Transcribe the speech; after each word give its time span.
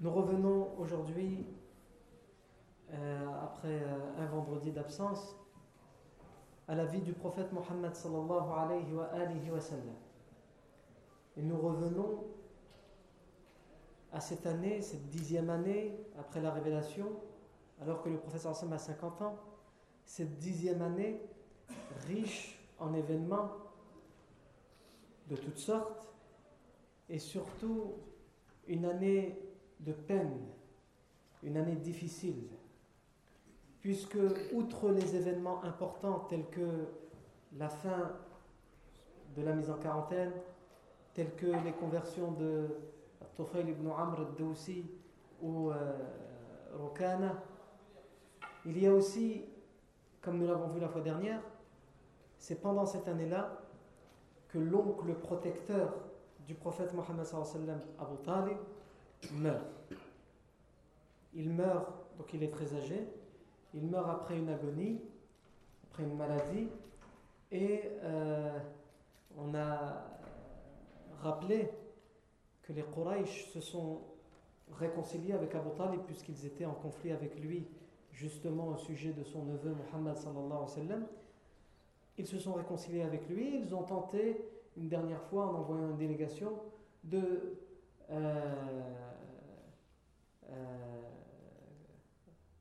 Nous 0.00 0.10
revenons 0.10 0.70
aujourd'hui, 0.78 1.46
euh, 2.90 3.26
après 3.42 3.82
euh, 3.82 4.18
un 4.18 4.26
vendredi 4.28 4.72
d'absence, 4.72 5.36
à 6.66 6.74
la 6.74 6.86
vie 6.86 7.02
du 7.02 7.12
prophète 7.12 7.52
Mohammed 7.52 7.94
sallallahu 7.94 8.50
alayhi 8.56 8.94
wa, 8.94 9.04
alihi 9.12 9.50
wa. 9.50 9.58
Et 11.36 11.42
nous 11.42 11.58
revenons 11.58 12.24
à 14.10 14.20
cette 14.20 14.46
année, 14.46 14.80
cette 14.80 15.06
dixième 15.10 15.50
année 15.50 16.00
après 16.18 16.40
la 16.40 16.50
révélation, 16.50 17.06
alors 17.82 18.02
que 18.02 18.08
le 18.08 18.16
prophète 18.16 18.40
sallallahu 18.40 18.62
alayhi 18.62 18.74
a 18.76 18.78
50 18.78 19.20
ans, 19.20 19.36
cette 20.06 20.38
dixième 20.38 20.80
année 20.80 21.20
riche 22.06 22.58
en 22.78 22.94
événements 22.94 23.50
de 25.28 25.36
toutes 25.36 25.58
sortes 25.58 25.92
et 27.10 27.18
surtout 27.18 27.96
une 28.66 28.86
année 28.86 29.49
de 29.80 29.92
peine, 29.92 30.38
une 31.42 31.56
année 31.56 31.76
difficile, 31.76 32.48
puisque 33.80 34.18
outre 34.52 34.90
les 34.90 35.16
événements 35.16 35.62
importants 35.64 36.26
tels 36.28 36.48
que 36.50 36.86
la 37.56 37.68
fin 37.68 38.12
de 39.36 39.42
la 39.42 39.54
mise 39.54 39.70
en 39.70 39.78
quarantaine, 39.78 40.32
tels 41.14 41.34
que 41.34 41.46
les 41.46 41.72
conversions 41.72 42.32
de 42.32 42.68
Tufayl 43.36 43.68
ibn 43.68 43.88
Amr 43.88 44.20
al-Dawsi 44.20 44.84
ou 45.42 45.70
euh, 45.70 45.92
Rokana, 46.78 47.42
il 48.66 48.78
y 48.78 48.86
a 48.86 48.92
aussi, 48.92 49.44
comme 50.20 50.38
nous 50.38 50.46
l'avons 50.46 50.68
vu 50.68 50.80
la 50.80 50.88
fois 50.88 51.00
dernière, 51.00 51.40
c'est 52.38 52.60
pendant 52.60 52.86
cette 52.86 53.08
année-là 53.08 53.58
que 54.48 54.58
l'oncle 54.58 55.14
protecteur 55.14 55.94
du 56.46 56.54
prophète 56.54 56.92
Mohammed 56.92 57.26
Abu 57.98 58.16
Talib 58.24 58.56
meurt. 59.32 59.66
Il 61.34 61.50
meurt, 61.50 61.88
donc 62.18 62.32
il 62.34 62.42
est 62.42 62.50
très 62.50 62.74
âgé, 62.74 63.06
il 63.74 63.86
meurt 63.86 64.08
après 64.08 64.36
une 64.36 64.48
agonie, 64.48 65.00
après 65.90 66.02
une 66.02 66.16
maladie, 66.16 66.68
et 67.52 67.82
euh, 68.02 68.58
on 69.38 69.54
a 69.54 70.06
rappelé 71.22 71.70
que 72.62 72.72
les 72.72 72.82
Quraysh 72.82 73.48
se 73.52 73.60
sont 73.60 74.00
réconciliés 74.78 75.32
avec 75.32 75.54
Abu 75.54 75.70
Talib 75.76 76.00
puisqu'ils 76.02 76.46
étaient 76.46 76.64
en 76.64 76.74
conflit 76.74 77.10
avec 77.10 77.38
lui 77.40 77.66
justement 78.12 78.68
au 78.68 78.76
sujet 78.76 79.12
de 79.12 79.24
son 79.24 79.44
neveu 79.44 79.74
Muhammad 79.74 80.16
sallallahu 80.16 80.46
alayhi 80.46 80.62
wa 80.62 80.68
sallam. 80.68 81.06
Ils 82.18 82.26
se 82.26 82.38
sont 82.38 82.52
réconciliés 82.52 83.02
avec 83.02 83.28
lui, 83.28 83.62
ils 83.62 83.74
ont 83.74 83.82
tenté 83.82 84.44
une 84.76 84.88
dernière 84.88 85.22
fois 85.24 85.46
en 85.46 85.54
envoyant 85.56 85.90
une 85.90 85.96
délégation 85.96 86.52
de 87.04 87.18
euh, 87.18 87.20
euh, 87.22 87.69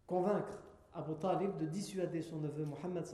convaincre 0.06 0.64
Abu 0.94 1.16
Talib 1.16 1.58
de 1.58 1.66
dissuader 1.66 2.22
son 2.22 2.38
neveu 2.38 2.66
Mohammed 2.66 3.06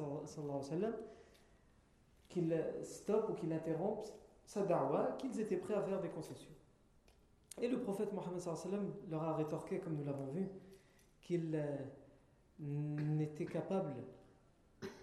qu'il 2.30 2.66
stoppe 2.84 3.30
ou 3.30 3.34
qu'il 3.34 3.54
interrompe 3.54 4.08
sa 4.46 4.64
da'wah, 4.64 5.16
qu'ils 5.18 5.40
étaient 5.40 5.58
prêts 5.58 5.74
à 5.74 5.82
faire 5.82 6.02
des 6.02 6.10
concessions. 6.10 6.52
Et 7.62 7.68
le 7.68 7.80
prophète 7.80 8.12
Mohammed 8.14 8.42
leur 9.10 9.24
a 9.24 9.36
rétorqué, 9.36 9.80
comme 9.80 9.96
nous 9.96 10.04
l'avons 10.04 10.28
vu, 10.28 10.50
qu'il 11.22 11.56
euh, 11.56 11.78
n'était 12.60 13.46
capable 13.46 13.96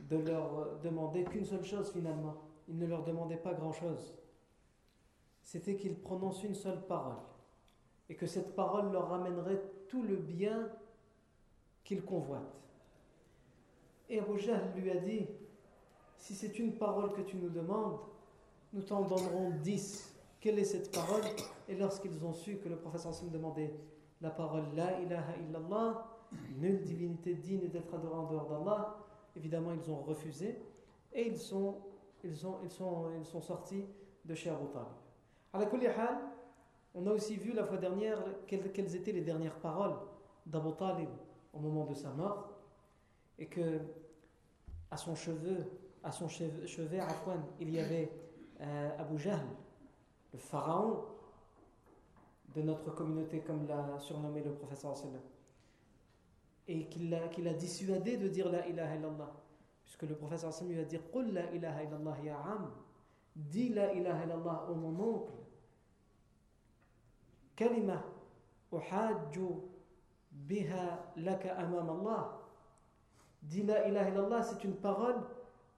de 0.08 0.16
leur 0.18 0.78
demander 0.80 1.24
qu'une 1.24 1.44
seule 1.44 1.64
chose 1.64 1.90
finalement. 1.90 2.36
Il 2.68 2.78
ne 2.78 2.86
leur 2.86 3.02
demandait 3.04 3.36
pas 3.36 3.54
grand-chose. 3.54 4.14
C'était 5.42 5.76
qu'ils 5.76 5.96
prononcent 5.96 6.44
une 6.44 6.54
seule 6.54 6.86
parole 6.86 7.18
et 8.08 8.14
que 8.14 8.26
cette 8.26 8.54
parole 8.54 8.92
leur 8.92 9.08
ramènerait 9.08 9.62
tout 9.88 10.02
le 10.02 10.16
bien 10.16 10.68
qu'ils 11.84 12.02
convoitent. 12.02 12.60
Et 14.08 14.20
Abu 14.20 14.38
Jahl 14.38 14.72
lui 14.76 14.90
a 14.90 14.96
dit 14.96 15.26
Si 16.18 16.34
c'est 16.34 16.58
une 16.58 16.72
parole 16.76 17.12
que 17.12 17.22
tu 17.22 17.36
nous 17.36 17.48
demandes, 17.48 17.98
nous 18.72 18.82
t'en 18.82 19.02
donnerons 19.02 19.50
dix. 19.62 20.14
Quelle 20.40 20.58
est 20.58 20.64
cette 20.64 20.92
parole? 20.92 21.22
Et 21.68 21.74
lorsqu'ils 21.74 22.24
ont 22.24 22.32
su 22.32 22.56
que 22.56 22.68
le 22.68 22.76
professeur 22.76 23.14
Sim 23.14 23.28
demandait 23.28 23.74
la 24.20 24.30
parole 24.30 24.64
La 24.74 25.00
ilaha 25.00 25.36
illallah, 25.36 26.06
nulle 26.58 26.82
divinité 26.82 27.34
digne 27.34 27.68
d'être 27.68 27.94
adorée 27.94 28.16
en 28.16 28.26
dehors 28.26 28.48
d'Allah, 28.48 28.96
évidemment 29.36 29.72
ils 29.72 29.90
ont 29.90 30.02
refusé 30.02 30.58
et 31.12 31.28
ils 31.28 31.38
sont 31.38 31.80
sortis 33.40 33.84
de 34.24 34.34
chez 34.34 34.50
Abu 34.50 34.66
Talib. 34.72 35.01
À 35.52 35.58
la 35.58 35.66
on 36.94 37.06
a 37.06 37.10
aussi 37.10 37.36
vu 37.36 37.52
la 37.52 37.64
fois 37.64 37.76
dernière 37.76 38.18
quelles, 38.46 38.96
étaient 38.96 39.12
les 39.12 39.20
dernières 39.20 39.56
paroles 39.56 39.94
d'Abu 40.46 40.72
Talib 40.78 41.08
au 41.52 41.58
moment 41.58 41.84
de 41.84 41.94
sa 41.94 42.10
mort 42.10 42.52
et 43.38 43.46
que 43.46 43.80
à 44.90 44.96
son 44.96 45.14
cheveu, 45.14 45.70
à 46.02 46.10
son 46.12 46.28
chevet, 46.28 47.00
il 47.60 47.70
y 47.70 47.78
avait 47.78 48.10
euh, 48.60 48.90
Abu 48.98 49.18
Jahl, 49.18 49.40
le 50.32 50.38
pharaon 50.38 51.04
de 52.54 52.62
notre 52.62 52.94
communauté, 52.94 53.40
comme 53.40 53.66
l'a 53.66 53.98
surnommé 53.98 54.42
le 54.42 54.52
professeur 54.52 54.94
et 56.68 56.86
qu'il 56.86 57.14
a 57.14 57.54
dissuadé 57.54 58.16
de 58.16 58.28
dire 58.28 58.50
la 58.50 58.66
ilaha 58.66 58.94
illallah, 58.96 59.32
puisque 59.84 60.02
le 60.02 60.14
professeur 60.14 60.52
lui 60.64 60.78
a 60.78 60.84
dit 60.84 60.98
ya 62.24 62.38
dis 63.36 63.68
la 63.70 63.92
ilaha 63.92 64.24
illallah 64.24 64.68
mon 64.74 65.00
oncle 65.00 65.32
kalima 67.56 68.02
uhajju 68.70 69.62
biha 70.32 71.12
laka 71.16 71.54
amam 71.56 71.90
Allah. 71.90 72.38
Dis 73.42 73.62
la 73.62 73.88
ilaha 73.88 74.08
illallah, 74.08 74.42
c'est 74.42 74.64
une 74.64 74.76
parole 74.76 75.16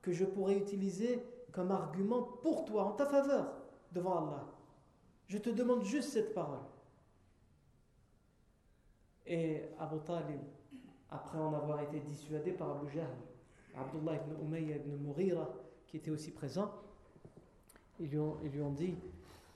que 0.03 0.13
je 0.13 0.25
pourrais 0.25 0.57
utiliser 0.57 1.25
comme 1.51 1.71
argument 1.71 2.23
pour 2.43 2.65
toi, 2.65 2.85
en 2.85 2.93
ta 2.93 3.07
faveur, 3.07 3.55
devant 3.93 4.19
Allah. 4.27 4.45
Je 5.29 5.39
te 5.39 5.51
demande 5.51 5.83
juste 5.85 6.11
cette 6.11 6.35
parole. 6.35 6.61
Et 9.27 9.63
Abu 9.79 9.99
Talib, 10.01 10.41
après 11.09 11.39
en 11.39 11.55
avoir 11.55 11.81
été 11.81 12.01
dissuadé 12.01 12.53
par 12.53 12.73
Abu 12.73 12.91
Jahl, 12.91 13.17
Abdullah 13.75 14.17
ibn 14.17 14.45
Umayya 14.45 14.77
ibn 14.77 14.97
Mughira, 14.97 15.49
qui 15.87 15.97
était 15.97 16.11
aussi 16.11 16.33
présent, 16.33 16.71
ils 18.01 18.09
lui 18.09 18.19
ont, 18.19 18.73
dit 18.73 18.97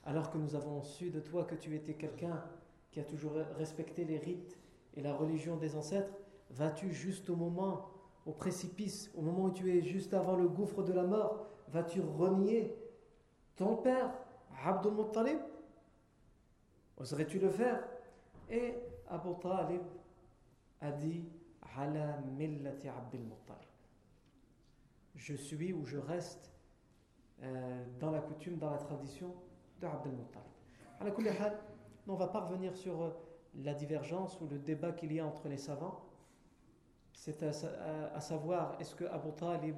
alors 0.05 0.31
que 0.31 0.39
nous 0.39 0.55
avons 0.55 0.83
su 0.83 1.11
de 1.11 1.21
toi 1.21 1.45
que 1.45 1.55
tu 1.55 1.75
étais 1.75 1.95
quelqu'un 1.95 2.43
qui 2.91 3.01
a 3.01 3.05
toujours 3.05 3.33
respecté 3.57 4.05
les 4.05 4.19
rites 4.19 4.59
et 4.95 5.03
la 5.03 5.15
religion 5.15 5.57
des 5.57 5.77
ancêtres, 5.77 6.13
Vas-tu 6.51 6.93
juste 6.93 7.29
au 7.31 7.37
moment, 7.37 7.91
au 8.25 8.33
précipice, 8.33 9.11
au 9.15 9.21
moment 9.21 9.45
où 9.45 9.51
tu 9.51 9.77
es 9.77 9.83
juste 9.83 10.15
avant 10.15 10.37
le 10.37 10.49
gouffre 10.49 10.83
de 10.83 10.93
la 10.93 11.05
mort, 11.05 11.47
vas-tu 11.69 12.01
renier 12.01 12.75
ton 13.57 13.77
père, 13.77 14.11
Abdul 14.65 14.93
Muttalib? 14.93 15.39
Oserais-tu 16.97 17.39
le 17.39 17.51
faire? 17.51 17.87
Et 18.51 18.75
Abu 19.09 19.29
Talib 19.41 19.83
a 20.81 20.91
dit 20.91 21.25
Ala 21.77 22.19
millati 22.37 22.89
Abdul 22.89 23.21
Muttalib. 23.21 23.69
Je 25.15 25.35
suis 25.35 25.73
ou 25.73 25.85
je 25.85 25.99
reste 25.99 26.51
euh, 27.43 27.85
dans 28.01 28.11
la 28.11 28.21
coutume, 28.21 28.59
dans 28.59 28.71
la 28.71 28.79
tradition 28.79 29.35
de 29.81 29.87
Abdul 29.87 30.13
Muttalib. 30.13 31.55
On 32.09 32.15
va 32.15 32.27
pas 32.27 32.41
revenir 32.41 32.75
sur 32.75 33.03
euh, 33.03 33.11
la 33.57 33.75
divergence 33.75 34.41
ou 34.41 34.49
le 34.49 34.59
débat 34.59 34.93
qu'il 34.93 35.13
y 35.13 35.21
a 35.21 35.27
entre 35.27 35.49
les 35.49 35.57
savants. 35.57 36.05
C'est 37.13 37.43
à, 37.43 38.21
savoir 38.21 38.81
est-ce 38.81 38.95
que 38.95 39.05
Abu 39.05 39.33
Talib 39.33 39.77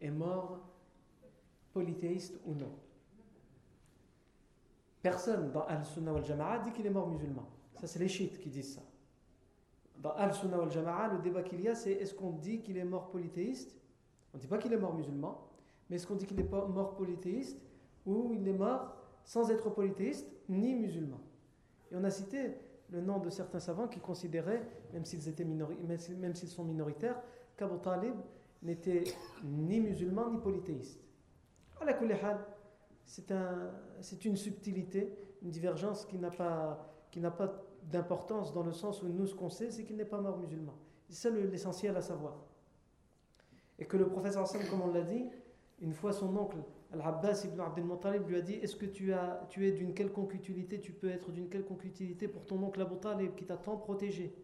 est 0.00 0.10
mort 0.10 0.60
polythéiste 1.72 2.40
ou 2.44 2.54
non. 2.54 2.72
Personne 5.02 5.50
dans 5.52 5.64
Al-Sunnah 5.66 6.12
wal 6.12 6.24
Jama'a 6.24 6.58
dit 6.58 6.72
qu'il 6.72 6.86
est 6.86 6.90
mort 6.90 7.08
musulman. 7.08 7.46
Ça, 7.76 7.86
c'est 7.86 7.98
les 7.98 8.08
chiites 8.08 8.38
qui 8.38 8.48
disent 8.48 8.74
ça. 8.74 8.82
Dans 9.98 10.12
Al-Sunnah 10.12 10.58
wal 10.58 10.70
Jama'a, 10.70 11.08
le 11.08 11.18
débat 11.18 11.42
qu'il 11.42 11.60
y 11.60 11.68
a, 11.68 11.74
c'est 11.74 11.92
est-ce 11.92 12.14
qu'on 12.14 12.30
dit 12.30 12.60
qu'il 12.60 12.76
est 12.76 12.84
mort 12.84 13.08
polythéiste? 13.10 13.76
On 14.32 14.36
ne 14.36 14.42
dit 14.42 14.48
pas 14.48 14.58
qu'il 14.58 14.72
est 14.72 14.78
mort 14.78 14.94
musulman, 14.94 15.48
mais 15.88 15.96
est-ce 15.96 16.06
qu'on 16.06 16.14
dit 16.14 16.26
qu'il 16.26 16.40
est 16.40 16.50
mort 16.50 16.94
polythéiste 16.96 17.60
ou 18.06 18.32
il 18.34 18.46
est 18.48 18.52
mort 18.52 18.94
sans 19.24 19.50
être 19.50 19.70
polythéiste 19.70 20.30
ni 20.48 20.74
musulman? 20.74 21.20
Et 21.90 21.96
on 21.96 22.04
a 22.04 22.10
cité 22.10 22.54
le 22.90 23.00
nom 23.00 23.18
de 23.18 23.30
certains 23.30 23.60
savants 23.60 23.88
qui 23.88 24.00
considéraient, 24.00 24.66
même 24.92 25.04
s'ils 25.04 26.48
sont 26.48 26.64
minoritaires, 26.64 27.20
qu'Abu 27.56 27.78
Talib 27.80 28.14
n'était 28.62 29.04
ni 29.42 29.80
musulman 29.80 30.30
ni 30.30 30.38
polythéiste. 30.38 31.00
C'est 33.04 33.30
un, 33.32 33.70
une 34.24 34.36
subtilité, 34.36 35.14
une 35.42 35.50
divergence 35.50 36.06
qui 36.06 36.18
n'a 36.18 36.30
pas, 36.30 36.90
qui 37.10 37.20
n'a 37.20 37.30
pas 37.30 37.52
d'importance 37.82 38.54
dans 38.54 38.62
le 38.62 38.72
sens 38.72 39.02
où 39.02 39.08
nous 39.08 39.26
ce 39.26 39.34
qu'on 39.34 39.50
sait, 39.50 39.70
c'est 39.70 39.84
qu'il 39.84 39.96
n'est 39.96 40.04
pas 40.04 40.20
mort 40.20 40.38
musulman. 40.38 40.74
C'est 41.08 41.28
ça 41.28 41.30
l'essentiel 41.30 41.96
à 41.96 42.00
savoir. 42.00 42.36
Et 43.78 43.84
que 43.84 43.96
le 43.96 44.08
professeur 44.08 44.42
Hassan, 44.42 44.62
comme 44.70 44.80
on 44.82 44.92
l'a 44.92 45.02
dit, 45.02 45.26
une 45.80 45.92
fois 45.92 46.12
son 46.12 46.36
oncle 46.36 46.58
Al-Abbas 46.92 47.42
ibn 47.44 47.60
Abdel 47.60 47.84
Muttalib 47.84 48.28
lui 48.28 48.36
a 48.36 48.40
dit 48.40 48.54
Est-ce 48.54 48.76
que 48.76 48.86
tu, 48.86 49.12
as, 49.12 49.46
tu 49.50 49.66
es 49.66 49.72
d'une 49.72 49.94
quelconque 49.94 50.34
utilité 50.34 50.80
Tu 50.80 50.92
peux 50.92 51.10
être 51.10 51.30
d'une 51.32 51.48
quelconque 51.48 51.84
utilité 51.84 52.28
pour 52.28 52.46
ton 52.46 52.62
oncle 52.62 52.80
Abu 52.80 52.96
Talib 52.96 53.34
qui 53.34 53.44
t'a 53.44 53.56
tant 53.56 53.76
protégé, 53.76 54.34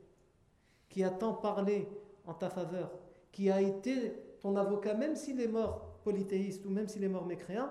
qui 0.89 1.05
a 1.05 1.11
tant 1.11 1.35
parlé 1.35 1.89
en 2.27 2.35
ta 2.35 2.51
faveur, 2.51 2.91
qui 3.31 3.51
a 3.51 3.61
été 3.61 4.13
ton 4.41 4.57
avocat, 4.57 4.95
même 4.95 5.15
s'il 5.15 5.41
est 5.41 5.49
mort 5.49 6.01
polythéiste 6.03 6.67
ou 6.67 6.71
même 6.71 6.89
s'il 6.89 7.05
est 7.05 7.09
mort 7.09 7.27
mécréant 7.27 7.71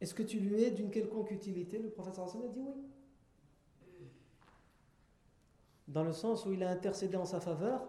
Est-ce 0.00 0.14
que 0.14 0.22
tu 0.22 0.38
lui 0.38 0.62
es 0.62 0.70
d'une 0.70 0.90
quelconque 0.90 1.30
utilité? 1.30 1.78
Le 1.78 1.90
professeur 1.90 2.24
a 2.24 2.48
dit 2.48 2.60
oui. 2.60 2.74
Dans 5.88 6.04
le 6.04 6.12
sens 6.12 6.46
où 6.46 6.52
il 6.52 6.62
a 6.62 6.70
intercédé 6.70 7.16
en 7.16 7.26
sa 7.26 7.40
faveur 7.40 7.86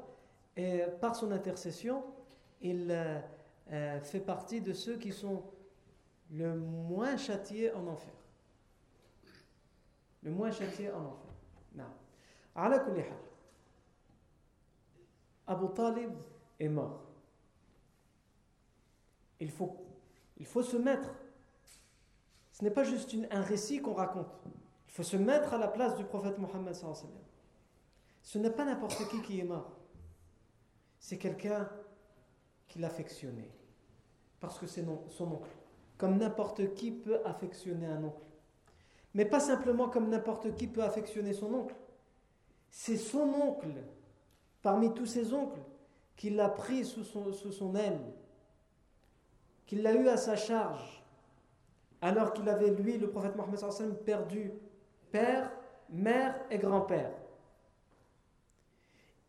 et 0.58 0.81
par 1.00 1.16
son 1.16 1.31
intercession, 1.31 2.04
il. 2.63 2.88
Euh, 2.89 3.19
euh, 3.71 4.01
fait 4.01 4.19
partie 4.19 4.62
de 4.62 4.74
ceux 4.74 4.98
qui 4.98 5.13
sont 5.13 5.44
le 6.31 6.56
moins 6.56 7.15
châtiés 7.15 7.71
en 7.74 7.88
enfer. 7.88 8.13
Le 10.21 10.31
moins 10.31 10.51
châtiés 10.51 10.92
en 10.92 11.06
enfer. 11.06 11.33
Non. 11.74 11.86
Abu 15.48 15.65
Talib 15.74 16.12
est 16.60 16.69
mort. 16.69 17.04
Il 19.39 19.50
faut, 19.50 19.77
il 20.38 20.45
faut 20.45 20.63
se 20.63 20.77
mettre. 20.77 21.10
Ce 22.51 22.63
n'est 22.63 22.71
pas 22.71 22.83
juste 22.83 23.15
un 23.31 23.42
récit 23.42 23.81
qu'on 23.81 23.94
raconte. 23.94 24.31
Il 24.88 24.92
faut 24.92 25.04
se 25.04 25.18
mettre 25.18 25.54
à 25.54 25.57
la 25.57 25.68
place 25.68 25.95
du 25.95 26.04
prophète 26.04 26.38
Mohammed. 26.38 26.75
Ce 28.21 28.38
n'est 28.38 28.51
pas 28.51 28.65
n'importe 28.65 29.07
qui 29.10 29.21
qui 29.21 29.39
est 29.39 29.45
mort. 29.45 29.71
C'est 31.00 31.18
quelqu'un 31.18 31.69
qui 32.74 32.80
l'affectionnait. 32.80 33.52
Parce 34.40 34.58
que 34.58 34.66
c'est 34.66 34.84
son 35.10 35.31
oncle. 35.31 35.52
Comme 35.96 36.18
n'importe 36.18 36.74
qui 36.74 36.90
peut 36.90 37.20
affectionner 37.24 37.86
un 37.86 38.04
oncle. 38.04 38.25
Mais 39.14 39.25
pas 39.25 39.40
simplement 39.40 39.90
comme 39.90 40.10
n'importe 40.10 40.56
qui 40.56 40.66
peut 40.66 40.81
affectionner 40.81 41.34
son 41.34 41.54
oncle. 41.54 41.75
C'est 42.72 42.98
son 42.98 43.30
oncle, 43.30 43.75
parmi 44.64 44.92
tous 44.96 45.06
ses 45.06 45.36
oncles, 45.36 45.60
qui 46.16 46.31
l'a 46.31 46.50
pris 46.50 46.84
sous 46.84 47.04
son, 47.04 47.31
sous 47.31 47.52
son 47.52 47.75
aile, 47.75 48.02
qu'il 49.68 49.84
l'a 49.84 49.94
eu 49.94 50.08
à 50.08 50.18
sa 50.18 50.36
charge, 50.36 51.04
alors 52.02 52.34
qu'il 52.34 52.50
avait, 52.50 52.72
lui, 52.72 52.98
le 52.98 53.08
prophète 53.08 53.36
Mohammed, 53.36 54.04
perdu 54.04 54.52
père, 55.12 55.52
mère 55.92 56.44
et 56.50 56.58
grand-père. 56.58 57.14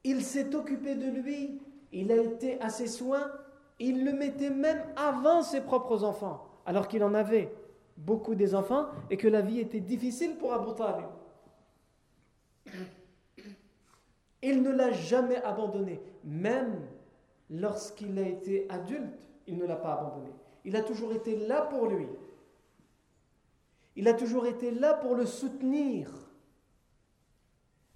Il 0.02 0.24
s'est 0.24 0.54
occupé 0.54 0.94
de 0.94 1.10
lui 1.10 1.60
il 1.94 2.10
a 2.10 2.16
été 2.16 2.60
à 2.60 2.68
ses 2.68 2.88
soins, 2.88 3.30
il 3.78 4.04
le 4.04 4.12
mettait 4.12 4.50
même 4.50 4.82
avant 4.96 5.42
ses 5.42 5.60
propres 5.60 6.04
enfants, 6.04 6.46
alors 6.66 6.88
qu'il 6.88 7.04
en 7.04 7.14
avait 7.14 7.54
beaucoup 7.96 8.34
des 8.34 8.54
enfants 8.54 8.86
et 9.10 9.16
que 9.16 9.28
la 9.28 9.40
vie 9.40 9.60
était 9.60 9.80
difficile 9.80 10.36
pour 10.36 10.52
Abu. 10.52 10.70
Il 14.42 14.62
ne 14.62 14.70
l'a 14.70 14.90
jamais 14.90 15.40
abandonné, 15.42 16.00
même 16.24 16.80
lorsqu'il 17.48 18.18
a 18.18 18.26
été 18.26 18.66
adulte, 18.68 19.28
il 19.46 19.56
ne 19.56 19.64
l'a 19.64 19.76
pas 19.76 19.94
abandonné. 19.94 20.30
Il 20.64 20.76
a 20.76 20.82
toujours 20.82 21.12
été 21.12 21.36
là 21.46 21.62
pour 21.62 21.86
lui. 21.86 22.08
Il 23.96 24.08
a 24.08 24.14
toujours 24.14 24.46
été 24.46 24.72
là 24.72 24.94
pour 24.94 25.14
le 25.14 25.26
soutenir. 25.26 26.10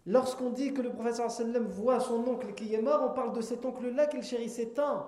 Lorsqu'on 0.08 0.48
dit 0.48 0.72
que 0.72 0.80
le 0.80 0.90
professeur 0.90 1.30
sallam 1.30 1.66
voit 1.66 2.00
son 2.00 2.26
oncle 2.26 2.54
qui 2.54 2.72
est 2.72 2.80
mort, 2.80 3.10
on 3.10 3.14
parle 3.14 3.34
de 3.34 3.42
cet 3.42 3.62
oncle-là 3.62 4.06
qu'il 4.06 4.22
chérissait 4.22 4.70
tant. 4.70 5.06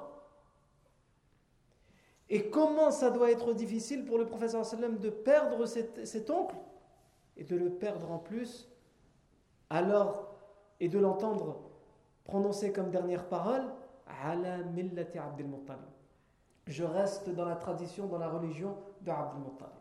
Et 2.29 2.51
comment 2.51 2.91
ça 2.91 3.11
doit 3.11 3.31
être 3.31 3.55
difficile 3.55 4.05
pour 4.05 4.19
le 4.19 4.27
professeur 4.27 4.63
sallam 4.67 4.99
de 4.99 5.09
perdre 5.09 5.65
cet, 5.65 6.31
oncle 6.31 6.55
et 7.39 7.45
de 7.45 7.57
le 7.57 7.71
perdre 7.71 8.13
en 8.13 8.19
plus, 8.19 8.69
alors, 9.71 10.35
et 10.81 10.91
de 10.91 10.99
l'entendre 10.99 11.63
prononcer 12.25 12.71
comme 12.71 12.91
dernière 12.91 13.27
parole, 13.27 13.73
ala 14.23 14.59
millati 14.59 15.19
Muttalib. 15.39 15.81
Je 16.67 16.85
reste 16.85 17.31
dans 17.31 17.47
la 17.47 17.57
tradition, 17.57 18.07
dans 18.07 18.19
la 18.19 18.29
religion 18.29 18.77
de 19.01 19.11
Abdel 19.11 19.41
Muttalib. 19.41 19.73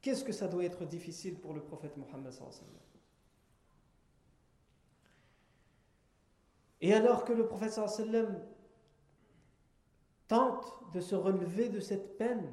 Qu'est-ce 0.00 0.24
que 0.24 0.32
ça 0.32 0.48
doit 0.48 0.64
être 0.64 0.86
difficile 0.86 1.38
pour 1.38 1.52
le 1.52 1.60
prophète 1.60 1.98
Mohammed 1.98 2.32
sallallahu 2.32 2.85
Et 6.86 6.94
alors 6.94 7.24
que 7.24 7.32
le 7.32 7.48
prophète 7.48 7.72
sallam 7.72 8.40
tente 10.28 10.72
de 10.92 11.00
se 11.00 11.16
relever 11.16 11.68
de 11.68 11.80
cette 11.80 12.16
peine, 12.16 12.48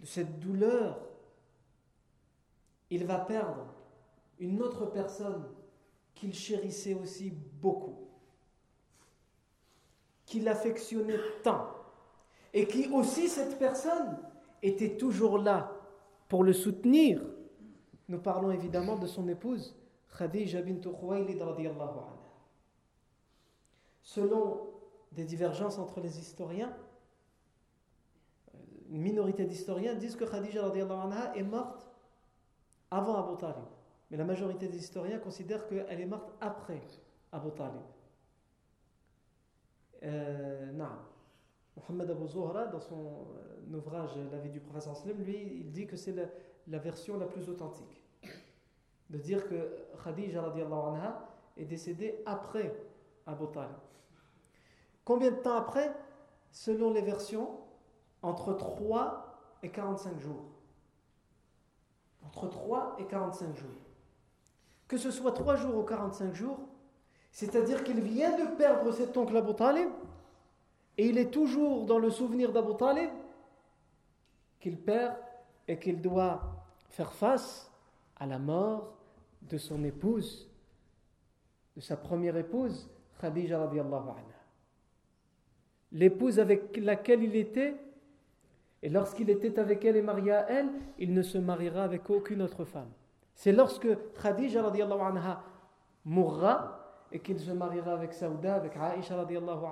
de 0.00 0.04
cette 0.04 0.38
douleur, 0.38 1.00
il 2.90 3.06
va 3.06 3.16
perdre 3.16 3.72
une 4.38 4.60
autre 4.60 4.84
personne 4.84 5.46
qu'il 6.14 6.34
chérissait 6.34 6.92
aussi 6.92 7.30
beaucoup, 7.30 8.06
qu'il 10.26 10.46
affectionnait 10.46 11.16
tant, 11.42 11.70
et 12.52 12.66
qui 12.66 12.86
aussi, 12.88 13.30
cette 13.30 13.58
personne, 13.58 14.18
était 14.60 14.98
toujours 14.98 15.38
là 15.38 15.72
pour 16.28 16.44
le 16.44 16.52
soutenir. 16.52 17.24
Nous 18.08 18.18
parlons 18.18 18.50
évidemment 18.50 18.96
de 18.96 19.06
son 19.06 19.26
épouse, 19.26 19.74
Khadija 20.18 20.60
bint 20.60 20.82
Khuwaylid 20.82 21.40
anha 21.40 22.21
selon 24.02 24.72
des 25.12 25.24
divergences 25.24 25.78
entre 25.78 26.00
les 26.00 26.18
historiens, 26.18 26.74
une 28.90 29.00
minorité 29.00 29.44
d'historiens 29.44 29.94
disent 29.94 30.16
que 30.16 30.24
Khadija 30.24 30.66
anha 30.66 31.34
est 31.36 31.42
morte 31.42 31.86
avant 32.90 33.26
Abu 33.26 33.38
Talib. 33.38 33.64
Mais 34.10 34.18
la 34.18 34.24
majorité 34.24 34.68
des 34.68 34.76
historiens 34.76 35.18
considèrent 35.18 35.66
qu'elle 35.66 36.00
est 36.00 36.06
morte 36.06 36.30
après 36.40 36.82
Abu 37.32 37.50
Talib. 37.52 37.80
Euh, 40.02 40.72
Mohamed 41.76 42.10
Abu 42.10 42.28
Zuhra, 42.28 42.66
dans 42.66 42.80
son 42.80 43.26
euh, 43.72 43.76
ouvrage 43.76 44.10
La 44.30 44.38
vie 44.38 44.50
du 44.50 44.60
Sallam, 44.78 45.22
lui, 45.22 45.60
il 45.60 45.72
dit 45.72 45.86
que 45.86 45.96
c'est 45.96 46.12
la, 46.12 46.24
la, 46.68 46.78
version 46.78 47.16
la 47.18 47.26
plus 47.26 47.48
authentique. 47.48 48.02
De 49.08 49.18
dire 49.18 49.48
que 49.48 49.86
Khadija 50.04 50.44
anha 50.44 51.28
est 51.56 51.64
décédée 51.64 52.22
après 52.26 52.74
Abu 53.26 53.46
Talib. 53.52 53.76
Combien 55.04 55.30
de 55.30 55.36
temps 55.36 55.56
après 55.56 55.94
Selon 56.50 56.92
les 56.92 57.00
versions, 57.00 57.48
entre 58.20 58.52
3 58.52 59.58
et 59.62 59.70
45 59.70 60.18
jours? 60.20 60.44
Entre 62.24 62.48
3 62.48 62.96
et 62.98 63.06
45 63.06 63.56
jours. 63.56 63.70
que 64.86 64.98
ce 64.98 65.10
soit 65.10 65.32
3 65.32 65.56
jours 65.56 65.78
ou 65.78 65.82
45 65.84 66.34
jours, 66.34 66.58
c'est-à-dire 67.30 67.82
qu'il 67.82 68.00
vient 68.02 68.36
de 68.36 68.56
perdre 68.56 68.92
cet 68.92 69.16
oncle 69.16 69.34
Abu 69.34 69.54
Talib, 69.54 69.88
et 70.98 71.08
il 71.08 71.16
est 71.16 71.30
toujours 71.30 71.86
dans 71.86 71.98
le 71.98 72.10
souvenir 72.10 72.52
d'Abu 72.52 72.76
Talib, 72.76 73.08
qu'il 74.60 74.78
perd 74.78 75.16
et 75.66 75.78
qu'il 75.78 76.02
doit 76.02 76.42
faire 76.90 77.12
face 77.12 77.70
à 78.16 78.26
la 78.26 78.38
mort 78.38 78.92
de 79.40 79.56
son 79.56 79.82
épouse, 79.82 80.50
de 81.74 81.80
sa 81.80 81.96
première 81.96 82.36
épouse, 82.36 82.90
Khadija 83.18 83.58
radiallahu 83.60 84.10
anha. 84.10 84.31
L'épouse 85.92 86.40
avec 86.40 86.76
laquelle 86.78 87.22
il 87.22 87.36
était, 87.36 87.76
et 88.82 88.88
lorsqu'il 88.88 89.30
était 89.30 89.58
avec 89.58 89.84
elle 89.84 89.96
et 89.96 90.02
marié 90.02 90.32
à 90.32 90.50
elle, 90.50 90.68
il 90.98 91.12
ne 91.14 91.22
se 91.22 91.38
mariera 91.38 91.84
avec 91.84 92.08
aucune 92.10 92.42
autre 92.42 92.64
femme. 92.64 92.90
C'est 93.34 93.52
lorsque 93.52 93.88
Khadija 94.20 94.62
radiallahu 94.62 95.00
anha 95.00 95.42
mourra 96.04 96.78
et 97.12 97.20
qu'il 97.20 97.38
se 97.38 97.50
mariera 97.52 97.92
avec 97.92 98.12
Saouda, 98.12 98.54
avec 98.54 98.72
Aisha 98.76 99.16
radiallahu 99.16 99.64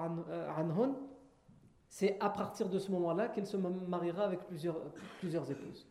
anhun, 0.56 0.94
c'est 1.88 2.16
à 2.20 2.30
partir 2.30 2.68
de 2.68 2.78
ce 2.78 2.90
moment-là 2.92 3.28
qu'il 3.28 3.46
se 3.46 3.56
mariera 3.56 4.24
avec 4.24 4.40
plusieurs, 4.40 4.76
plusieurs 5.18 5.50
épouses. 5.50 5.88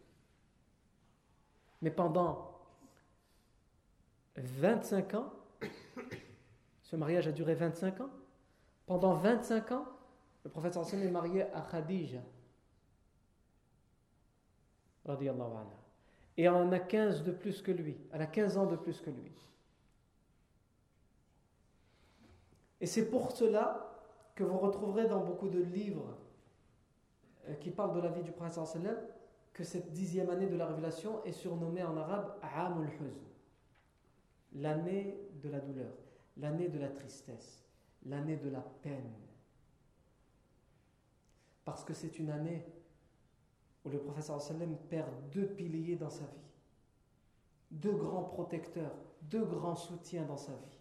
Mais 1.82 1.92
pendant 1.92 2.60
25 4.38 5.14
ans, 5.16 5.34
ce 6.84 6.96
mariage 6.96 7.28
a 7.28 7.32
duré 7.32 7.56
25 7.56 8.02
ans, 8.02 8.10
pendant 8.86 9.14
25 9.16 9.72
ans, 9.74 9.86
le 10.44 10.50
prophète 10.50 10.78
est 10.78 11.12
marié 11.12 11.44
à 11.54 11.62
Khadija. 11.62 12.20
Et 16.38 16.44
elle 16.44 16.50
en 16.50 16.72
a 16.72 16.80
15 16.80 17.24
de 17.24 17.32
plus 17.32 17.62
que 17.62 17.72
lui. 17.72 17.98
Elle 18.12 18.22
a 18.22 18.28
15 18.28 18.58
ans 18.58 18.66
de 18.66 18.76
plus 18.76 19.02
que 19.02 19.10
lui. 19.10 19.32
Et 22.82 22.86
c'est 22.86 23.10
pour 23.10 23.32
cela 23.32 23.90
que 24.36 24.44
vous 24.44 24.58
retrouverez 24.58 25.08
dans 25.08 25.20
beaucoup 25.20 25.50
de 25.50 25.62
livres 25.62 26.16
euh, 27.50 27.56
qui 27.56 27.72
parlent 27.72 27.94
de 27.94 28.00
la 28.00 28.10
vie 28.10 28.24
du 28.24 28.32
prophète 28.32 28.66
sallam 28.66 28.96
que 29.52 29.64
cette 29.66 29.92
dixième 29.92 30.30
année 30.30 30.48
de 30.48 30.56
la 30.56 30.66
révélation 30.68 31.24
est 31.26 31.34
surnommée 31.34 31.84
en 31.84 31.98
arabe 31.98 32.36
Amul 32.42 32.88
Huzn, 32.88 33.20
l'année 34.54 35.20
de 35.44 35.50
la 35.50 35.60
douleur, 35.60 35.92
l'année 36.38 36.70
de 36.70 36.80
la 36.80 36.88
tristesse, 36.88 37.66
l'année 38.06 38.38
de 38.38 38.50
la 38.50 38.62
peine. 38.62 39.12
Parce 41.70 41.84
que 41.84 41.94
c'est 41.94 42.18
une 42.18 42.32
année 42.32 42.66
où 43.86 43.90
le 43.90 44.02
sallam 44.22 44.76
perd 44.90 45.08
deux 45.32 45.46
piliers 45.46 45.98
dans 45.98 46.10
sa 46.10 46.24
vie, 46.26 46.50
deux 47.70 47.94
grands 47.94 48.24
protecteurs, 48.24 48.96
deux 49.22 49.46
grands 49.46 49.76
soutiens 49.76 50.26
dans 50.26 50.36
sa 50.36 50.54
vie. 50.54 50.80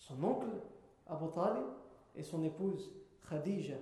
Son 0.00 0.20
oncle, 0.24 0.48
Abu 1.06 1.30
Talib, 1.30 1.62
et 2.16 2.24
son 2.24 2.42
épouse 2.42 2.90
Khadija. 3.30 3.76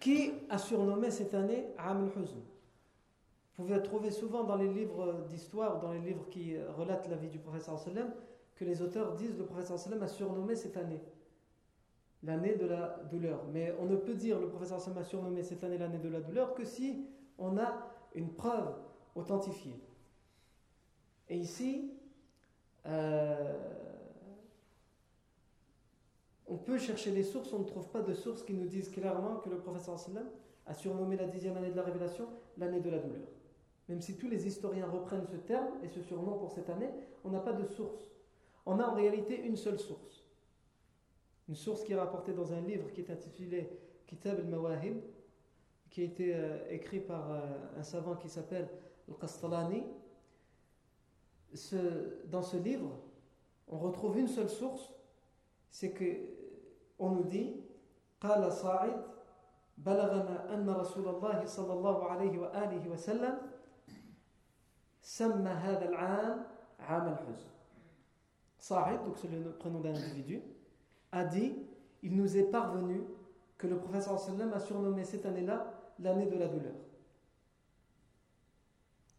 Qui 0.00 0.32
a 0.50 0.58
surnommé 0.58 1.10
cette 1.10 1.32
année 1.32 1.68
Am 1.78 2.04
al-Huzn 2.04 2.40
Vous 3.56 3.64
pouvez 3.64 3.82
trouver 3.82 4.10
souvent 4.10 4.44
dans 4.44 4.56
les 4.56 4.68
livres 4.68 5.24
d'histoire, 5.30 5.80
dans 5.80 5.92
les 5.92 6.00
livres 6.00 6.28
qui 6.28 6.58
relatent 6.76 7.08
la 7.08 7.16
vie 7.16 7.30
du 7.30 7.40
sallam, 7.58 8.12
que 8.54 8.66
les 8.66 8.82
auteurs 8.82 9.14
disent 9.14 9.38
le 9.38 9.46
prophète 9.46 9.78
sallam 9.78 10.02
a 10.02 10.08
surnommé 10.08 10.54
cette 10.54 10.76
année 10.76 11.00
l'année 12.22 12.54
de 12.54 12.66
la 12.66 13.00
douleur. 13.10 13.44
Mais 13.52 13.74
on 13.80 13.86
ne 13.86 13.96
peut 13.96 14.14
dire 14.14 14.38
le 14.38 14.48
prophète 14.48 14.68
sallam 14.78 14.98
a 14.98 15.04
surnommé 15.04 15.42
cette 15.42 15.64
année 15.64 15.78
l'année 15.78 15.98
de 15.98 16.08
la 16.08 16.20
douleur 16.20 16.54
que 16.54 16.64
si 16.64 17.06
on 17.38 17.56
a 17.56 17.90
une 18.14 18.32
preuve 18.32 18.74
authentifiée. 19.14 19.80
Et 21.28 21.36
ici, 21.36 21.92
euh, 22.86 23.54
on 26.46 26.56
peut 26.56 26.78
chercher 26.78 27.12
des 27.12 27.22
sources, 27.22 27.52
on 27.52 27.60
ne 27.60 27.64
trouve 27.64 27.88
pas 27.88 28.02
de 28.02 28.14
sources 28.14 28.42
qui 28.42 28.54
nous 28.54 28.66
disent 28.66 28.90
clairement 28.90 29.36
que 29.36 29.48
le 29.48 29.58
professeur 29.58 29.98
sallam 29.98 30.28
a 30.66 30.74
surnommé 30.74 31.16
la 31.16 31.26
dixième 31.26 31.56
année 31.56 31.70
de 31.70 31.76
la 31.76 31.82
révélation 31.82 32.28
l'année 32.58 32.80
de 32.80 32.90
la 32.90 32.98
douleur. 32.98 33.28
Même 33.88 34.00
si 34.00 34.16
tous 34.16 34.28
les 34.28 34.46
historiens 34.46 34.88
reprennent 34.88 35.26
ce 35.26 35.36
terme 35.36 35.68
et 35.82 35.88
ce 35.88 36.00
surnom 36.00 36.38
pour 36.38 36.52
cette 36.52 36.70
année, 36.70 36.90
on 37.24 37.30
n'a 37.30 37.40
pas 37.40 37.52
de 37.52 37.64
source. 37.64 38.10
On 38.66 38.78
a 38.78 38.84
en 38.86 38.94
réalité 38.94 39.40
une 39.40 39.56
seule 39.56 39.80
source. 39.80 40.19
Une 41.49 41.55
source 41.55 41.83
qui 41.83 41.93
est 41.93 41.99
rapportée 41.99 42.33
dans 42.33 42.53
un 42.53 42.61
livre 42.61 42.91
qui 42.91 43.01
est 43.01 43.09
intitulé 43.09 43.69
Kitab 44.07 44.39
al-Mawahib, 44.39 44.97
qui 45.89 46.01
a 46.01 46.03
été 46.05 46.35
euh, 46.35 46.57
écrit 46.69 46.99
par 46.99 47.31
euh, 47.31 47.41
un 47.77 47.83
savant 47.83 48.15
qui 48.15 48.29
s'appelle 48.29 48.67
Al-Qastalani. 49.07 49.83
dans 52.25 52.41
ce 52.41 52.57
livre, 52.57 52.99
on 53.67 53.77
retrouve 53.77 54.17
une 54.17 54.27
seule 54.27 54.49
source, 54.49 54.93
c'est 55.69 55.91
que 55.91 56.05
on 56.97 57.11
nous 57.11 57.23
dit 57.23 57.61
قال 58.21 58.53
صاعد 58.53 59.01
بلغنا 59.77 60.53
أن 60.53 60.69
رسول 60.69 61.07
الله 61.07 61.45
صلى 61.45 61.73
الله 61.73 62.05
عليه 62.05 62.39
وآله 62.39 62.89
وسلم 62.89 63.37
سمى 65.01 65.49
هذا 65.49 65.89
العام 65.89 66.45
عام 66.79 67.07
الحزن 67.13 67.49
صاعد 68.59 68.99
donc 69.05 69.17
c'est 69.17 69.27
le 69.27 69.51
prénom 69.51 69.81
d'un 69.81 69.93
individu 69.95 70.41
a 71.12 71.24
dit 71.24 71.56
il 72.02 72.16
nous 72.16 72.36
est 72.36 72.44
parvenu 72.50 73.02
que 73.58 73.66
le 73.66 73.76
professeur 73.76 74.14
a 74.14 74.60
surnommé 74.60 75.04
cette 75.04 75.26
année-là 75.26 75.72
l'année 75.98 76.26
de 76.26 76.36
la 76.36 76.48
douleur 76.48 76.74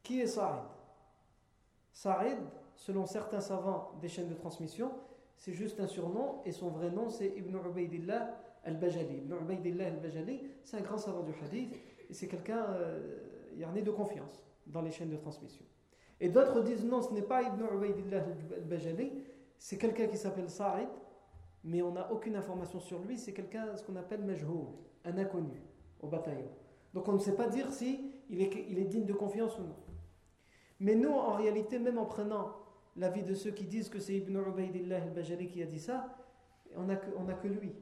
qui 0.04 0.22
est 0.22 0.28
Sa'id 0.28 0.64
Sa'id 1.94 2.38
selon 2.76 3.06
certains 3.06 3.42
savants 3.42 3.92
des 4.02 4.08
chaînes 4.08 4.30
de 4.30 4.36
transmission 4.36 4.92
c'est 5.38 5.54
juste 5.54 5.80
un 5.80 5.88
surnom 5.88 6.42
et 6.46 6.52
son 6.52 6.70
vrai 6.70 6.90
nom 6.90 7.10
c'est 7.10 7.34
Ibn 7.36 7.58
Ubaidillah 7.68 8.38
al-Bajali. 8.64 9.18
Ibn 9.18 9.34
Ubaidillah 9.42 9.88
al-Bajali, 9.88 10.40
c'est 10.64 10.78
un 10.78 10.82
grand 10.82 10.98
savant 10.98 11.24
du 11.24 11.34
hadith 11.44 11.74
et 12.10 12.14
c'est 12.14 12.28
quelqu'un 12.28 12.66
euh, 12.70 13.00
de 13.56 13.92
confiance 13.92 14.44
dans 14.68 14.82
les 14.82 14.92
chaînes 14.92 15.10
de 15.10 15.18
transmission. 15.18 15.66
Et 16.20 16.30
d'autres 16.30 16.62
disent 16.62 16.86
non, 16.86 17.02
ce 17.02 17.14
n'est 17.14 17.24
pas 17.24 17.42
Ibn 17.42 17.64
Ubaidillah 17.76 18.24
al-Bajali, 18.56 19.12
c'est 19.58 19.78
quelqu'un 19.78 20.08
qui 20.08 20.18
s'appelle 20.18 20.50
Sa'id, 20.50 20.88
mais 21.63 21.82
on 21.82 21.91
n'a 21.91 22.12
aucune 22.12 22.36
information 22.36 22.80
sur 22.80 23.00
lui, 23.00 23.18
c'est 23.18 23.34
quelqu'un, 23.34 23.75
ce 23.75 23.84
qu'on 23.84 23.96
appelle 23.96 24.24
Majhoul, 24.24 24.68
un 25.06 25.18
inconnu 25.18 25.62
au 26.01 26.08
bataillon. 26.08 26.50
Donc 26.94 27.08
on 27.08 27.13
ne 27.13 27.20
sait 27.20 27.36
pas 27.36 27.48
dire 27.48 27.72
si 27.72 28.12
il 28.30 28.41
est, 28.41 28.86
digne 28.86 29.06
de 29.06 29.13
confiance 29.13 29.58
ou 29.60 29.63
non. 29.63 29.75
Mais 30.80 30.96
nous, 30.96 31.12
en 31.12 31.34
réalité, 31.34 31.80
même 31.80 31.98
en 31.98 32.06
prenant 32.06 32.56
l'avis 32.96 33.24
de 33.24 33.34
ceux 33.34 33.51
qui 33.51 33.65
disent 33.65 33.89
que 33.89 34.00
c'est 34.00 34.15
Ibn 34.15 34.38
Ubaidillah 34.50 35.03
al-Bajali 35.03 35.48
qui 35.48 35.62
a 35.62 35.65
dit 35.65 35.80
ça, 35.80 36.18
on 36.75 36.84
n'a 36.84 36.96
que, 36.96 37.10
que 37.41 37.48
lui, 37.48 37.74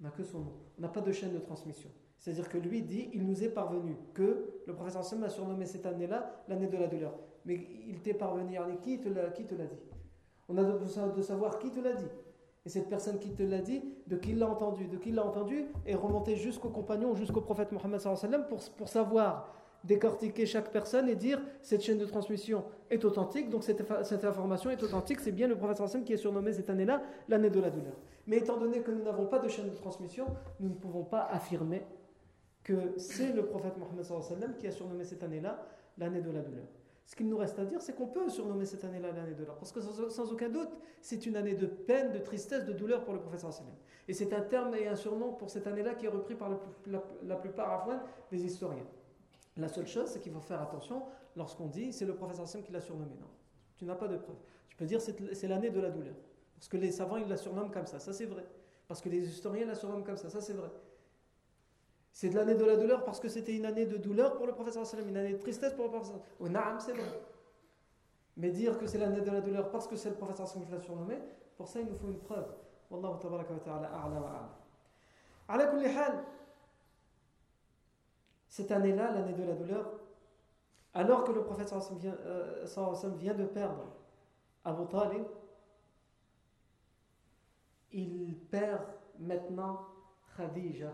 on 0.00 0.04
n'a 0.04 0.10
que 0.10 0.22
son 0.22 0.40
nom. 0.40 0.52
On 0.78 0.82
n'a 0.82 0.88
pas 0.88 1.00
de 1.00 1.12
chaîne 1.12 1.32
de 1.32 1.38
transmission. 1.38 1.90
C'est-à-dire 2.18 2.48
que 2.48 2.58
lui 2.58 2.82
dit, 2.82 3.10
il 3.12 3.26
nous 3.26 3.42
est 3.42 3.48
parvenu 3.48 3.96
que 4.14 4.60
le 4.66 4.74
professeur 4.74 5.04
Sam 5.04 5.22
a 5.24 5.28
surnommé 5.28 5.66
cette 5.66 5.86
année-là 5.86 6.44
l'année 6.48 6.66
de 6.66 6.76
la 6.76 6.86
douleur. 6.86 7.14
Mais 7.44 7.54
il 7.86 8.00
t'est 8.00 8.14
parvenu, 8.14 8.58
qui 8.82 8.98
te 8.98 9.08
l'a 9.08 9.28
dit? 9.66 9.80
On 10.48 10.56
a 10.56 10.62
besoin 10.62 11.08
de 11.08 11.22
savoir 11.22 11.58
qui 11.58 11.70
te 11.70 11.80
l'a 11.80 11.92
dit. 11.92 12.08
Et 12.66 12.68
cette 12.68 12.88
personne 12.88 13.20
qui 13.20 13.30
te 13.30 13.44
l'a 13.44 13.60
dit, 13.60 13.80
de 14.08 14.16
qui 14.16 14.34
l'a 14.34 14.48
entendu 14.48 14.88
De 14.88 14.96
qui 14.96 15.12
l'a 15.12 15.24
entendu 15.24 15.66
est 15.86 15.94
remonté 15.94 16.34
jusqu'au 16.34 16.68
compagnon, 16.68 17.14
jusqu'au 17.14 17.40
prophète 17.40 17.70
Mohammed 17.70 18.48
pour, 18.48 18.58
pour 18.76 18.88
savoir 18.88 19.54
décortiquer 19.84 20.46
chaque 20.46 20.72
personne 20.72 21.08
et 21.08 21.14
dire 21.14 21.40
cette 21.62 21.82
chaîne 21.82 21.98
de 21.98 22.06
transmission 22.06 22.64
est 22.90 23.04
authentique, 23.04 23.50
donc 23.50 23.62
cette, 23.62 24.24
information 24.24 24.70
est 24.70 24.82
authentique, 24.82 25.20
c'est 25.20 25.30
bien 25.30 25.46
le 25.46 25.54
prophète 25.56 25.76
sallam 25.76 26.02
qui 26.02 26.12
est 26.12 26.16
surnommé 26.16 26.52
cette 26.52 26.68
année-là 26.68 27.02
l'année 27.28 27.50
de 27.50 27.60
la 27.60 27.70
douleur. 27.70 27.94
Mais 28.26 28.38
étant 28.38 28.56
donné 28.56 28.80
que 28.80 28.90
nous 28.90 29.04
n'avons 29.04 29.26
pas 29.26 29.38
de 29.38 29.46
chaîne 29.46 29.70
de 29.70 29.74
transmission, 29.76 30.26
nous 30.58 30.70
ne 30.70 30.74
pouvons 30.74 31.04
pas 31.04 31.22
affirmer 31.30 31.84
que 32.64 32.94
c'est 32.96 33.32
le 33.32 33.46
prophète 33.46 33.74
Mohammed 33.78 34.56
qui 34.58 34.66
a 34.66 34.72
surnommé 34.72 35.04
cette 35.04 35.22
année-là 35.22 35.64
l'année 35.98 36.20
de 36.20 36.32
la 36.32 36.40
douleur. 36.40 36.64
Ce 37.06 37.14
qu'il 37.14 37.28
nous 37.28 37.36
reste 37.36 37.56
à 37.60 37.64
dire, 37.64 37.80
c'est 37.80 37.94
qu'on 37.94 38.08
peut 38.08 38.28
surnommer 38.28 38.66
cette 38.66 38.84
année-là 38.84 39.12
l'année 39.12 39.26
de 39.26 39.30
la 39.30 39.36
douleur. 39.36 39.56
Parce 39.58 39.70
que 39.70 39.80
sans, 39.80 40.32
aucun 40.32 40.48
doute, 40.48 40.70
c'est 41.00 41.24
une 41.24 41.36
année 41.36 41.54
de 41.54 41.66
peine, 41.66 42.10
de 42.10 42.18
tristesse, 42.18 42.64
de 42.64 42.72
douleur 42.72 43.04
pour 43.04 43.14
le 43.14 43.20
prophète 43.20 43.40
sallam. 43.40 43.74
Et 44.08 44.12
c'est 44.12 44.32
un 44.32 44.40
terme 44.40 44.74
et 44.74 44.88
un 44.88 44.96
surnom 44.96 45.32
pour 45.32 45.48
cette 45.48 45.68
année-là 45.68 45.94
qui 45.94 46.06
est 46.06 46.10
repris 46.10 46.34
par 46.34 46.50
la, 46.86 47.36
plupart 47.36 47.88
des 48.30 48.44
historiens. 48.44 48.86
La 49.56 49.68
seule 49.68 49.86
chose, 49.86 50.08
c'est 50.08 50.20
qu'il 50.20 50.32
faut 50.32 50.40
faire 50.40 50.60
attention 50.60 51.04
lorsqu'on 51.36 51.66
dit 51.66 51.92
c'est 51.92 52.04
le 52.04 52.14
professeur 52.16 52.48
Sam 52.48 52.62
qui 52.62 52.72
l'a 52.72 52.80
surnommé. 52.80 53.14
Non, 53.20 53.30
tu 53.76 53.84
n'as 53.84 53.94
pas 53.94 54.08
de 54.08 54.16
preuve. 54.16 54.36
Tu 54.68 54.76
peux 54.76 54.84
dire 54.84 55.00
c'est 55.00 55.48
l'année 55.48 55.70
de 55.70 55.80
la 55.80 55.90
douleur. 55.90 56.14
Parce 56.56 56.68
que 56.68 56.76
les 56.76 56.90
savants, 56.90 57.18
ils 57.18 57.28
la 57.28 57.36
surnomment 57.36 57.70
comme 57.70 57.86
ça. 57.86 58.00
Ça, 58.00 58.12
c'est 58.12 58.26
vrai. 58.26 58.44
Parce 58.88 59.00
que 59.00 59.08
les 59.08 59.28
historiens 59.28 59.66
la 59.66 59.74
surnomment 59.76 60.04
comme 60.04 60.16
ça. 60.16 60.28
Ça, 60.28 60.40
c'est 60.40 60.54
vrai. 60.54 60.70
C'est 62.16 62.30
de 62.30 62.34
l'année 62.34 62.54
de 62.54 62.64
la 62.64 62.76
douleur 62.76 63.04
parce 63.04 63.20
que 63.20 63.28
c'était 63.28 63.54
une 63.54 63.66
année 63.66 63.84
de 63.84 63.98
douleur 63.98 64.38
pour 64.38 64.46
le 64.46 64.54
professeur 64.54 64.86
Sallam, 64.86 65.06
une 65.10 65.18
année 65.18 65.34
de 65.34 65.36
tristesse 65.36 65.74
pour 65.74 65.84
le 65.84 65.90
professeur 65.90 66.16
Sallam. 66.38 66.50
naam, 66.50 66.80
c'est 66.80 66.94
vrai. 66.94 67.20
Mais 68.38 68.48
dire 68.48 68.78
que 68.78 68.86
c'est 68.86 68.96
l'année 68.96 69.20
de 69.20 69.30
la 69.30 69.42
douleur 69.42 69.70
parce 69.70 69.86
que 69.86 69.96
c'est 69.96 70.08
le 70.08 70.14
professeur 70.14 70.48
Sallam 70.48 70.64
qui 70.64 70.72
l'a 70.72 70.80
surnommé, 70.80 71.18
pour 71.58 71.68
ça, 71.68 71.78
il 71.78 71.86
nous 71.86 71.94
faut 71.98 72.08
une 72.08 72.20
preuve. 72.20 72.46
Wallahu 72.90 73.18
tabaraka 73.20 73.52
ta'ala 73.62 73.88
a'la 73.88 74.18
wa 74.18 74.50
a'la. 75.46 76.24
cette 78.48 78.70
année-là, 78.70 79.12
l'année 79.12 79.34
de 79.34 79.44
la 79.44 79.52
douleur, 79.52 79.92
alors 80.94 81.22
que 81.22 81.32
le 81.32 81.44
prophète 81.44 81.70
vient, 81.98 82.16
euh, 82.24 82.64
vient 83.18 83.34
de 83.34 83.44
perdre 83.44 83.92
Abu 84.64 84.86
Talib, 84.86 85.26
il 87.92 88.38
perd 88.50 88.86
maintenant 89.18 89.84
Khadija 90.34 90.92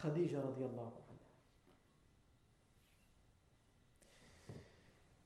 Khadija. 0.00 0.40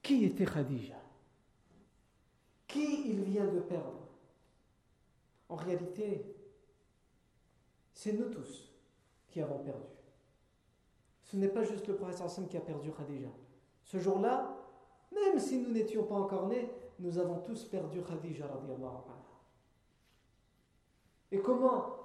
Qui 0.02 0.24
était 0.24 0.44
Khadija? 0.44 0.96
Qui 2.66 3.10
il 3.10 3.22
vient 3.22 3.46
de 3.46 3.60
perdre? 3.60 4.08
En 5.48 5.56
réalité, 5.56 6.24
c'est 7.92 8.12
nous 8.12 8.28
tous 8.28 8.70
qui 9.28 9.40
avons 9.40 9.58
perdu. 9.58 9.86
Ce 11.22 11.36
n'est 11.36 11.48
pas 11.48 11.64
juste 11.64 11.86
le 11.86 11.96
prophète 11.96 12.48
qui 12.48 12.56
a 12.56 12.60
perdu 12.60 12.90
Khadija. 12.92 13.30
Ce 13.84 13.98
jour-là, 13.98 14.56
même 15.12 15.38
si 15.38 15.58
nous 15.58 15.70
n'étions 15.70 16.04
pas 16.04 16.16
encore 16.16 16.48
nés, 16.48 16.68
nous 16.98 17.18
avons 17.18 17.40
tous 17.40 17.64
perdu 17.64 18.02
Khadija. 18.02 18.46
Et 21.30 21.38
comment 21.40 22.03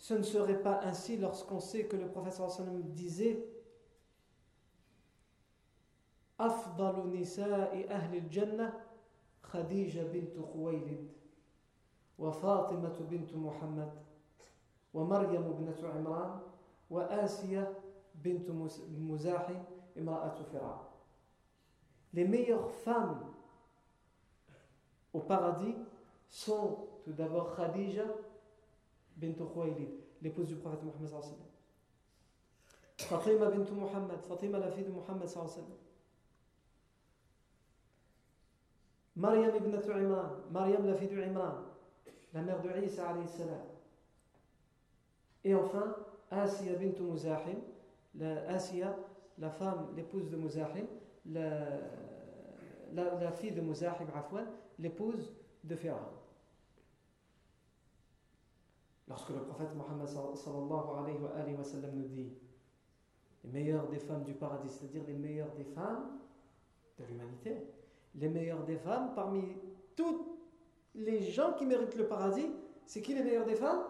ce 0.00 0.14
ne 0.14 0.22
serait 0.22 0.62
pas 0.62 0.80
ainsi 0.84 1.16
lorsqu'on 1.16 1.60
sait 1.60 1.84
que 1.86 1.96
le 1.96 2.08
prophète 2.08 2.34
sallam 2.34 2.82
disait 2.94 3.44
أفضل 6.40 7.20
نساء 7.20 7.86
أهل 7.90 8.16
الجنة 8.16 8.72
خديجة 9.42 10.02
بنت 10.02 10.38
خويلد 10.52 11.08
وفاطمة 12.18 12.96
بنت 13.10 13.34
محمد 13.34 13.92
ومريم 14.94 15.52
بنت 15.52 15.84
عمران 15.84 16.40
وآسيا 16.90 17.74
بنت 18.14 18.50
مزاحم 18.98 19.62
امرأة 19.98 20.42
فرعون 20.52 20.84
Les 22.12 22.24
meilleures 22.26 22.70
femmes 22.70 23.20
au 25.12 25.20
paradis 25.20 25.74
sont 26.28 26.78
tout 27.04 27.12
d'abord 27.12 27.54
Khadija 27.56 28.04
بنت 29.21 29.43
خويلد 29.43 29.89
لبوز 30.21 30.53
دو 30.53 30.59
محمد 30.59 31.07
صلى 31.07 31.19
الله 31.19 31.25
عليه 31.25 31.33
وسلم. 31.33 31.51
فاطمة 32.97 33.49
بنت 33.49 33.71
محمد 33.71 34.19
فاطمة 34.21 34.59
لفيد 34.59 34.89
محمد 34.89 35.25
صلى 35.25 35.43
الله 35.43 35.53
عليه 35.53 35.61
وسلم. 35.61 35.77
مريم 39.15 39.55
ابنة 39.55 39.93
عمران 39.93 40.41
مريم 40.51 40.87
لفيد 40.87 41.19
عمران 41.19 41.65
لا 42.33 42.57
دو 42.57 42.69
عيسى 42.69 43.01
عليه 43.01 43.23
السلام. 43.23 43.65
اي 45.45 45.57
enfin 45.57 45.89
آسيا 46.31 46.77
بنت 46.77 47.01
مزاحم 47.01 47.57
لا 48.15 48.55
آسيا 48.55 48.97
لا 49.37 49.49
فام 49.49 49.95
لبوز 49.97 50.27
دو 50.27 50.37
مزاحم 50.37 50.85
لا 51.25 51.79
لا 52.93 53.29
فيد 53.29 53.59
مزاحم 53.59 54.05
عفوا 54.11 54.41
لبوز 54.79 55.31
دو 55.63 55.75
فرعون 55.75 56.20
Lorsque 59.07 59.29
le 59.29 59.41
prophète 59.41 59.75
Mohammed 59.75 60.07
nous 61.93 62.07
dit 62.07 62.33
les 63.43 63.49
meilleures 63.49 63.87
des 63.87 63.99
femmes 63.99 64.23
du 64.23 64.33
paradis, 64.33 64.69
c'est-à-dire 64.69 65.03
les 65.07 65.15
meilleures 65.15 65.51
des 65.53 65.63
femmes 65.63 66.19
de 66.99 67.05
l'humanité, 67.05 67.57
les 68.15 68.29
meilleures 68.29 68.63
des 68.63 68.77
femmes 68.77 69.13
parmi 69.15 69.55
toutes 69.95 70.25
les 70.95 71.21
gens 71.21 71.53
qui 71.53 71.65
méritent 71.65 71.95
le 71.95 72.07
paradis, 72.07 72.51
c'est 72.85 73.01
qui 73.01 73.13
les 73.13 73.23
meilleures 73.23 73.45
des 73.45 73.55
femmes? 73.55 73.83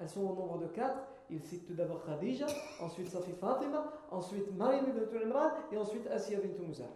Elles 0.00 0.08
sont 0.08 0.22
au 0.22 0.34
nombre 0.34 0.58
de 0.58 0.66
quatre. 0.66 1.00
Il 1.30 1.42
cite 1.42 1.66
tout 1.66 1.74
d'abord 1.74 2.04
Khadija, 2.04 2.46
ensuite 2.80 3.08
Safi 3.08 3.32
Fatima, 3.32 3.92
ensuite 4.10 4.50
Maryam 4.56 4.86
ibn 4.88 5.16
Imran 5.24 5.50
et 5.70 5.76
ensuite 5.76 6.06
Asiya 6.06 6.40
bint 6.40 6.66
Muzahim. 6.66 6.88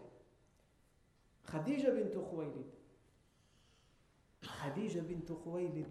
Khadija 1.45 1.91
bint 1.91 2.15
Khuwaylid. 2.15 2.67
Khadija 4.41 5.03
bint 5.03 5.27
Khuwaylid, 5.27 5.87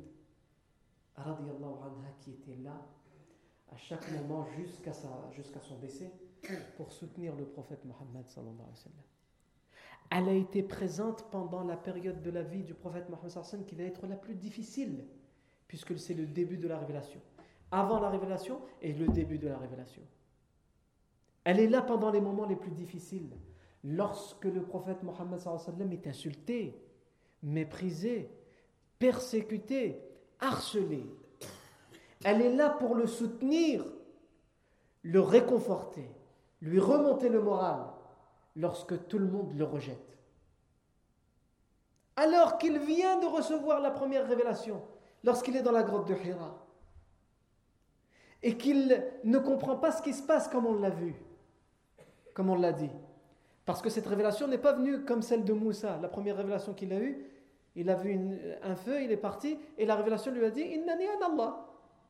anha, 1.28 2.12
qui 2.20 2.32
était 2.32 2.56
là 2.64 2.86
à 3.72 3.78
chaque 3.78 4.12
moment 4.12 4.46
jusqu'à 4.58 4.92
jusqu'à 5.32 5.62
son 5.62 5.78
décès 5.78 6.12
pour 6.76 6.92
soutenir 6.92 7.36
le 7.36 7.46
prophète 7.46 7.86
Mohammed 7.86 8.28
sallallahu. 8.28 8.56
Elle 10.10 10.28
a 10.28 10.34
été 10.34 10.62
présente 10.62 11.30
pendant 11.32 11.64
la 11.64 11.78
période 11.78 12.22
de 12.22 12.32
la 12.32 12.44
vie 12.44 12.64
du 12.64 12.74
prophète 12.74 13.10
Mohammed 13.10 13.66
qui 13.66 13.76
va 13.76 13.84
être 13.84 14.08
la 14.08 14.18
plus 14.18 14.36
difficile 14.36 15.06
puisque 15.68 15.98
c'est 15.98 16.14
le 16.14 16.26
début 16.26 16.58
de 16.58 16.68
la 16.68 16.78
révélation. 16.78 17.22
Avant 17.72 18.02
la 18.02 18.10
révélation 18.10 18.60
et 18.82 18.92
le 18.92 19.08
début 19.08 19.38
de 19.38 19.48
la 19.48 19.58
révélation. 19.58 20.02
Elle 21.46 21.62
est 21.62 21.70
là 21.70 21.82
pendant 21.82 22.12
les 22.12 22.20
moments 22.20 22.46
les 22.46 22.58
plus 22.58 22.72
difficiles. 22.72 23.30
Lorsque 23.84 24.46
le 24.46 24.64
prophète 24.64 25.02
Mohammed 25.02 25.40
est 25.94 26.08
insulté, 26.08 26.76
méprisé, 27.42 28.30
persécuté, 29.00 30.02
harcelé. 30.42 31.06
Elle 32.24 32.42
est 32.42 32.54
là 32.54 32.70
pour 32.70 32.96
le 32.96 33.08
soutenir, 33.08 33.84
le 35.04 35.22
réconforter, 35.22 36.08
lui 36.62 36.80
remonter 36.80 37.30
le 37.30 37.42
moral 37.42 37.86
lorsque 38.56 39.08
tout 39.08 39.18
le 39.18 39.28
monde 39.28 39.54
le 39.56 39.64
rejette. 39.64 40.18
Alors 42.16 42.58
qu'il 42.58 42.78
vient 42.80 43.20
de 43.20 43.26
recevoir 43.26 43.80
la 43.80 43.92
première 43.92 44.28
révélation, 44.28 44.82
lorsqu'il 45.24 45.56
est 45.56 45.64
dans 45.64 45.72
la 45.72 45.84
grotte 45.84 46.08
de 46.08 46.16
Hira, 46.16 46.66
et 48.44 48.58
qu'il 48.58 49.04
ne 49.24 49.40
comprend 49.40 49.78
pas 49.78 49.92
ce 49.92 50.02
qui 50.02 50.14
se 50.14 50.24
passe 50.24 50.48
comme 50.48 50.66
on 50.66 50.80
l'a 50.80 50.90
vu, 50.90 51.16
comme 52.34 52.50
on 52.50 52.56
l'a 52.56 52.74
dit. 52.74 52.92
Parce 53.66 53.82
que 53.82 53.90
cette 53.90 54.08
révélation 54.08 54.48
n'est 54.48 54.58
pas 54.58 54.74
venue 54.74 55.06
comme 55.06 55.22
celle 55.22 55.44
de 55.44 55.54
Moussa, 55.54 55.98
la 56.02 56.08
première 56.08 56.38
révélation 56.38 56.74
qu'il 56.74 56.92
a 56.94 57.00
eue. 57.00 57.31
Il 57.76 57.90
a 57.90 57.96
vu 57.96 58.20
un 58.64 58.76
feu, 58.76 59.02
il 59.02 59.12
est 59.12 59.18
parti, 59.18 59.58
et 59.78 59.86
la 59.86 59.96
révélation 59.96 60.32
lui 60.32 60.44
a 60.46 60.50
dit 60.50 60.62
Innani 60.62 61.06
an. 61.08 61.66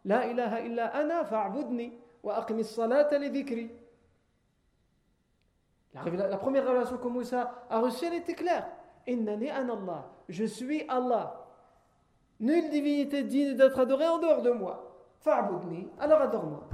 La 0.06 0.26
ilaha 0.28 0.58
ana 0.94 1.24
wa. 2.24 2.46
La, 5.94 6.38
première 6.38 6.66
révélation 6.66 6.98
que 6.98 7.08
Moussa 7.08 7.66
a 7.70 7.80
reçue, 7.80 8.06
elle 8.06 8.16
était 8.16 8.34
claire. 8.34 8.68
Innani 9.08 9.52
an 9.52 9.70
Allah. 9.70 10.10
Je 10.30 10.46
suis 10.46 10.84
Allah. 10.88 11.46
Nulle 12.40 12.70
divinité 12.70 13.24
digne 13.24 13.56
d'être 13.56 13.80
adorée 13.80 14.08
en 14.08 14.18
dehors 14.18 14.42
de 14.42 14.52
moi. 14.52 14.98
Fa'budni. 15.20 15.88
Alors 16.00 16.22
adore-moi. 16.22 16.68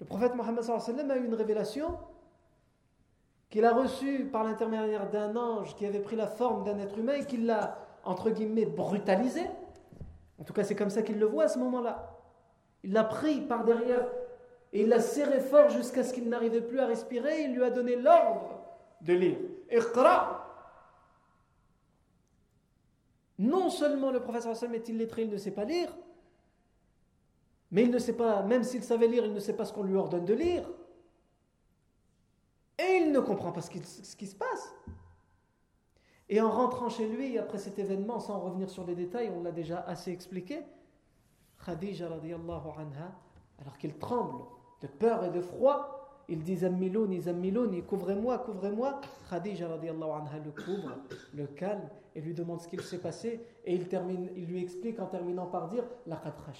Le 0.00 0.06
prophète 0.06 0.34
Mohammed 0.34 0.62
a 1.10 1.16
eu 1.16 1.24
une 1.24 1.34
révélation 1.34 1.98
qu'il 3.50 3.64
a 3.64 3.72
reçu 3.72 4.26
par 4.26 4.44
l'intermédiaire 4.44 5.10
d'un 5.10 5.34
ange 5.36 5.74
qui 5.74 5.84
avait 5.84 6.00
pris 6.00 6.16
la 6.16 6.28
forme 6.28 6.64
d'un 6.64 6.78
être 6.78 6.96
humain 6.96 7.14
et 7.14 7.26
qu'il 7.26 7.46
l'a, 7.46 7.78
entre 8.04 8.30
guillemets, 8.30 8.66
brutalisé. 8.66 9.42
En 10.38 10.44
tout 10.44 10.52
cas, 10.52 10.62
c'est 10.62 10.76
comme 10.76 10.90
ça 10.90 11.02
qu'il 11.02 11.18
le 11.18 11.26
voit 11.26 11.44
à 11.44 11.48
ce 11.48 11.58
moment-là. 11.58 12.16
Il 12.84 12.92
l'a 12.92 13.04
pris 13.04 13.40
par 13.40 13.64
derrière 13.64 14.06
et 14.72 14.82
il 14.82 14.88
l'a 14.88 15.00
serré 15.00 15.40
fort 15.40 15.68
jusqu'à 15.68 16.04
ce 16.04 16.14
qu'il 16.14 16.28
n'arrivait 16.28 16.62
plus 16.62 16.78
à 16.78 16.86
respirer. 16.86 17.42
Il 17.42 17.54
lui 17.54 17.64
a 17.64 17.70
donné 17.70 17.96
l'ordre 17.96 18.60
de 19.00 19.14
lire. 19.14 19.38
Non 23.38 23.68
seulement 23.70 24.10
le 24.10 24.20
professeur 24.20 24.52
Hassan 24.52 24.74
est 24.74 24.88
illettré, 24.88 25.22
il 25.22 25.30
ne 25.30 25.38
sait 25.38 25.50
pas 25.50 25.64
lire, 25.64 25.88
mais 27.70 27.84
il 27.84 27.90
ne 27.90 27.98
sait 27.98 28.12
pas, 28.12 28.42
même 28.42 28.62
s'il 28.62 28.82
savait 28.82 29.06
lire, 29.06 29.24
il 29.24 29.32
ne 29.32 29.40
sait 29.40 29.56
pas 29.56 29.64
ce 29.64 29.72
qu'on 29.72 29.82
lui 29.82 29.96
ordonne 29.96 30.24
de 30.24 30.34
lire. 30.34 30.68
Et 32.80 32.98
il 33.02 33.12
ne 33.12 33.20
comprend 33.20 33.52
pas 33.52 33.60
ce 33.60 33.70
qui, 33.70 34.26
se 34.26 34.34
passe. 34.34 34.74
Et 36.28 36.40
en 36.40 36.50
rentrant 36.50 36.88
chez 36.88 37.08
lui, 37.08 37.36
après 37.36 37.58
cet 37.58 37.78
événement, 37.78 38.20
sans 38.20 38.40
revenir 38.40 38.70
sur 38.70 38.86
les 38.86 38.94
détails, 38.94 39.30
on 39.36 39.42
l'a 39.42 39.52
déjà 39.52 39.80
assez 39.80 40.10
expliqué, 40.10 40.62
Khadija 41.64 42.06
alors 42.06 43.76
qu'il 43.76 43.98
tremble 43.98 44.44
de 44.80 44.86
peur 44.86 45.24
et 45.24 45.30
de 45.30 45.42
froid, 45.42 46.00
il 46.28 46.42
dit 46.42 46.58
Zammilouni, 46.58 47.22
Zammilouni, 47.22 47.82
couvrez-moi, 47.82 48.38
couvrez-moi. 48.38 49.00
Khadija 49.28 49.68
radiallahu 49.68 50.44
le 50.44 50.52
couvre, 50.52 50.96
le 51.34 51.46
calme 51.48 51.88
et 52.14 52.20
lui 52.20 52.34
demande 52.34 52.60
ce 52.60 52.68
qu'il 52.68 52.80
s'est 52.82 53.00
passé. 53.00 53.44
Et 53.64 53.74
il, 53.74 53.88
termine, 53.88 54.30
il 54.36 54.46
lui 54.46 54.62
explique 54.62 55.00
en 55.00 55.06
terminant 55.06 55.46
par 55.46 55.68
dire 55.68 55.84
Laqad 56.06 56.32
ala 56.32 56.52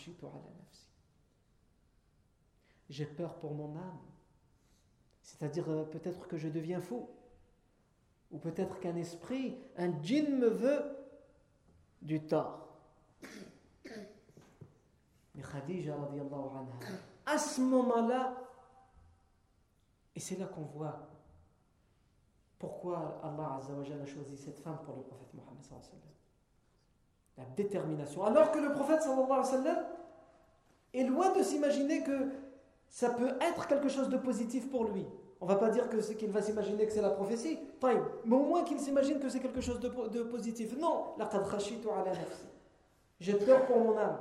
nafsi. 0.58 0.88
J'ai 2.90 3.06
peur 3.06 3.34
pour 3.36 3.54
mon 3.54 3.76
âme. 3.76 4.00
C'est-à-dire 5.22 5.68
euh, 5.70 5.84
peut-être 5.84 6.26
que 6.26 6.36
je 6.36 6.48
deviens 6.48 6.80
fou. 6.80 7.08
Ou 8.30 8.38
peut-être 8.38 8.78
qu'un 8.80 8.96
esprit, 8.96 9.56
un 9.76 10.00
djinn 10.02 10.38
me 10.38 10.48
veut 10.48 10.82
du 12.02 12.20
tort. 12.26 12.68
Mais 15.34 15.42
Khadija, 15.42 15.96
à 17.26 17.38
ce 17.38 17.60
moment-là, 17.60 18.36
et 20.14 20.20
c'est 20.20 20.38
là 20.38 20.46
qu'on 20.46 20.62
voit 20.62 21.08
pourquoi 22.58 23.20
Allah 23.24 23.58
a 23.58 24.06
choisi 24.06 24.36
cette 24.36 24.58
femme 24.58 24.78
pour 24.84 24.96
le 24.96 25.02
prophète 25.02 25.32
Mohammed. 25.34 25.64
La 27.38 27.44
détermination. 27.56 28.24
Alors 28.24 28.52
que 28.52 28.58
le 28.58 28.72
prophète 28.72 29.00
est 30.92 31.04
loin 31.04 31.32
de 31.32 31.42
s'imaginer 31.42 32.02
que 32.02 32.28
ça 32.90 33.10
peut 33.10 33.30
être 33.40 33.66
quelque 33.68 33.88
chose 33.88 34.08
de 34.08 34.16
positif 34.18 34.68
pour 34.68 34.84
lui. 34.84 35.06
On 35.40 35.46
va 35.46 35.56
pas 35.56 35.70
dire 35.70 35.88
que 35.88 36.00
c'est 36.02 36.16
qu'il 36.16 36.30
va 36.30 36.42
s'imaginer 36.42 36.84
que 36.84 36.92
c'est 36.92 37.00
la 37.00 37.10
prophétie, 37.10 37.58
mais 38.26 38.36
au 38.36 38.42
moins 38.42 38.62
qu'il 38.62 38.78
s'imagine 38.78 39.18
que 39.18 39.28
c'est 39.30 39.40
quelque 39.40 39.62
chose 39.62 39.80
de, 39.80 39.88
de 39.88 40.22
positif. 40.24 40.76
Non, 40.78 41.14
j'ai 43.20 43.34
peur 43.34 43.64
pour 43.64 43.78
mon 43.78 43.96
âme. 43.96 44.18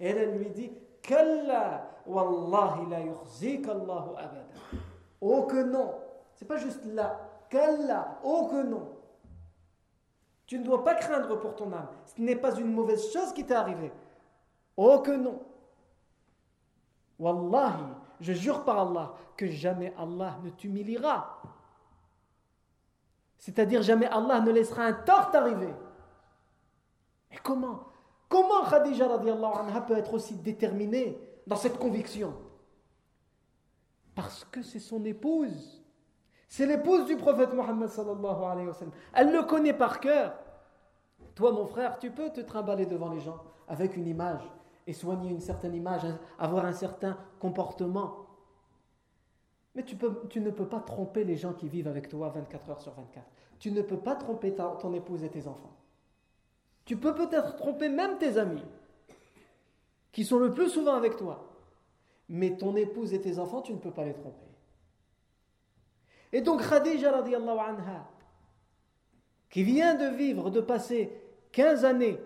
Et 0.00 0.08
elle, 0.08 0.36
lui 0.36 0.50
dit 0.50 0.72
Kalla 1.00 1.90
wallahi 2.06 2.88
la 2.90 2.96
Allahu 2.96 4.10
abada. 4.16 4.44
Oh 5.20 5.44
que 5.44 5.62
non. 5.62 5.94
C'est 6.34 6.46
pas 6.46 6.56
juste 6.56 6.84
là. 6.84 7.18
Kalla, 7.48 8.18
oh 8.22 8.48
que 8.50 8.62
non. 8.62 8.88
Tu 10.46 10.58
ne 10.58 10.64
dois 10.64 10.84
pas 10.84 10.94
craindre 10.94 11.38
pour 11.38 11.56
ton 11.56 11.72
âme. 11.72 11.88
Ce 12.04 12.20
n'est 12.20 12.36
pas 12.36 12.54
une 12.56 12.72
mauvaise 12.72 13.10
chose 13.12 13.32
qui 13.32 13.44
t'est 13.44 13.54
arrivée. 13.54 13.92
Oh 14.76 15.00
que 15.00 15.10
non. 15.12 15.40
Wallahi, 17.18 17.84
je 18.20 18.32
jure 18.32 18.64
par 18.64 18.78
Allah 18.78 19.14
que 19.36 19.46
jamais 19.48 19.94
Allah 19.98 20.38
ne 20.42 20.50
t'humiliera. 20.50 21.42
C'est-à-dire 23.38 23.82
jamais 23.82 24.06
Allah 24.06 24.40
ne 24.40 24.50
laissera 24.50 24.82
un 24.82 24.92
tort 24.92 25.30
t'arriver. 25.30 25.72
Mais 27.30 27.38
comment 27.42 27.84
Comment 28.28 28.64
Khadija 28.68 29.06
anha 29.06 29.80
peut 29.80 29.96
être 29.96 30.12
aussi 30.12 30.34
déterminée 30.34 31.18
dans 31.46 31.56
cette 31.56 31.78
conviction? 31.78 32.34
Parce 34.14 34.44
que 34.44 34.62
c'est 34.62 34.80
son 34.80 35.04
épouse. 35.04 35.82
C'est 36.48 36.66
l'épouse 36.66 37.06
du 37.06 37.16
prophète 37.16 37.54
Mohammed. 37.54 37.88
Elle 39.14 39.32
le 39.32 39.42
connaît 39.44 39.72
par 39.72 40.00
cœur. 40.00 40.34
Toi, 41.34 41.52
mon 41.52 41.66
frère, 41.66 41.98
tu 41.98 42.10
peux 42.10 42.30
te 42.30 42.40
trimballer 42.40 42.84
devant 42.84 43.10
les 43.10 43.20
gens 43.20 43.40
avec 43.68 43.96
une 43.96 44.06
image 44.08 44.42
et 44.88 44.94
soigner 44.94 45.30
une 45.30 45.40
certaine 45.40 45.74
image, 45.74 46.00
avoir 46.38 46.64
un 46.64 46.72
certain 46.72 47.18
comportement. 47.38 48.26
Mais 49.74 49.84
tu, 49.84 49.96
peux, 49.96 50.22
ne 50.34 50.50
peux 50.50 50.66
pas 50.66 50.80
tromper 50.80 51.24
les 51.24 51.36
gens 51.36 51.52
qui 51.52 51.68
vivent 51.68 51.88
avec 51.88 52.08
toi 52.08 52.30
24 52.30 52.70
heures 52.70 52.80
sur 52.80 52.94
24. 52.94 53.24
Tu 53.58 53.70
ne 53.70 53.82
peux 53.82 53.98
pas 53.98 54.16
tromper 54.16 54.54
ton 54.54 54.94
épouse 54.94 55.22
et 55.22 55.28
tes 55.28 55.46
enfants. 55.46 55.76
Tu 56.86 56.96
peux 56.96 57.14
peut-être 57.14 57.56
tromper 57.56 57.90
même 57.90 58.16
tes 58.16 58.38
amis, 58.38 58.64
qui 60.10 60.24
sont 60.24 60.38
le 60.38 60.54
plus 60.54 60.70
souvent 60.70 60.94
avec 60.94 61.16
toi. 61.16 61.44
Mais 62.30 62.56
ton 62.56 62.74
épouse 62.74 63.12
et 63.12 63.20
tes 63.20 63.38
enfants, 63.38 63.60
tu 63.60 63.74
ne 63.74 63.78
peux 63.78 63.90
pas 63.90 64.06
les 64.06 64.14
tromper. 64.14 64.46
Et 66.32 66.40
donc 66.40 66.66
Khadija 66.66 67.14
anha, 67.14 68.08
qui 69.50 69.64
vient 69.64 69.94
de 69.96 70.16
vivre, 70.16 70.48
de 70.50 70.62
passer 70.62 71.12
15 71.52 71.84
années 71.84 72.18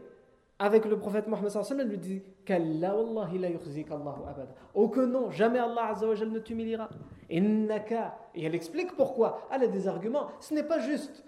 avec 0.62 0.84
le 0.84 0.96
prophète 0.96 1.26
Mohammed 1.26 1.50
sallallahu 1.50 1.88
lui 1.88 1.98
dit 1.98 2.22
Kalla 2.44 2.96
wallahi 2.96 3.36
la 3.36 3.48
Allahu 3.48 4.22
abada. 4.28 4.54
Oh 4.74 4.88
que 4.88 5.04
jamais 5.30 5.58
Allah 5.58 5.92
ne 6.24 6.38
t'humiliera. 6.38 6.88
Et 7.28 7.38
elle 7.38 8.54
explique 8.54 8.94
pourquoi. 8.94 9.48
Elle 9.50 9.64
a 9.64 9.66
des 9.66 9.88
arguments. 9.88 10.28
Ce 10.38 10.54
n'est 10.54 10.62
pas 10.62 10.78
juste 10.78 11.24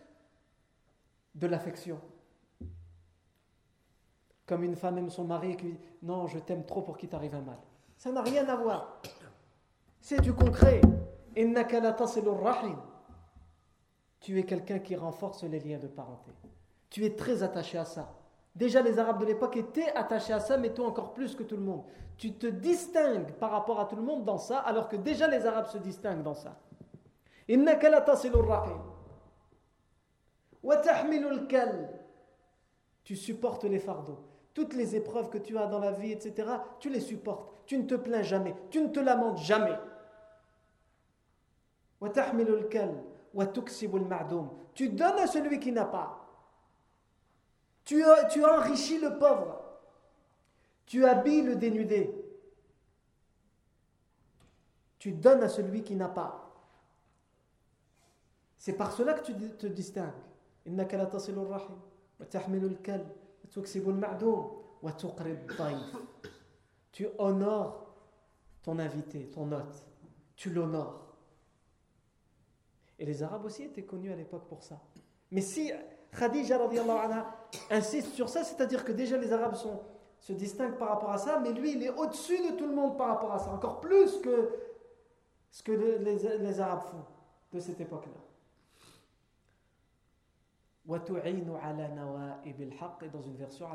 de 1.35 1.49
l'affection. 1.49 2.01
Comme 4.47 4.63
une 4.63 4.77
femme 4.77 4.99
aime 4.99 5.11
son 5.11 5.25
mari 5.25 5.51
et 5.51 5.57
qui 5.57 5.67
dit 5.67 5.79
Non, 6.01 6.29
je 6.29 6.39
t'aime 6.39 6.65
trop 6.65 6.83
pour 6.83 6.97
qu'il 6.97 7.09
t'arrive 7.09 7.35
un 7.35 7.41
mal. 7.41 7.59
Ça 7.97 8.13
n'a 8.13 8.23
rien 8.23 8.49
à 8.49 8.55
voir. 8.55 9.01
C'est 10.01 10.21
du 10.21 10.33
concret. 10.33 10.81
Rahim. 11.37 12.79
Tu 14.21 14.39
es 14.39 14.45
quelqu'un 14.45 14.79
qui 14.79 14.95
renforce 14.95 15.43
les 15.43 15.59
liens 15.59 15.81
de 15.81 15.89
parenté. 15.89 16.31
Tu 16.89 17.05
es 17.05 17.17
très 17.17 17.43
attaché 17.43 17.79
à 17.79 17.85
ça. 17.85 18.15
Déjà, 18.55 18.83
les 18.83 18.99
Arabes 18.99 19.21
de 19.21 19.27
l'époque 19.27 19.57
étaient 19.57 19.93
attachés 19.95 20.33
à 20.33 20.41
ça, 20.41 20.57
mais 20.57 20.71
toi 20.71 20.87
encore 20.87 21.13
plus 21.13 21.35
que 21.35 21.43
tout 21.43 21.57
le 21.57 21.63
monde. 21.63 21.83
Tu 22.17 22.33
te 22.35 22.47
distingues 22.47 23.33
par 23.33 23.51
rapport 23.51 23.81
à 23.81 23.87
tout 23.87 23.97
le 23.97 24.03
monde 24.03 24.25
dans 24.25 24.39
ça, 24.39 24.59
alors 24.59 24.89
que 24.89 24.97
déjà 24.97 25.27
les 25.27 25.45
Arabes 25.45 25.67
se 25.67 25.79
distinguent 25.79 26.23
dans 26.23 26.35
ça. 26.35 26.57
Tu 33.03 33.17
supportes 33.17 33.65
les 33.65 33.81
fardeaux. 33.81 34.19
Toutes 34.55 34.75
les 34.75 34.95
épreuves 34.95 35.31
que 35.31 35.39
tu 35.39 35.59
as 35.59 35.67
dans 35.67 35.81
la 35.81 35.91
vie, 35.91 36.13
etc., 36.13 36.49
tu 36.79 36.89
les 36.89 37.01
supportes. 37.01 37.51
Tu 37.67 37.77
ne 37.77 37.83
te 37.85 37.97
plains 37.97 38.23
jamais. 38.23 38.55
Tu 38.71 38.81
ne 38.81 38.89
te 38.89 39.01
lamentes 39.01 39.39
jamais. 39.39 39.77
Tu 44.75 44.89
donnes 44.89 45.19
à 45.19 45.27
celui 45.27 45.59
qui 45.59 45.73
n'a 45.73 45.85
pas. 45.85 46.24
Tu, 47.85 48.03
enrichis 48.45 48.99
le 48.99 49.19
pauvre. 49.19 49.63
Tu 50.87 51.05
habilles 51.05 51.43
le 51.43 51.57
dénudé. 51.57 52.15
Tu 54.99 55.13
donnes 55.13 55.43
à 55.43 55.49
celui 55.49 55.83
qui 55.83 55.95
n'a 55.97 56.09
pas. 56.09 56.41
C'est 58.57 58.73
par 58.73 58.93
cela 58.93 59.13
que 59.13 59.25
tu 59.25 59.35
te 59.35 59.67
distingues. 59.67 60.13
Tu 66.93 67.07
honores 67.19 67.95
ton 68.63 68.79
invité, 68.79 69.27
ton 69.27 69.53
hôte. 69.53 69.85
Tu 70.37 70.51
l'honores. 70.51 71.15
Et 72.99 73.05
les 73.05 73.23
Arabes 73.23 73.45
aussi 73.45 73.65
étaient 73.65 73.85
connus 73.85 74.13
à 74.13 74.17
l'époque 74.17 74.49
pour 74.49 74.63
ça. 74.63 74.81
Mais 75.31 75.43
si 75.43 75.71
Khadija 76.19 76.59
insiste 77.71 78.15
sur 78.15 78.29
ça, 78.29 78.45
c'est-à-dire 78.45 78.85
que 78.85 78.93
déjà 78.93 79.17
les 79.17 79.33
Arabes 79.33 79.57
se 80.19 80.33
distinguent 80.33 80.79
par 80.79 80.91
rapport 80.91 81.11
à 81.11 81.19
ça, 81.19 81.41
mais 81.41 81.53
lui 81.53 81.73
il 81.73 81.83
est 81.83 81.91
au-dessus 81.91 82.39
de 82.39 82.57
tout 82.57 82.67
le 82.67 82.75
monde 82.75 82.97
par 82.97 83.09
rapport 83.09 83.33
à 83.33 83.39
ça, 83.39 83.51
encore 83.51 83.81
plus 83.81 84.19
que 84.21 84.51
ce 85.51 85.63
que 85.63 85.73
les, 85.73 85.99
les, 86.39 86.61
Arabes 86.61 86.83
font 86.83 87.05
de 87.53 87.61
cette 87.61 87.81
époque-là. 87.81 88.13
Et 90.87 90.91
dans 93.09 93.23
une 93.23 93.37
version, 93.37 93.67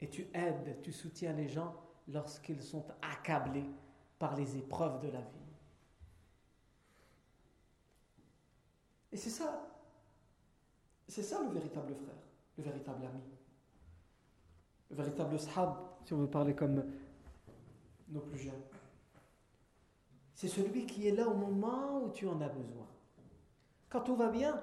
Et 0.00 0.10
tu 0.10 0.28
aides, 0.34 0.80
tu 0.82 0.92
soutiens 0.92 1.32
les 1.32 1.48
gens 1.48 1.74
lorsqu'ils 2.08 2.62
sont 2.62 2.84
accablés 3.00 3.64
par 4.18 4.36
les 4.36 4.56
épreuves 4.56 5.00
de 5.00 5.08
la 5.08 5.20
vie. 5.20 5.43
Et 9.14 9.16
c'est 9.16 9.30
ça, 9.30 9.64
c'est 11.06 11.22
ça 11.22 11.40
le 11.40 11.48
véritable 11.50 11.94
frère, 11.94 12.16
le 12.58 12.64
véritable 12.64 13.06
ami. 13.06 13.22
Le 14.90 14.96
véritable 14.96 15.38
sahab, 15.38 15.76
si 16.04 16.12
on 16.14 16.18
veut 16.18 16.28
parler 16.28 16.52
comme 16.52 16.84
nos 18.08 18.20
plus 18.20 18.38
jeunes. 18.38 18.52
C'est 20.34 20.48
celui 20.48 20.84
qui 20.84 21.06
est 21.06 21.12
là 21.12 21.28
au 21.28 21.34
moment 21.34 22.02
où 22.02 22.10
tu 22.10 22.26
en 22.26 22.40
as 22.40 22.48
besoin. 22.48 22.88
Quand 23.88 24.00
tout 24.00 24.16
va 24.16 24.30
bien, 24.30 24.60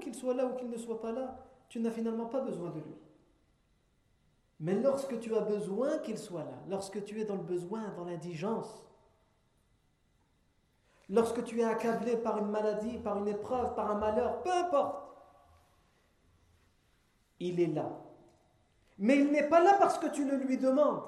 qu'il 0.00 0.14
soit 0.14 0.34
là 0.34 0.46
ou 0.46 0.56
qu'il 0.56 0.70
ne 0.70 0.78
soit 0.78 1.00
pas 1.00 1.12
là, 1.12 1.44
tu 1.68 1.78
n'as 1.80 1.90
finalement 1.90 2.26
pas 2.26 2.40
besoin 2.40 2.70
de 2.70 2.80
lui. 2.80 2.96
Mais 4.60 4.80
lorsque 4.80 5.20
tu 5.20 5.34
as 5.34 5.40
besoin 5.40 5.98
qu'il 5.98 6.16
soit 6.16 6.44
là, 6.44 6.58
lorsque 6.68 7.04
tu 7.04 7.20
es 7.20 7.26
dans 7.26 7.36
le 7.36 7.42
besoin, 7.42 7.90
dans 7.96 8.04
l'indigence, 8.04 8.82
lorsque 11.12 11.44
tu 11.44 11.60
es 11.60 11.64
accablé 11.64 12.16
par 12.16 12.38
une 12.38 12.48
maladie, 12.48 12.98
par 12.98 13.18
une 13.18 13.28
épreuve, 13.28 13.74
par 13.74 13.90
un 13.90 13.98
malheur, 13.98 14.42
peu 14.42 14.50
importe, 14.50 14.96
il 17.38 17.60
est 17.60 17.66
là. 17.66 18.00
Mais 18.98 19.18
il 19.18 19.30
n'est 19.30 19.48
pas 19.48 19.62
là 19.62 19.76
parce 19.78 19.98
que 19.98 20.06
tu 20.08 20.28
le 20.28 20.36
lui 20.38 20.56
demandes. 20.56 21.02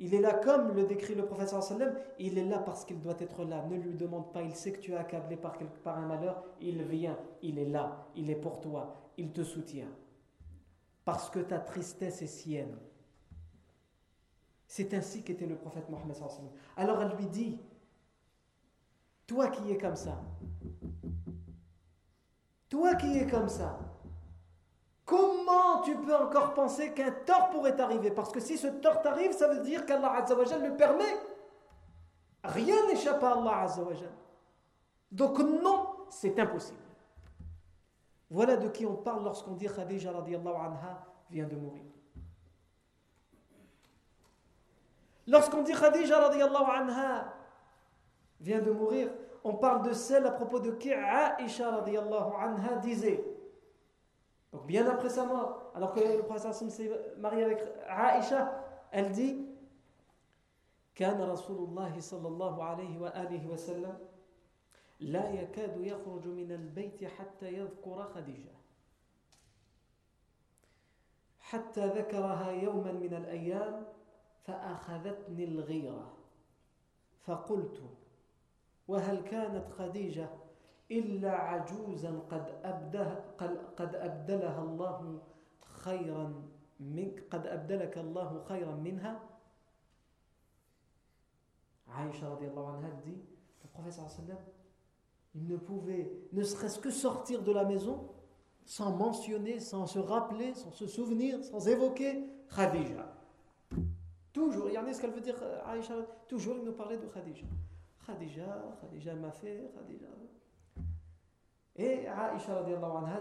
Il 0.00 0.14
est 0.14 0.20
là 0.20 0.34
comme 0.34 0.74
le 0.74 0.84
décrit 0.84 1.14
le 1.14 1.26
professeur 1.26 1.62
sallam, 1.62 1.94
il 2.18 2.38
est 2.38 2.44
là 2.44 2.58
parce 2.58 2.84
qu'il 2.84 3.00
doit 3.00 3.16
être 3.20 3.44
là. 3.44 3.64
Ne 3.68 3.76
lui 3.76 3.94
demande 3.94 4.32
pas, 4.32 4.42
il 4.42 4.54
sait 4.54 4.72
que 4.72 4.80
tu 4.80 4.92
es 4.92 4.96
accablé 4.96 5.36
par, 5.36 5.56
par 5.84 5.98
un 5.98 6.06
malheur, 6.06 6.42
il 6.60 6.82
vient, 6.82 7.18
il 7.42 7.58
est 7.58 7.68
là, 7.68 8.06
il 8.16 8.30
est 8.30 8.36
pour 8.36 8.60
toi, 8.60 8.96
il 9.16 9.30
te 9.30 9.44
soutient. 9.44 9.90
Parce 11.04 11.30
que 11.30 11.38
ta 11.38 11.58
tristesse 11.60 12.22
est 12.22 12.26
sienne. 12.26 12.76
C'est 14.66 14.94
ainsi 14.94 15.22
qu'était 15.22 15.46
le 15.46 15.56
prophète 15.56 15.88
Mohammed. 15.90 16.16
Alors 16.76 17.02
elle 17.02 17.16
lui 17.16 17.26
dit 17.26 17.60
toi 19.30 19.46
qui 19.46 19.70
es 19.70 19.78
comme 19.78 19.94
ça. 19.94 20.18
Toi 22.68 22.96
qui 22.96 23.16
es 23.16 23.28
comme 23.28 23.48
ça. 23.48 23.78
Comment 25.04 25.82
tu 25.82 25.94
peux 25.98 26.16
encore 26.16 26.52
penser 26.52 26.92
qu'un 26.92 27.12
tort 27.12 27.50
pourrait 27.50 27.76
t'arriver? 27.76 28.10
Parce 28.10 28.32
que 28.32 28.40
si 28.40 28.58
ce 28.58 28.66
tort 28.66 29.02
t'arrive, 29.02 29.30
ça 29.30 29.46
veut 29.46 29.60
dire 29.60 29.86
qu'Allah 29.86 30.24
le 30.28 30.76
permet. 30.76 31.16
Rien 32.42 32.74
n'échappe 32.88 33.22
à 33.22 33.34
Allah 33.34 33.66
Donc 35.12 35.38
non, 35.38 35.86
c'est 36.08 36.36
impossible. 36.40 36.78
Voilà 38.30 38.56
de 38.56 38.68
qui 38.68 38.84
on 38.84 38.96
parle 38.96 39.22
lorsqu'on 39.22 39.54
dit 39.54 39.68
Khadija 39.68 40.10
radiallahu 40.10 40.56
anha 40.56 41.06
vient 41.30 41.46
de 41.46 41.54
mourir. 41.54 41.84
Lorsqu'on 45.28 45.62
dit 45.62 45.72
Khadija 45.72 46.18
radiallahu 46.18 46.68
anha 46.68 47.39
vient 48.39 48.61
de 48.61 48.71
mourir, 48.71 49.09
on 49.43 49.55
parle 49.55 49.87
de 49.87 49.93
celle 49.93 50.25
à 50.25 50.31
propos 50.31 50.59
de 50.59 50.71
qui 50.71 50.91
Aisha 50.91 51.69
radiallahu 51.69 52.33
anha 52.39 52.77
disait. 52.77 53.23
Donc 54.51 54.65
bien 54.65 54.87
après 54.89 55.09
sa 55.09 55.25
mort, 55.25 55.71
alors 55.75 55.93
que 55.93 55.99
le 55.99 56.23
prophète 56.23 56.53
s'est 56.53 56.91
marié 57.17 57.43
avec 57.43 57.59
Aisha, 57.87 58.63
elle 58.91 59.11
dit 59.11 59.45
كان 60.95 61.21
رسول 61.21 61.69
الله 61.69 61.99
صلى 61.99 62.27
الله 62.27 62.63
عليه 62.63 62.99
وآله 62.99 63.47
وسلم 63.47 63.97
لا 64.99 65.29
يكاد 65.29 65.77
يخرج 65.77 66.27
من 66.27 66.51
البيت 66.51 67.03
حتى 67.03 67.53
يذكر 67.53 68.03
خديجة 68.15 68.55
حتى 71.39 71.87
ذكرها 71.87 72.51
يوما 72.51 72.91
من 72.91 73.13
الأيام 73.13 73.85
فأخذتني 74.43 75.43
الغيرة 75.43 76.13
فقلت 77.23 77.81
وهل 78.89 79.21
كانت 79.23 79.69
خديجة 79.69 80.29
إلا 80.91 81.31
عجوزا 81.31 82.19
قد 82.31 82.59
أبده 82.63 83.23
قد 83.77 83.95
أبدلها 83.95 84.61
الله 84.61 85.21
خيرا 85.61 86.43
منك 86.79 87.23
قد 87.31 87.47
أبدلك 87.47 87.97
الله 87.97 88.43
خيرا 88.47 88.75
منها 88.75 89.19
Aïcha 91.95 92.27
radiallahu 92.29 92.77
anha 92.77 92.89
dit 93.05 93.17
le 93.63 93.69
prophète 93.69 93.93
sallam 93.93 94.37
il 95.35 95.47
ne 95.47 95.55
pouvait 95.55 96.11
ne 96.33 96.43
serait-ce 96.43 96.79
que 96.79 96.89
sortir 96.89 97.41
de 97.43 97.51
la 97.51 97.63
maison 97.63 98.09
sans 98.65 98.95
mentionner, 98.95 99.59
sans 99.59 99.85
se 99.85 99.99
rappeler, 99.99 100.53
sans 100.55 100.71
se 100.71 100.87
souvenir, 100.87 101.43
sans 101.43 101.67
évoquer 101.67 102.23
Khadija. 102.55 103.13
Toujours, 104.33 104.69
il 104.69 104.73
y 104.73 104.77
en 104.77 104.85
a 104.85 104.91
ce 104.91 104.99
qu'elle 104.99 105.11
veut 105.11 105.21
dire 105.21 105.35
Aïcha, 105.65 105.93
toujours 106.27 106.55
il 106.57 106.63
nous 106.63 106.73
parlait 106.73 106.97
de 106.97 107.05
Khadija. 107.05 107.45
Khadija, 108.06 108.76
Khadija 108.80 109.14
m'a 109.14 109.30
fait, 109.30 109.70
Khadija. 109.74 110.08
Et 111.76 112.06
Aïcha 112.06 112.62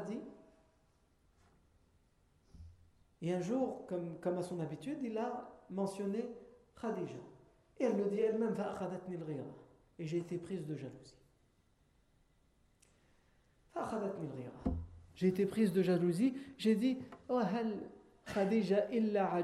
dit 0.07 0.19
et 3.21 3.33
un 3.33 3.41
jour, 3.41 3.85
comme, 3.87 4.37
à 4.37 4.41
son 4.41 4.59
habitude, 4.59 4.99
il 5.03 5.17
a 5.17 5.49
mentionné 5.69 6.25
Khadija. 6.79 7.19
Et 7.79 7.83
elle 7.85 7.97
le 7.97 8.05
dit 8.05 8.19
elle-même, 8.19 8.55
et 9.97 10.05
j'ai 10.05 10.17
été 10.17 10.37
prise 10.37 10.65
de 10.65 10.75
jalousie. 10.75 11.15
J'ai 15.15 15.27
été 15.27 15.45
prise 15.45 15.73
de 15.73 15.81
jalousie. 15.81 16.33
J'ai 16.57 16.75
dit, 16.75 16.99
oh, 17.27 17.41
Khadija 18.25 18.89
illa 18.91 19.41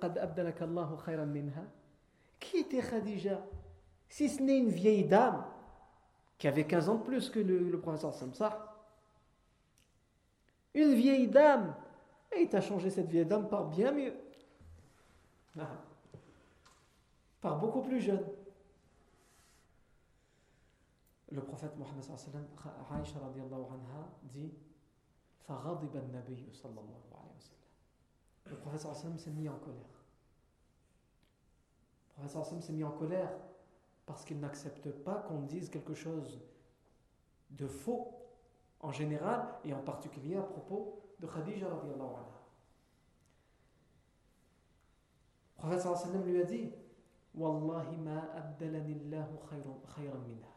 qad 0.00 1.26
minha. 1.26 1.64
Qui 2.38 2.58
était 2.58 2.82
Khadija? 2.82 3.40
Si 4.08 4.28
ce 4.28 4.42
n'est 4.42 4.58
une 4.58 4.70
vieille 4.70 5.04
dame 5.04 5.44
qui 6.38 6.48
avait 6.48 6.66
15 6.66 6.88
ans 6.88 6.94
de 6.96 7.02
plus 7.02 7.30
que 7.30 7.38
le, 7.40 7.58
le 7.58 7.80
professeur 7.80 8.14
Samsar. 8.14 8.74
Une 10.74 10.94
vieille 10.94 11.28
dame 11.28 11.74
et 12.32 12.42
il 12.42 12.48
t'a 12.48 12.60
changé 12.60 12.90
cette 12.90 13.08
vieille 13.08 13.24
dame 13.24 13.48
par 13.48 13.64
bien 13.66 13.92
mieux. 13.92 14.14
Ah. 15.58 15.68
Par 17.40 17.58
beaucoup 17.58 17.80
plus 17.82 18.00
jeune. 18.00 18.24
Le 21.30 21.40
prophète 21.40 21.76
Mohammed 21.76 22.04
Aïcha 22.90 23.18
anha 23.18 24.08
dit 24.24 24.52
Le 28.44 28.56
prophète 28.56 28.80
s'est 29.18 29.30
mis 29.30 29.48
en 29.48 29.56
colère. 29.58 30.04
Le 32.18 32.28
prophète 32.28 32.62
s'est 32.62 32.72
mis 32.72 32.84
en 32.84 32.92
colère 32.92 33.30
parce 34.06 34.24
qu'il 34.24 34.38
n'accepte 34.40 34.90
pas 34.90 35.16
qu'on 35.16 35.40
dise 35.40 35.68
quelque 35.68 35.94
chose 35.94 36.40
de 37.50 37.66
faux 37.66 38.12
en 38.80 38.92
général 38.92 39.46
et 39.64 39.74
en 39.74 39.82
particulier 39.82 40.36
à 40.36 40.42
propos 40.42 41.02
de 41.18 41.26
Khadija 41.26 41.68
radiallahu 41.68 42.08
anha. 42.08 42.36
Le 45.64 45.76
prophète 45.78 46.24
lui 46.24 46.40
a 46.40 46.44
dit 46.44 46.70
Wallahi 47.34 47.96
ma 47.98 48.20
abdalanillahu 48.34 49.38
khayran 49.48 50.18
minha. 50.26 50.48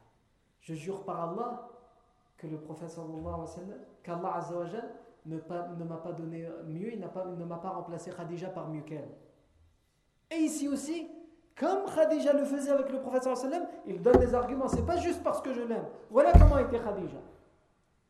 Je 0.61 0.75
jure 0.75 1.03
par 1.03 1.31
Allah 1.31 1.69
que 2.37 2.47
le 2.47 2.59
prophète 2.59 2.97
qu'Allah 4.03 4.35
azawajal 4.35 4.93
ne, 5.25 5.83
m'a 5.83 5.97
pas 5.97 6.13
donné 6.13 6.47
mieux, 6.67 6.93
il, 6.93 7.01
pas, 7.01 7.25
ne 7.25 7.45
m'a 7.45 7.57
pas 7.57 7.69
remplacé 7.69 8.11
Khadija 8.11 8.49
par 8.49 8.69
mieux 8.69 8.81
qu'elle. 8.81 9.09
Et 10.31 10.35
ici 10.35 10.67
aussi, 10.67 11.07
comme 11.59 11.93
Khadija 11.93 12.31
le 12.31 12.45
faisait 12.45 12.71
avec 12.71 12.89
le 12.89 13.01
prophète 13.01 13.27
il 13.85 14.01
donne 14.01 14.17
des 14.17 14.33
arguments. 14.33 14.69
C'est 14.69 14.85
pas 14.85 14.95
juste 14.95 15.21
parce 15.21 15.41
que 15.41 15.53
je 15.53 15.61
l'aime. 15.61 15.85
Voilà 16.09 16.31
comment 16.31 16.57
était 16.57 16.79
Khadija. 16.79 17.19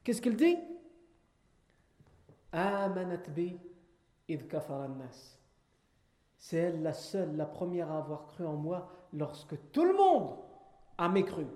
Qu'est-ce 0.03 0.21
qu'il 0.21 0.35
dit? 0.35 0.57
C'est 6.37 6.57
elle 6.57 6.83
la 6.83 6.93
seule, 6.93 7.35
la 7.35 7.45
première 7.45 7.91
à 7.91 7.97
avoir 7.97 8.27
cru 8.27 8.45
en 8.45 8.53
moi 8.53 8.87
lorsque 9.13 9.55
tout 9.71 9.83
le 9.83 9.93
monde 9.93 10.35
a 10.97 11.09
mécru. 11.09 11.47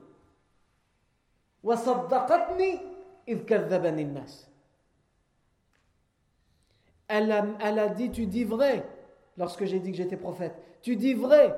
Elle 7.08 7.32
a, 7.32 7.46
elle 7.60 7.80
a 7.80 7.90
dit, 7.90 8.10
tu 8.10 8.26
dis 8.26 8.44
vrai, 8.44 8.84
lorsque 9.38 9.66
j'ai 9.66 9.80
dit 9.80 9.92
que 9.92 9.98
j'étais 9.98 10.18
prophète. 10.18 10.56
Tu 10.82 10.96
dis 10.96 11.14
vrai, 11.14 11.58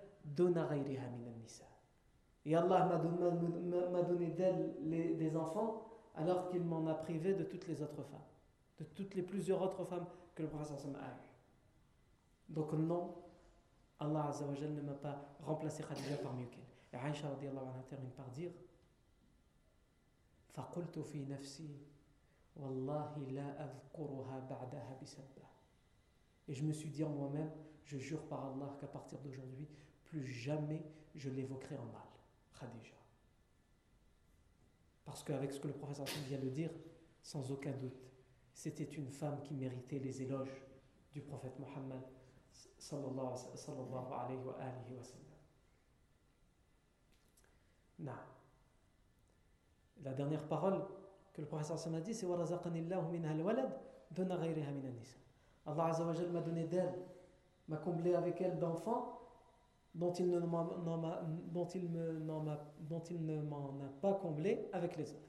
دون 0.24 0.58
غيرها 0.58 1.08
من 1.10 1.26
النساء. 1.26 1.68
Et 2.44 2.54
Allah 2.54 2.84
m'a 2.86 4.02
donné 4.02 4.28
d'elle 4.30 4.76
des 5.16 5.36
enfants 5.36 5.82
alors 6.14 6.48
qu'il 6.48 6.62
m'en 6.62 6.86
a 6.86 6.94
privé 6.94 7.34
de 7.34 7.42
toutes 7.42 7.66
les 7.66 7.82
autres 7.82 8.02
femmes, 8.04 8.28
de 8.78 8.84
toutes 8.84 9.14
les 9.16 9.22
plusieurs 9.22 9.60
autres 9.62 9.84
femmes 9.84 10.06
que 10.34 10.42
le 10.42 10.48
prophète 10.48 10.78
a 10.78 11.08
eues. 11.08 11.26
Donc 12.48 12.72
non, 12.72 13.14
Allah 13.98 14.26
Azzawajal 14.28 14.72
ne 14.74 14.82
m'a 14.82 14.94
pas 14.94 15.36
remplacé 15.42 15.82
Khadija 15.82 16.16
par 16.18 16.34
mieux 16.34 16.46
qu'elle. 16.46 16.62
Et 16.92 16.96
Aïcha 17.04 17.28
radiallahu 17.28 17.64
anha 17.66 17.82
termine 17.88 18.10
par 18.10 18.28
dire 18.30 18.50
فقلت 20.56 20.98
في 20.98 21.24
نفسي 21.24 21.76
والله 22.56 23.28
لا 23.30 23.64
أذكرها 23.64 24.40
بعدها 24.50 24.98
بسبة 25.02 25.44
Et 26.48 26.54
je 26.54 26.62
me 26.64 26.72
suis 26.72 26.88
dit 26.88 27.02
en 27.02 27.10
moi-même, 27.10 27.50
je 27.84 27.98
jure 27.98 28.22
par 28.28 28.46
Allah 28.46 28.76
qu'à 28.80 28.86
partir 28.86 29.18
d'aujourd'hui, 29.18 29.68
plus 30.11 30.25
jamais 30.25 30.83
je 31.15 31.29
l'évoquerai 31.29 31.77
en 31.77 31.85
mal. 31.85 32.01
Khadija. 32.59 32.97
Parce 35.05 35.23
qu'avec 35.23 35.51
ce 35.53 35.59
que 35.59 35.67
le 35.67 35.73
professeur 35.73 36.05
vient 36.27 36.37
de 36.37 36.49
dire, 36.49 36.69
sans 37.21 37.49
aucun 37.51 37.71
doute, 37.71 37.97
c'était 38.53 38.83
une 38.83 39.09
femme 39.09 39.41
qui 39.41 39.53
méritait 39.53 39.99
les 39.99 40.21
éloges 40.21 40.61
du 41.13 41.21
prophète 41.21 41.57
Mohammed 41.59 42.01
sallallahu 42.77 43.33
alayhi 44.13 44.43
wa 44.45 45.03
sallam. 45.03 45.21
La 50.03 50.13
dernière 50.13 50.45
parole 50.47 50.83
que 51.33 51.41
le 51.41 51.47
professeur 51.47 51.77
a 51.93 52.01
dit, 52.01 52.13
c'est 52.13 52.25
Allah 52.25 52.45
m'a 56.31 56.41
donné 56.41 56.65
d'elle, 56.65 56.93
m'a 57.69 57.77
comblé 57.77 58.13
avec 58.13 58.41
elle 58.41 58.59
d'enfants 58.59 59.20
dont 59.93 60.13
il, 60.13 60.29
ne 60.29 60.39
m'en 60.39 60.69
a 62.49 63.87
pas 64.01 64.13
comblé 64.13 64.69
avec 64.71 64.95
les 64.97 65.11
autres. 65.11 65.21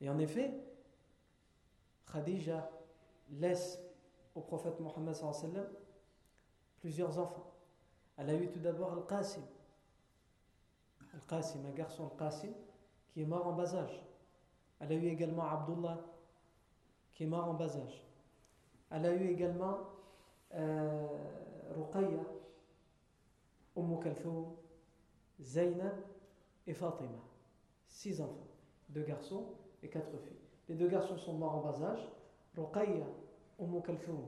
Et 0.00 0.08
en 0.08 0.18
effet, 0.18 0.54
Khadija 2.10 2.70
laisse 3.30 3.78
au 4.34 4.40
prophète 4.40 4.80
Mohammed 4.80 5.14
plusieurs 6.80 7.18
enfants. 7.18 7.52
Elle 8.16 8.30
a 8.30 8.34
eu 8.34 8.48
tout 8.48 8.60
d'abord 8.60 8.92
Al-Qasim. 8.92 9.42
Al-Qasim, 11.14 11.64
un 11.66 11.72
garçon 11.72 12.10
Al-Qasim, 12.10 12.52
qui 13.08 13.22
est 13.22 13.26
mort 13.26 13.46
en 13.46 13.52
bas 13.52 13.74
âge. 13.74 14.02
Elle 14.80 14.92
a 14.92 14.94
eu 14.94 15.06
également 15.06 15.44
Abdullah, 15.44 15.98
qui 17.14 17.24
est 17.24 17.26
mort 17.26 17.48
en 17.48 17.54
bas 17.54 17.76
âge. 17.76 18.02
Elle 18.90 19.06
a 19.06 19.12
eu 19.14 19.28
également 19.28 19.78
euh, 20.54 21.06
Ruqayya, 21.74 22.22
Umm 23.76 23.98
Kalfoum, 24.00 24.46
Zainab 25.40 25.94
et 26.66 26.74
Fatima. 26.74 27.18
Six 27.86 28.20
enfants, 28.20 28.48
deux 28.88 29.02
garçons 29.02 29.44
et 29.82 29.88
quatre 29.88 30.16
filles. 30.18 30.36
Les 30.68 30.74
deux 30.74 30.88
garçons 30.88 31.16
sont 31.16 31.34
morts 31.34 31.56
en 31.56 31.60
bas 31.60 31.82
âge. 31.82 32.08
Ruqayya, 32.56 33.06
Umm 33.60 33.82
Kalfoum, 33.82 34.22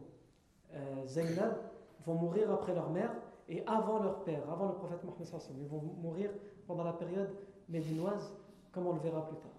euh, 0.75 1.07
Zainab 1.07 1.57
vont 2.05 2.15
mourir 2.15 2.51
après 2.53 2.75
leur 2.75 2.91
mère 2.91 3.11
et 3.49 3.63
avant 3.67 4.01
leur 4.01 4.23
père, 4.25 4.49
avant 4.51 4.67
le 4.67 4.75
prophète 4.75 5.03
Mohammed 5.05 5.27
sallallahu 5.27 5.63
Ils 5.63 5.69
vont 5.69 5.81
mourir 5.81 6.31
pendant 6.67 6.85
la 6.85 6.93
période 6.93 7.31
médinoise, 7.69 8.35
comme 8.73 8.87
on 8.87 8.93
le 8.93 9.01
verra 9.01 9.27
plus 9.27 9.37
tard. 9.39 9.51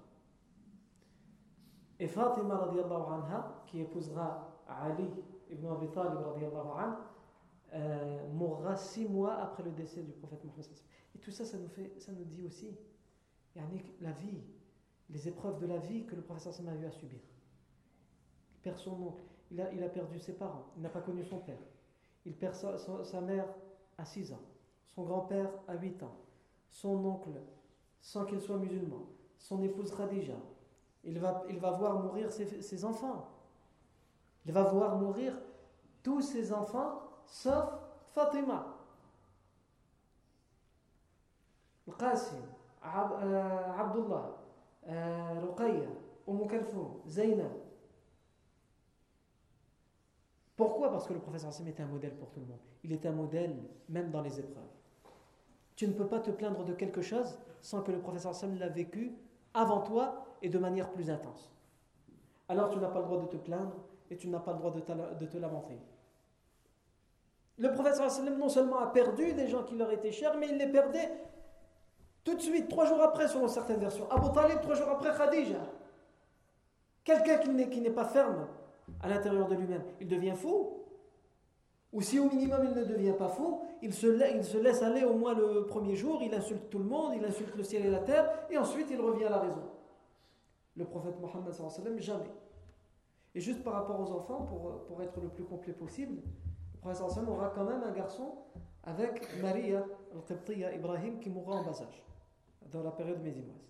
Et 1.99 2.07
Fatima 2.07 2.55
anha, 2.55 3.63
qui 3.65 3.81
épousera 3.81 4.47
Ali 4.67 5.09
ibn 5.49 5.67
Abi 5.67 5.87
Talib 5.89 6.17
anha, 6.17 6.99
euh, 7.73 8.27
mourra 8.33 8.75
six 8.75 9.07
mois 9.07 9.35
après 9.35 9.63
le 9.63 9.71
décès 9.71 10.01
du 10.01 10.11
prophète 10.11 10.43
Mohammed 10.43 10.65
Et 11.15 11.19
tout 11.19 11.31
ça, 11.31 11.45
ça 11.45 11.57
nous, 11.57 11.67
fait, 11.67 11.93
ça 11.99 12.11
nous 12.11 12.25
dit 12.25 12.43
aussi 12.43 12.75
la 13.55 14.11
vie, 14.11 14.41
les 15.09 15.27
épreuves 15.27 15.59
de 15.59 15.67
la 15.67 15.77
vie 15.77 16.05
que 16.05 16.15
le 16.15 16.21
prophète 16.21 16.47
a 16.67 16.75
eu 16.75 16.85
à 16.85 16.91
subir. 16.91 17.19
Il 18.55 18.61
perd 18.61 18.77
son 18.77 18.91
oncle, 18.91 19.23
il 19.51 19.61
a, 19.61 19.71
il 19.73 19.83
a 19.83 19.89
perdu 19.89 20.19
ses 20.19 20.33
parents, 20.33 20.65
il 20.75 20.81
n'a 20.81 20.89
pas 20.89 21.01
connu 21.01 21.23
son 21.23 21.39
père. 21.39 21.59
Il 22.25 22.33
perd 22.33 22.55
sa, 22.55 22.77
sa 22.77 23.21
mère 23.21 23.45
à 23.97 24.05
6 24.05 24.33
ans, 24.33 24.41
son 24.87 25.03
grand-père 25.03 25.49
à 25.67 25.75
8 25.75 26.03
ans, 26.03 26.15
son 26.69 27.05
oncle 27.05 27.31
sans 28.01 28.25
qu'il 28.25 28.39
soit 28.39 28.57
musulman, 28.57 29.05
son 29.37 29.61
épouse 29.63 29.93
Khadija. 29.95 30.35
Il 31.03 31.19
va, 31.19 31.43
il 31.49 31.59
va 31.59 31.71
voir 31.71 31.99
mourir 31.99 32.31
ses, 32.31 32.61
ses 32.61 32.85
enfants. 32.85 33.27
Il 34.45 34.51
va 34.51 34.63
voir 34.63 34.97
mourir 34.97 35.33
tous 36.03 36.21
ses 36.21 36.51
enfants 36.51 37.08
sauf 37.29 37.69
Fatima. 38.13 38.75
Qasim, 41.97 42.43
Abdullah, 42.81 44.37
Ruqayya, 45.41 45.89
Umm 46.27 46.47
Kalfoum, 46.47 47.01
Zainab. 47.07 47.51
Pourquoi? 50.55 50.91
Parce 50.91 51.07
que 51.07 51.13
le 51.13 51.19
professeur 51.19 51.49
Hassim 51.49 51.67
était 51.67 51.83
un 51.83 51.87
modèle 51.87 52.15
pour 52.15 52.29
tout 52.31 52.41
le 52.41 52.45
monde. 52.45 52.59
Il 52.83 52.91
était 52.91 53.07
un 53.07 53.13
modèle 53.13 53.55
même 53.87 54.11
dans 54.11 54.21
les 54.21 54.39
épreuves. 54.39 54.63
Tu 55.75 55.87
ne 55.87 55.93
peux 55.93 56.07
pas 56.07 56.19
te 56.19 56.31
plaindre 56.31 56.65
de 56.65 56.73
quelque 56.73 57.01
chose 57.01 57.39
sans 57.61 57.81
que 57.81 57.91
le 57.91 57.99
professeur 57.99 58.31
Hassim 58.31 58.57
l'a 58.59 58.67
vécu 58.67 59.13
avant 59.53 59.81
toi 59.81 60.25
et 60.41 60.49
de 60.49 60.59
manière 60.59 60.91
plus 60.91 61.09
intense. 61.09 61.49
Alors 62.49 62.69
tu 62.71 62.79
n'as 62.79 62.89
pas 62.89 62.99
le 62.99 63.05
droit 63.05 63.21
de 63.21 63.27
te 63.27 63.37
plaindre 63.37 63.75
et 64.11 64.17
tu 64.17 64.27
n'as 64.27 64.39
pas 64.39 64.51
le 64.51 64.57
droit 64.57 64.71
de, 64.71 65.25
te 65.25 65.37
lamenter. 65.37 65.79
Le 67.59 67.69
Hassim 68.01 68.29
non 68.37 68.49
seulement 68.49 68.79
a 68.79 68.87
perdu 68.87 69.33
des 69.33 69.47
gens 69.47 69.63
qui 69.63 69.75
leur 69.75 69.91
étaient 69.91 70.11
chers, 70.11 70.37
mais 70.37 70.47
il 70.49 70.57
les 70.57 70.67
perdait 70.67 71.11
tout 72.23 72.35
de 72.35 72.41
suite, 72.41 72.69
trois 72.69 72.85
jours 72.85 73.01
après, 73.01 73.27
selon 73.27 73.47
certaines 73.47 73.79
versions. 73.79 74.09
Abu 74.09 74.31
Talib, 74.33 74.61
trois 74.61 74.75
jours 74.75 74.89
après, 74.89 75.11
Khadija. 75.15 75.59
Quelqu'un 77.03 77.37
qui 77.37 77.81
n'est 77.81 77.89
pas 77.89 78.05
ferme 78.05 78.47
à 79.01 79.09
l'intérieur 79.09 79.47
de 79.47 79.55
lui-même, 79.55 79.83
il 79.99 80.07
devient 80.07 80.35
fou. 80.35 80.75
Ou 81.91 82.01
si 82.01 82.19
au 82.19 82.29
minimum 82.29 82.59
il 82.63 82.75
ne 82.75 82.83
devient 82.83 83.15
pas 83.17 83.29
fou, 83.29 83.61
il 83.81 83.93
se, 83.93 84.07
il 84.35 84.43
se 84.43 84.57
laisse 84.57 84.83
aller 84.83 85.03
au 85.03 85.15
moins 85.15 85.33
le 85.33 85.65
premier 85.65 85.95
jour, 85.95 86.21
il 86.21 86.33
insulte 86.33 86.69
tout 86.69 86.77
le 86.77 86.85
monde, 86.85 87.13
il 87.15 87.25
insulte 87.25 87.55
le 87.55 87.63
ciel 87.63 87.85
et 87.85 87.89
la 87.89 87.99
terre, 87.99 88.29
et 88.49 88.57
ensuite 88.57 88.87
il 88.91 89.01
revient 89.01 89.25
à 89.25 89.31
la 89.31 89.39
raison. 89.39 89.63
Le 90.75 90.85
prophète 90.85 91.15
Mohammed 91.19 91.99
jamais. 91.99 92.31
Et 93.33 93.41
juste 93.41 93.63
par 93.63 93.73
rapport 93.73 93.99
aux 93.99 94.11
enfants, 94.11 94.43
pour, 94.43 94.85
pour 94.85 95.01
être 95.01 95.19
le 95.19 95.29
plus 95.29 95.45
complet 95.45 95.73
possible, 95.73 96.21
prophète 96.81 97.27
aura 97.27 97.49
quand 97.49 97.65
même 97.65 97.83
un 97.83 97.91
garçon 97.91 98.35
avec 98.83 99.41
Maria, 99.41 99.85
al 100.13 100.75
Ibrahim, 100.75 101.19
qui 101.19 101.29
mourra 101.29 101.57
en 101.57 101.63
bas 101.63 101.81
âge, 101.81 102.03
dans 102.71 102.83
la 102.83 102.91
période 102.91 103.21
médinoise. 103.21 103.69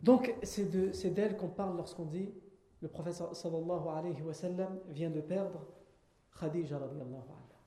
Donc, 0.00 0.34
c'est 0.42 1.10
d'elle 1.14 1.36
qu'on 1.36 1.48
parle 1.48 1.76
lorsqu'on 1.76 2.06
dit 2.06 2.32
le 2.80 2.88
prophète 2.88 3.14
sallallahu 3.14 4.32
sallam 4.32 4.80
vient 4.88 5.10
de 5.10 5.20
perdre 5.20 5.60
Khadija 6.38 6.78
radiallahu 6.78 7.14
anha. 7.14 7.60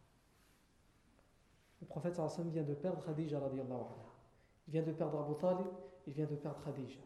Le 1.82 1.88
prophète 1.88 2.16
sallallahu 2.16 2.34
alayhi 2.34 2.52
sallam 2.52 2.54
vient 2.54 2.64
de 2.64 2.74
perdre 2.74 3.02
Khadija 3.06 3.40
radiallahu 3.40 3.80
anha. 3.80 4.12
Il 4.68 4.72
vient 4.74 4.84
de 4.84 4.92
perdre 4.92 5.22
Abu 5.22 5.36
Talib, 5.40 5.68
il 6.06 6.14
vient 6.14 6.26
de 6.26 6.36
perdre 6.36 6.62
Khadija. 6.66 7.00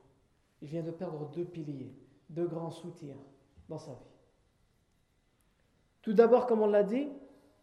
Il 0.61 0.67
vient 0.67 0.83
de 0.83 0.91
perdre 0.91 1.29
deux 1.29 1.45
piliers, 1.45 1.95
deux 2.29 2.47
grands 2.47 2.71
soutiens 2.71 3.17
dans 3.69 3.77
sa 3.77 3.91
vie. 3.93 4.08
Tout 6.01 6.13
d'abord, 6.13 6.47
comme 6.47 6.61
on 6.61 6.67
l'a 6.67 6.83
dit, 6.83 7.09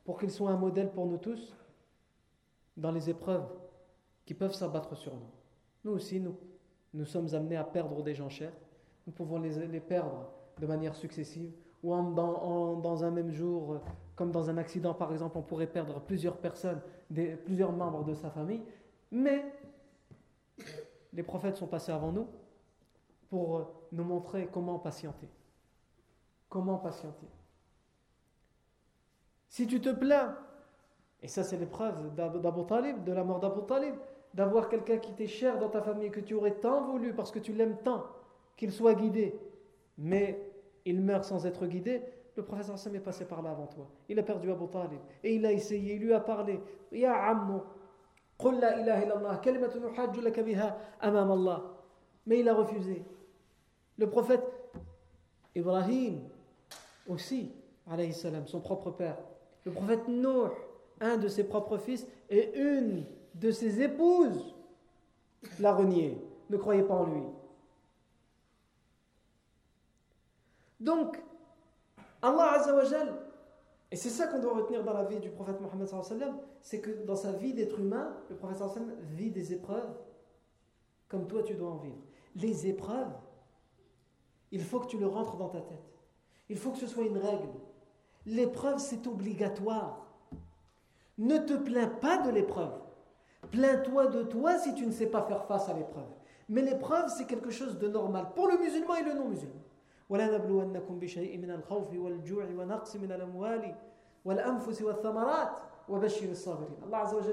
pour 0.05 0.19
qu'ils 0.19 0.31
soient 0.31 0.51
un 0.51 0.57
modèle 0.57 0.91
pour 0.91 1.07
nous 1.07 1.19
tous 1.19 1.57
dans 2.77 2.93
les 2.93 3.11
épreuves 3.11 3.49
qui 4.25 4.35
peuvent 4.35 4.55
s'abattre 4.55 4.97
sur 4.97 5.15
nous. 5.15 5.31
Nous 5.85 5.93
aussi, 5.93 6.21
nous 6.21 6.37
nous 6.97 7.05
sommes 7.05 7.35
amenés 7.35 7.57
à 7.57 7.65
perdre 7.65 8.03
des 8.03 8.15
gens 8.15 8.31
chers. 8.31 8.53
Nous 9.07 9.13
pouvons 9.13 9.39
les, 9.39 9.81
perdre 9.81 10.31
de 10.59 10.67
manière 10.67 10.95
successive 10.95 11.53
ou 11.83 11.95
dans, 11.95 13.05
un 13.05 13.11
même 13.11 13.31
jour, 13.31 13.81
comme 14.17 14.33
dans 14.33 14.49
un 14.51 14.57
accident 14.57 14.95
par 14.95 15.13
exemple, 15.13 15.37
on 15.39 15.43
pourrait 15.43 15.67
perdre 15.67 16.01
plusieurs 16.01 16.39
personnes, 16.39 16.81
plusieurs 17.45 17.73
membres 17.73 18.03
de 18.03 18.15
sa 18.15 18.31
famille. 18.31 18.63
Mais 19.11 19.45
les 21.13 21.23
prophètes 21.23 21.57
sont 21.57 21.67
passés 21.67 21.93
avant 21.93 22.13
nous 22.13 22.27
pour 23.29 23.71
nous 23.93 24.05
montrer 24.05 24.49
comment 24.51 24.79
patienter. 24.79 25.29
Comment 26.49 26.79
patienter. 26.79 27.27
Si 29.49 29.67
tu 29.67 29.81
te 29.81 29.91
plains, 29.91 30.37
et 31.23 31.29
ça 31.29 31.45
c'est 31.45 31.57
l'épreuve 31.57 32.15
d'Abu 32.15 32.67
Talib, 32.67 33.05
de 33.05 33.13
la 33.13 33.25
mort 33.25 33.41
d'Abu 33.41 33.61
Talib, 33.67 33.95
d'avoir 34.35 34.69
quelqu'un 34.69 34.99
qui 34.99 35.13
t'est 35.15 35.27
cher 35.27 35.59
dans 35.59 35.69
ta 35.69 35.81
famille, 35.81 36.11
que 36.11 36.21
tu 36.21 36.35
aurais 36.35 36.57
tant 36.57 36.85
voulu 36.85 37.15
parce 37.15 37.31
que 37.31 37.39
tu 37.39 37.53
l'aimes 37.53 37.79
tant, 37.83 38.05
qu'il 38.57 38.73
soit 38.73 38.95
guidé, 38.95 39.39
mais 39.99 40.53
il 40.85 41.01
meurt 41.01 41.25
sans 41.25 41.47
être 41.47 41.67
guidé, 41.67 42.03
le 42.37 42.45
professeur 42.45 42.79
Sam 42.79 42.95
est 42.95 43.01
passé 43.01 43.25
par 43.25 43.41
là 43.41 43.51
avant 43.51 43.67
toi. 43.67 43.89
Il 44.09 44.19
a 44.19 44.23
perdu 44.23 44.51
Abu 44.51 44.69
Talib. 44.69 45.01
Et 45.25 45.35
il 45.35 45.47
a 45.47 45.53
essayé, 45.53 45.95
il 45.95 46.03
lui 46.03 46.13
a 46.13 46.21
parlé. 46.21 46.61
Ya 46.93 47.15
ammu, 47.15 47.61
qul 48.39 48.61
la 48.61 48.79
ilaha 48.79 49.05
illallah, 49.05 49.37
kalimatun 49.39 49.81
laka 50.23 50.43
biha 50.43 50.77
amam 51.01 51.31
Allah. 51.31 51.63
Mais 52.27 52.41
il 52.41 52.49
a 52.49 52.55
refusé. 52.55 53.03
Le 53.97 54.11
prophète 54.11 54.45
Ibrahim 55.55 56.29
aussi, 57.09 57.55
alayhi 57.91 58.13
salam, 58.13 58.47
son 58.47 58.61
propre 58.61 58.91
père. 58.91 59.17
Le 59.67 59.73
prophète 59.73 60.07
Nour, 60.07 60.51
un 61.01 61.17
de 61.17 61.27
ses 61.27 61.45
propres 61.45 61.77
fils, 61.77 62.07
et 62.31 62.57
une 62.57 63.05
de 63.35 63.51
ses 63.51 63.83
épouses 63.83 64.55
l'a 65.59 65.75
renié. 65.75 66.17
Ne 66.49 66.57
croyez 66.57 66.85
pas 66.85 66.95
en 66.95 67.07
lui. 67.07 67.23
Donc, 70.79 71.21
Allah 72.23 72.53
Azzawajal, 72.53 73.13
et 73.91 73.97
c'est 73.97 74.09
ça 74.09 74.29
qu'on 74.29 74.39
doit 74.39 74.55
retenir 74.55 74.85
dans 74.85 74.93
la 74.93 75.05
vie 75.05 75.19
du 75.19 75.31
prophète 75.31 75.61
Mohammed, 75.61 75.89
c'est 76.63 76.81
que 76.81 77.05
dans 77.05 77.17
sa 77.17 77.33
vie 77.33 77.53
d'être 77.53 77.81
humain, 77.81 78.17
le 78.31 78.37
prophète 78.37 78.63
vit 79.17 79.31
des 79.31 79.53
épreuves 79.53 79.97
comme 81.09 81.27
toi 81.27 81.43
tu 81.43 81.55
dois 81.55 81.71
en 81.71 81.77
vivre. 81.77 82.03
Les 82.37 82.67
épreuves, 82.69 83.13
il 84.53 84.63
faut 84.63 84.81
que 84.81 84.87
tu 84.87 84.99
le 84.99 85.07
rentres 85.07 85.37
dans 85.37 85.49
ta 85.49 85.61
tête. 85.61 85.99
Il 86.49 86.57
faut 86.57 86.71
que 86.71 86.79
ce 86.79 86.87
soit 86.87 87.05
une 87.05 87.19
règle. 87.19 87.49
L'épreuve, 88.27 88.79
c'est 88.79 89.07
obligatoire. 89.07 90.05
Ne 91.19 91.39
te 91.39 91.55
plains 91.55 91.87
pas 91.87 92.19
de 92.19 92.31
l'épreuve. 92.31 92.73
Plains-toi 93.51 94.09
de 94.09 94.25
toi 94.25 94.59
si 94.59 94.75
tu 94.75 94.85
ne 94.85 94.91
sais 94.91 95.07
pas 95.07 95.23
faire 95.23 95.45
face 95.47 95.69
à 95.69 95.75
l'épreuve. 95.75 96.09
Mais 96.49 96.63
l'épreuve, 96.63 97.09
c'est 97.09 97.27
quelque 97.27 97.51
chose 97.51 97.79
de 97.79 97.89
normal 97.89 98.27
pour 98.35 98.49
le 98.49 98.59
musulman 98.59 98.97
et 98.97 99.03
le 99.05 99.15
non-musulman. 99.15 99.63
Allah 100.09 100.39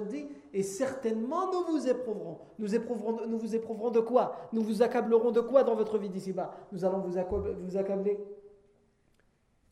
dit 0.09 0.27
et 0.53 0.63
certainement 0.63 1.51
nous 1.51 1.63
vous 1.71 1.87
éprouverons 1.87 2.39
nous 2.57 2.75
éprouverons 2.75 3.27
nous 3.27 3.37
vous 3.37 3.55
éprouverons 3.55 3.91
de 3.91 3.99
quoi? 3.99 4.35
Nous 4.51 4.61
vous 4.61 4.81
accablerons 4.81 5.31
de 5.31 5.41
quoi 5.41 5.63
dans 5.63 5.75
votre 5.75 5.97
vie 5.99 6.09
d'ici-bas 6.09 6.51
nous 6.71 6.83
allons 6.83 6.99
vous 6.99 7.77
accabler 7.77 8.19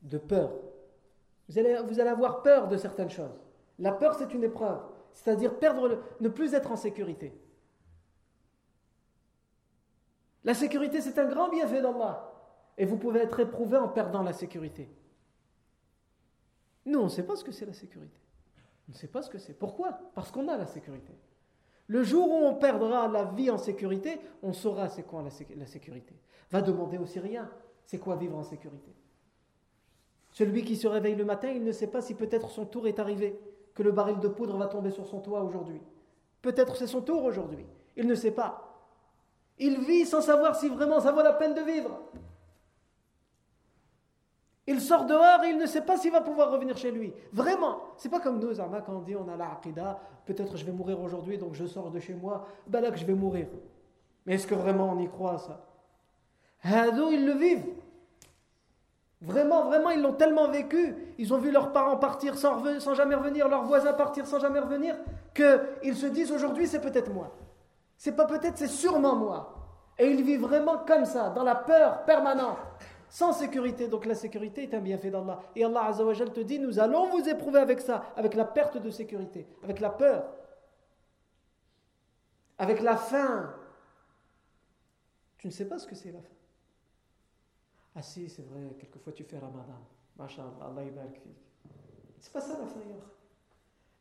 de 0.04 0.18
peur 0.20 0.52
vous 1.52 2.00
allez, 2.00 2.10
avoir 2.10 2.42
peur 2.42 2.68
de 2.68 2.78
certaines 2.78 3.10
choses 3.10 3.40
la 3.80 3.92
peur 3.92 4.16
c'est 4.16 4.34
une 4.34 4.44
épreuve 4.44 4.80
c'est-à-dire 5.14 5.58
perdre 5.60 6.02
ne 6.20 6.30
plus 6.30 6.54
être 6.54 6.72
en 6.72 6.76
sécurité. 6.76 7.34
La 10.44 10.54
sécurité, 10.54 11.02
c'est 11.02 11.20
un 11.20 11.28
grand 11.28 11.50
bienfait 11.50 11.82
d'Allah. 11.82 12.28
Et 12.78 12.86
vous 12.86 12.98
pouvez 12.98 13.20
être 13.20 13.40
éprouvé 13.40 13.78
en 13.78 13.88
perdant 13.88 14.24
la 14.24 14.34
sécurité. 14.34 14.90
Nous, 16.86 17.00
on 17.00 17.04
ne 17.04 17.10
sait 17.10 17.26
pas 17.26 17.36
ce 17.36 17.44
que 17.44 17.52
c'est 17.52 17.66
la 17.66 17.74
sécurité. 17.74 18.20
On 18.88 18.94
ne 18.94 18.98
sait 18.98 19.08
pas 19.08 19.22
ce 19.22 19.30
que 19.30 19.38
c'est. 19.38 19.54
Pourquoi? 19.54 19.92
Parce 20.16 20.32
qu'on 20.32 20.48
a 20.48 20.58
la 20.58 20.66
sécurité. 20.66 21.14
Le 21.88 22.04
jour 22.04 22.32
où 22.32 22.46
on 22.46 22.56
perdra 22.56 23.08
la 23.08 23.26
vie 23.26 23.52
en 23.52 23.58
sécurité, 23.58 24.20
on 24.42 24.54
saura 24.54 24.90
c'est 24.90 25.04
quoi 25.04 25.22
la 25.22 25.66
sécurité. 25.66 26.16
Va 26.50 26.62
demander 26.62 26.98
aux 26.98 27.06
Syriens, 27.06 27.52
c'est 27.86 28.00
quoi 28.00 28.16
vivre 28.16 28.38
en 28.38 28.44
sécurité? 28.44 28.96
Celui 30.32 30.64
qui 30.64 30.76
se 30.76 30.88
réveille 30.88 31.16
le 31.16 31.26
matin, 31.26 31.50
il 31.50 31.64
ne 31.64 31.72
sait 31.72 31.88
pas 31.88 32.02
si 32.02 32.16
peut-être 32.16 32.50
son 32.50 32.66
tour 32.66 32.88
est 32.88 33.00
arrivé 33.00 33.40
que 33.74 33.84
le 33.84 33.92
baril 33.92 34.20
de 34.20 34.28
poudre 34.28 34.58
va 34.58 34.68
tomber 34.68 34.92
sur 34.92 35.06
son 35.06 35.20
toit 35.20 35.42
aujourd'hui. 35.42 35.82
Peut-être 36.42 36.76
c'est 36.76 36.88
son 36.88 37.02
tour 37.02 37.24
aujourd'hui. 37.24 37.66
Il 37.96 38.08
ne 38.08 38.16
sait 38.16 38.32
pas. 38.32 38.68
Il 39.60 39.80
vit 39.82 40.06
sans 40.06 40.22
savoir 40.22 40.56
si 40.56 40.70
vraiment 40.70 41.00
ça 41.00 41.12
vaut 41.12 41.22
la 41.22 41.34
peine 41.34 41.54
de 41.54 41.62
vivre. 41.62 42.00
Il 44.68 44.80
sort 44.80 45.06
dehors 45.06 45.44
et 45.44 45.50
il 45.50 45.58
ne 45.58 45.66
sait 45.66 45.82
pas 45.82 45.98
s'il 45.98 46.12
va 46.12 46.22
pouvoir 46.22 46.52
revenir 46.52 46.78
chez 46.78 46.92
lui. 46.92 47.14
Vraiment. 47.34 47.82
C'est 47.98 48.10
pas 48.10 48.20
comme 48.20 48.40
nous, 48.40 48.54
Zama, 48.54 48.82
quand 48.82 48.94
on 48.94 49.02
dit 49.02 49.16
on 49.16 49.28
a 49.28 49.36
la 49.36 49.60
peut-être 50.26 50.56
je 50.56 50.66
vais 50.66 50.72
mourir 50.72 51.02
aujourd'hui, 51.02 51.38
donc 51.38 51.56
je 51.56 51.66
sors 51.66 51.92
de 51.92 52.00
chez 52.00 52.14
moi, 52.14 52.48
ben 52.68 52.80
là 52.80 52.92
que 52.92 52.98
je 52.98 53.06
vais 53.06 53.14
mourir. 53.14 53.48
Mais 54.26 54.36
est-ce 54.36 54.48
que 54.48 54.56
vraiment 54.56 54.94
on 54.94 55.00
y 55.00 55.10
croit 55.10 55.40
ça? 55.40 55.66
Hado, 56.64 57.12
ils 57.12 57.26
le 57.26 57.34
vivent. 57.34 57.66
Vraiment, 59.22 59.66
vraiment, 59.66 59.92
ils 59.92 60.02
l'ont 60.02 60.14
tellement 60.14 60.48
vécu. 60.48 60.96
Ils 61.20 61.32
ont 61.34 61.38
vu 61.38 61.52
leurs 61.52 61.72
parents 61.72 61.98
partir 61.98 62.36
sans, 62.38 62.94
jamais 62.96 63.16
revenir, 63.16 63.48
leurs 63.48 63.64
voisins 63.64 63.94
partir 63.94 64.26
sans 64.26 64.40
jamais 64.40 64.60
revenir, 64.60 64.96
qu'ils 65.36 65.96
se 65.96 66.08
disent 66.08 66.32
aujourd'hui 66.32 66.68
c'est 66.68 66.82
peut-être 66.82 67.12
moi. 67.12 67.32
C'est 67.98 68.16
pas 68.16 68.26
peut-être, 68.26 68.58
c'est 68.58 68.68
sûrement 68.68 69.16
moi. 69.16 69.56
Et 70.00 70.10
ils 70.10 70.24
vivent 70.24 70.42
vraiment 70.42 70.80
comme 70.80 71.06
ça, 71.06 71.30
dans 71.30 71.44
la 71.44 71.54
peur 71.54 72.04
permanente, 72.06 72.58
sans 73.10 73.32
sécurité. 73.32 73.88
Donc 73.88 74.08
la 74.08 74.16
sécurité 74.16 74.64
est 74.64 74.74
un 74.74 74.80
bienfait 74.80 75.12
d'Allah. 75.12 75.40
Et 75.56 75.64
Allah 75.64 75.86
Azzawajal 75.86 76.34
te 76.34 76.40
dit, 76.40 76.58
nous 76.58 76.80
allons 76.80 77.08
vous 77.10 77.30
éprouver 77.30 77.60
avec 77.60 77.80
ça, 77.80 78.06
avec 78.16 78.34
la 78.34 78.46
perte 78.46 78.78
de 78.78 78.90
sécurité, 78.90 79.48
avec 79.64 79.80
la 79.80 79.92
peur, 79.92 80.26
avec 82.58 82.82
la 82.82 82.98
faim. 82.98 83.54
Tu 85.38 85.46
ne 85.46 85.52
sais 85.52 85.66
pas 85.66 85.78
ce 85.78 85.86
que 85.86 85.94
c'est 85.94 86.12
la 86.12 86.22
faim. 86.22 86.41
Ah 87.96 88.02
si, 88.02 88.30
c'est 88.30 88.44
vrai, 88.44 88.76
quelquefois 88.80 89.14
tu 89.14 89.24
fais 89.24 89.38
Ramadan. 89.38 89.80
Masha'Allah, 90.18 90.66
Allah 90.68 91.04
C'est 92.20 92.32
pas 92.32 92.42
ça 92.42 92.58
la 92.60 92.66
faim, 92.66 92.80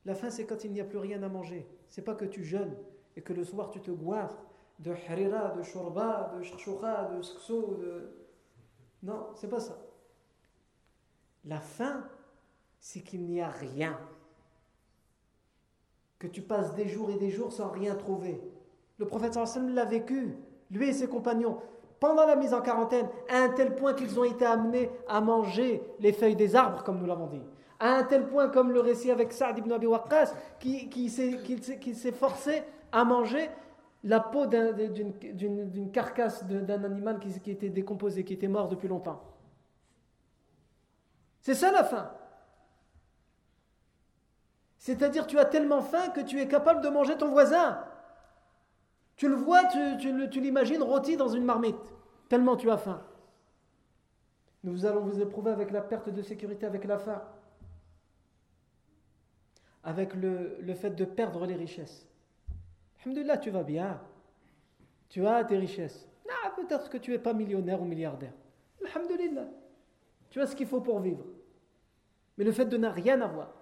La 0.04 0.14
faim, 0.14 0.30
c'est 0.30 0.46
quand 0.46 0.64
il 0.64 0.72
n'y 0.72 0.80
a 0.80 0.84
plus 0.84 0.98
rien 0.98 1.22
à 1.22 1.28
manger. 1.28 1.66
C'est 1.88 2.02
pas 2.02 2.14
que 2.14 2.24
tu 2.24 2.44
jeûnes 2.44 2.76
et 3.16 3.22
que 3.22 3.32
le 3.32 3.44
soir 3.44 3.70
tu 3.70 3.80
te 3.80 3.90
goinfres 3.90 4.44
de 4.78 4.92
harira, 4.92 5.50
de 5.50 5.62
shorba, 5.62 6.32
de 6.36 6.42
shkshoucha, 6.42 7.10
de 7.14 7.22
skso, 7.22 7.76
de... 7.80 8.10
Non, 9.02 9.28
c'est 9.34 9.48
pas 9.48 9.60
ça. 9.60 9.78
La 11.44 11.60
faim, 11.60 12.04
c'est 12.80 13.00
qu'il 13.00 13.24
n'y 13.24 13.40
a 13.40 13.50
rien. 13.50 13.98
Que 16.18 16.26
tu 16.26 16.42
passes 16.42 16.74
des 16.74 16.88
jours 16.88 17.10
et 17.10 17.16
des 17.16 17.30
jours 17.30 17.52
sans 17.52 17.70
rien 17.70 17.94
trouver. 17.94 18.40
Le 18.98 19.06
prophète 19.06 19.34
sallam 19.34 19.74
l'a 19.74 19.84
vécu, 19.86 20.36
lui 20.70 20.88
et 20.88 20.92
ses 20.92 21.08
compagnons, 21.08 21.60
pendant 22.00 22.24
la 22.26 22.34
mise 22.34 22.54
en 22.54 22.62
quarantaine, 22.62 23.08
à 23.28 23.42
un 23.42 23.50
tel 23.50 23.76
point 23.76 23.92
qu'ils 23.92 24.18
ont 24.18 24.24
été 24.24 24.46
amenés 24.46 24.90
à 25.06 25.20
manger 25.20 25.82
les 26.00 26.12
feuilles 26.12 26.34
des 26.34 26.56
arbres, 26.56 26.82
comme 26.82 26.98
nous 26.98 27.06
l'avons 27.06 27.26
dit. 27.26 27.42
À 27.78 27.92
un 27.92 28.02
tel 28.04 28.26
point, 28.26 28.48
comme 28.48 28.72
le 28.72 28.80
récit 28.80 29.10
avec 29.10 29.32
Saad 29.32 29.58
ibn 29.58 29.70
Abi 29.70 29.86
Waqqas, 29.86 30.32
qui, 30.58 31.08
s'est 31.10 32.12
forcé 32.12 32.62
à 32.90 33.04
manger 33.04 33.50
la 34.02 34.18
peau 34.20 34.46
d'une 34.46 35.90
carcasse 35.92 36.44
d'un 36.44 36.84
animal 36.84 37.18
qui, 37.18 37.38
qui, 37.38 37.50
était 37.50 37.68
décomposé, 37.68 38.24
qui 38.24 38.32
était 38.32 38.48
mort 38.48 38.68
depuis 38.68 38.88
longtemps. 38.88 39.22
C'est 41.42 41.54
ça 41.54 41.70
la 41.70 41.84
faim. 41.84 42.10
C'est-à-dire 44.78 45.26
tu 45.26 45.38
as 45.38 45.44
tellement 45.44 45.82
faim 45.82 46.08
que 46.08 46.20
tu 46.20 46.40
es 46.40 46.48
capable 46.48 46.80
de 46.80 46.88
manger 46.88 47.16
ton 47.16 47.28
voisin. 47.28 47.78
Tu 49.20 49.28
le 49.28 49.34
vois, 49.34 49.64
tu, 49.66 50.40
l'imagines 50.40 50.82
rôti 50.82 51.14
dans 51.18 51.28
une 51.28 51.44
marmite, 51.44 51.76
tellement 52.30 52.56
tu 52.56 52.70
as 52.70 52.78
faim. 52.78 53.02
Nous 54.64 54.86
allons 54.86 55.02
vous 55.02 55.20
éprouver 55.20 55.50
avec 55.50 55.72
la 55.72 55.82
perte 55.82 56.08
de 56.08 56.22
sécurité, 56.22 56.64
avec 56.64 56.84
la 56.86 56.96
faim, 56.96 57.22
avec 59.84 60.14
le, 60.14 60.72
fait 60.72 60.92
de 60.92 61.04
perdre 61.04 61.44
les 61.44 61.54
richesses. 61.54 62.08
Alhamdulillah, 63.02 63.36
tu 63.36 63.50
vas 63.50 63.62
bien. 63.62 64.00
Tu 65.10 65.26
as 65.26 65.44
tes 65.44 65.58
richesses. 65.58 66.08
Ah, 66.26 66.54
peut-être 66.56 66.88
que 66.88 66.96
tu 66.96 67.10
n'es 67.10 67.18
pas 67.18 67.34
millionnaire 67.34 67.82
ou 67.82 67.84
milliardaire. 67.84 68.32
Alhamdulillah. 68.82 69.48
Tu 70.30 70.40
as 70.40 70.46
ce 70.46 70.56
qu'il 70.56 70.66
faut 70.66 70.80
pour 70.80 70.98
vivre. 70.98 71.26
Mais 72.38 72.44
le 72.44 72.52
fait 72.52 72.64
de 72.64 72.78
ne 72.78 72.88
rien 72.88 73.20
avoir, 73.20 73.52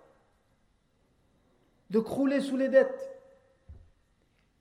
de 1.91 1.99
crouler 1.99 2.41
sous 2.41 2.57
les 2.57 2.69
dettes, 2.69 3.18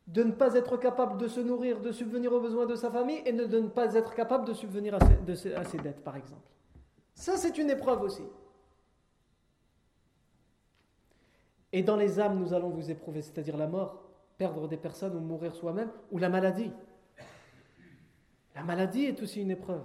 de 0.07 0.23
ne 0.23 0.31
pas 0.31 0.55
être 0.55 0.77
capable 0.77 1.17
de 1.17 1.27
se 1.27 1.39
nourrir, 1.41 1.81
de 1.81 1.91
subvenir 1.91 2.31
aux 2.31 2.39
besoins 2.39 2.65
de 2.65 2.75
sa 2.75 2.89
famille 2.89 3.21
et 3.25 3.33
de 3.33 3.59
ne 3.59 3.67
pas 3.67 3.93
être 3.93 4.15
capable 4.15 4.45
de 4.45 4.53
subvenir 4.53 4.95
à 4.95 4.99
ses, 5.65 5.77
dettes, 5.77 6.03
par 6.03 6.15
exemple. 6.15 6.49
Ça, 7.13 7.35
c'est 7.35 7.57
une 7.57 7.69
épreuve 7.69 8.01
aussi. 8.01 8.23
Et 11.73 11.83
dans 11.83 11.97
les 11.97 12.19
âmes, 12.19 12.39
nous 12.39 12.53
allons 12.53 12.69
vous 12.69 12.89
éprouver, 12.89 13.21
c'est-à-dire 13.21 13.57
la 13.57 13.67
mort 13.67 14.01
perdre 14.37 14.67
des 14.67 14.77
personnes 14.77 15.15
ou 15.15 15.19
mourir 15.19 15.53
soi-même, 15.55 15.91
ou 16.11 16.19
la 16.19 16.29
maladie. 16.29 16.71
La 18.55 18.63
maladie 18.63 19.05
est 19.05 19.21
aussi 19.21 19.41
une 19.41 19.51
épreuve. 19.51 19.83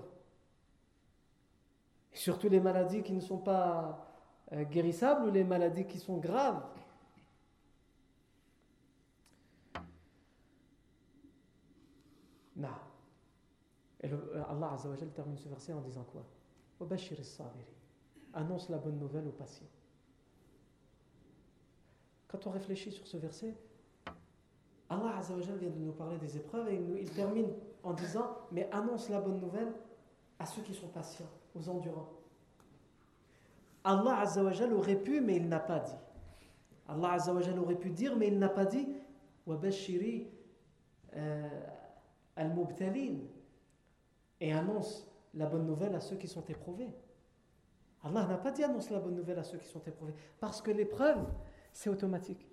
Surtout 2.13 2.49
les 2.49 2.61
maladies 2.61 3.03
qui 3.03 3.13
ne 3.13 3.21
sont 3.21 3.39
pas 3.39 4.07
euh, 4.53 4.65
guérissables 4.65 5.27
ou 5.27 5.31
les 5.31 5.45
maladies 5.45 5.87
qui 5.87 5.99
sont 5.99 6.19
graves. 6.19 6.63
Non. 12.57 12.69
Et 14.03 14.11
euh, 14.11 14.43
Allah 14.49 14.73
Azzawajal 14.73 15.11
termine 15.11 15.37
ce 15.37 15.49
verset 15.49 15.73
en 15.73 15.81
disant 15.81 16.05
quoi? 16.05 16.25
Annonce 18.35 18.69
la 18.69 18.79
bonne 18.79 18.99
nouvelle 18.99 19.27
aux 19.29 19.33
patients. 19.33 19.67
Quand 22.27 22.47
on 22.47 22.51
réfléchit 22.51 22.91
sur 22.91 23.07
ce 23.07 23.17
verset, 23.19 23.55
Allah 24.89 25.17
Azzawajal 25.19 25.59
vient 25.59 25.71
de 25.71 25.79
nous 25.79 25.93
parler 25.93 26.19
des 26.19 26.37
épreuves 26.37 26.69
et 26.69 26.81
il, 27.01 27.11
termine 27.11 27.49
en 27.83 27.93
disant 27.93 28.39
Mais 28.51 28.69
annonce 28.73 29.09
la 29.09 29.21
bonne 29.21 29.41
nouvelle 29.41 29.73
à 30.39 30.47
ceux 30.47 30.63
qui 30.63 30.75
sont 30.75 30.89
patients, 30.89 31.31
aux 31.55 31.69
endurants. 31.69 32.11
Allah 33.85 34.21
Azzawajal 34.21 34.73
aurait 34.73 34.97
pu, 34.97 35.21
mais 35.21 35.37
il 35.37 35.49
n'a 35.49 35.61
pas 35.61 35.79
dit. 35.79 35.97
Allah 36.89 37.13
Azzawajal 37.13 37.59
aurait 37.59 37.77
pu 37.77 37.91
dire, 37.91 38.17
mais 38.17 38.29
il 38.29 38.39
n'a 38.39 38.49
pas 38.49 38.65
dit 38.65 38.89
Wabashiri 39.47 40.29
euh, 41.15 41.49
al-mubtalin 42.37 43.19
et 44.43 44.53
annonce 44.53 45.07
la 45.35 45.47
bonne 45.47 45.65
nouvelle 45.65 45.95
à 45.95 46.01
ceux 46.01 46.17
qui 46.17 46.27
sont 46.27 46.45
éprouvés. 46.49 46.91
Allah 48.03 48.27
n'a 48.27 48.37
pas 48.37 48.51
dit 48.51 48.65
annonce 48.65 48.91
la 48.91 48.99
bonne 48.99 49.15
nouvelle 49.15 49.39
à 49.39 49.45
ceux 49.45 49.57
qui 49.57 49.69
sont 49.69 49.83
éprouvés. 49.87 50.15
Parce 50.41 50.61
que 50.61 50.73
l'épreuve, 50.73 51.25
c'est 51.73 51.89
automatique. 51.89 52.51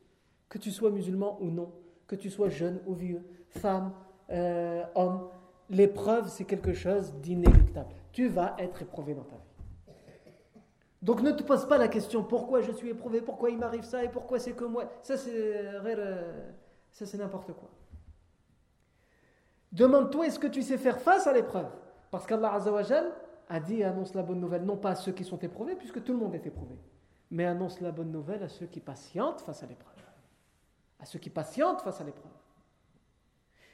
Que 0.48 0.60
tu 0.60 0.72
sois 0.72 0.92
musulman 0.92 1.38
ou 1.42 1.50
non, 1.50 1.74
que 2.06 2.16
tu 2.16 2.30
sois 2.30 2.50
jeune 2.50 2.80
ou 2.86 2.94
vieux, 2.94 3.24
femme, 3.50 3.92
euh, 4.30 4.84
homme, 4.94 5.30
l'épreuve, 5.70 6.30
c'est 6.30 6.46
quelque 6.46 6.74
chose 6.74 7.12
d'inéluctable. 7.16 7.90
Tu 8.12 8.28
vas 8.28 8.56
être 8.60 8.84
éprouvé 8.84 9.16
dans 9.16 9.24
ta 9.24 9.36
vie. 9.36 9.42
Donc 11.02 11.22
ne 11.22 11.32
te 11.32 11.42
pose 11.42 11.68
pas 11.68 11.78
la 11.78 11.88
question 11.88 12.24
pourquoi 12.24 12.62
je 12.62 12.72
suis 12.74 12.90
éprouvé, 12.90 13.22
pourquoi 13.22 13.50
il 13.50 13.58
m'arrive 13.58 13.84
ça 13.84 14.04
et 14.04 14.10
pourquoi 14.10 14.38
c'est 14.38 14.52
que 14.52 14.66
moi? 14.66 14.92
Ça, 15.02 15.18
c'est, 15.18 15.32
euh, 15.34 16.52
ça, 16.92 17.06
c'est 17.08 17.18
n'importe 17.18 17.54
quoi. 17.54 17.70
Demande-toi 19.72 20.28
est-ce 20.28 20.40
que 20.40 20.48
tu 20.48 20.62
sais 20.62 20.78
faire 20.78 21.00
face 21.00 21.28
à 21.28 21.34
l'épreuve? 21.34 21.70
Parce 22.12 22.26
qu'Allah 22.26 22.60
a 23.50 23.60
dit 23.60 23.84
annonce 23.84 24.14
la 24.16 24.24
bonne 24.24 24.40
nouvelle, 24.40 24.64
non 24.64 24.78
pas 24.78 24.92
à 24.92 24.96
ceux 24.96 25.12
qui 25.12 25.24
sont 25.24 25.40
éprouvés, 25.40 25.76
puisque 25.76 26.04
tout 26.04 26.14
le 26.14 26.20
monde 26.20 26.36
est 26.36 26.46
éprouvé, 26.46 26.76
mais 27.32 27.46
annonce 27.46 27.82
la 27.82 27.92
bonne 27.92 28.12
nouvelle 28.12 28.44
à 28.44 28.50
ceux 28.50 28.66
qui 28.66 28.80
patientent 28.80 29.42
face 29.42 29.64
à 29.64 29.68
l'épreuve 29.68 30.00
à 31.00 31.06
ceux 31.06 31.20
qui 31.20 31.30
patientent 31.30 31.82
face 31.82 32.02
à 32.02 32.04
l'épreuve. 32.04 32.32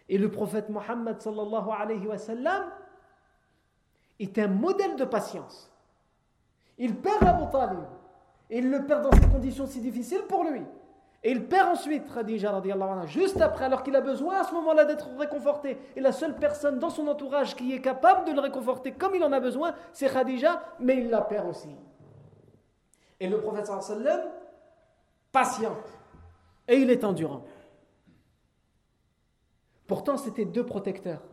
Et 0.08 0.18
le 0.18 0.30
prophète 0.30 0.70
Mohammed 0.70 1.18
est 4.20 4.38
un 4.38 4.48
modèle 4.48 4.96
de 4.96 5.06
patience. 5.06 5.72
Il 6.78 6.96
perd 6.96 7.24
Abu 7.24 7.52
Talib. 7.52 7.80
Et 8.50 8.60
il 8.60 8.70
le 8.70 8.86
perd 8.86 9.02
dans 9.04 9.12
ces 9.12 9.28
conditions 9.28 9.66
si 9.66 9.82
difficiles 9.82 10.22
pour 10.30 10.44
lui. 10.44 10.62
Et 11.26 11.32
il 11.32 11.48
perd 11.48 11.70
ensuite 11.70 12.04
Khadija 12.14 12.56
anha, 12.56 13.08
juste 13.08 13.42
après, 13.42 13.66
alors 13.66 13.82
qu'il 13.82 13.96
a 13.96 14.02
besoin 14.02 14.42
à 14.42 14.44
ce 14.44 14.54
moment-là 14.54 14.86
d'être 14.86 15.10
réconforté. 15.18 15.76
Et 15.96 16.00
la 16.00 16.12
seule 16.12 16.36
personne 16.36 16.78
dans 16.78 16.92
son 16.92 17.08
entourage 17.08 17.56
qui 17.56 17.74
est 17.74 17.82
capable 17.82 18.28
de 18.28 18.32
le 18.32 18.40
réconforter 18.40 18.92
comme 18.92 19.16
il 19.16 19.24
en 19.24 19.32
a 19.32 19.40
besoin, 19.40 19.74
c'est 19.92 20.08
Khadija, 20.08 20.62
mais 20.80 20.98
il 20.98 21.10
la 21.10 21.22
perd 21.22 21.48
aussi. 21.48 21.76
Et 23.20 23.28
le 23.28 23.42
prophète 23.42 23.66
sallam 23.66 24.22
patiente. 25.32 25.98
Et 26.68 26.76
il 26.76 26.92
est 26.92 27.04
endurant. 27.04 27.44
Pourtant, 29.88 30.18
c'était 30.18 30.46
deux 30.46 30.66
protecteurs. 30.66 31.24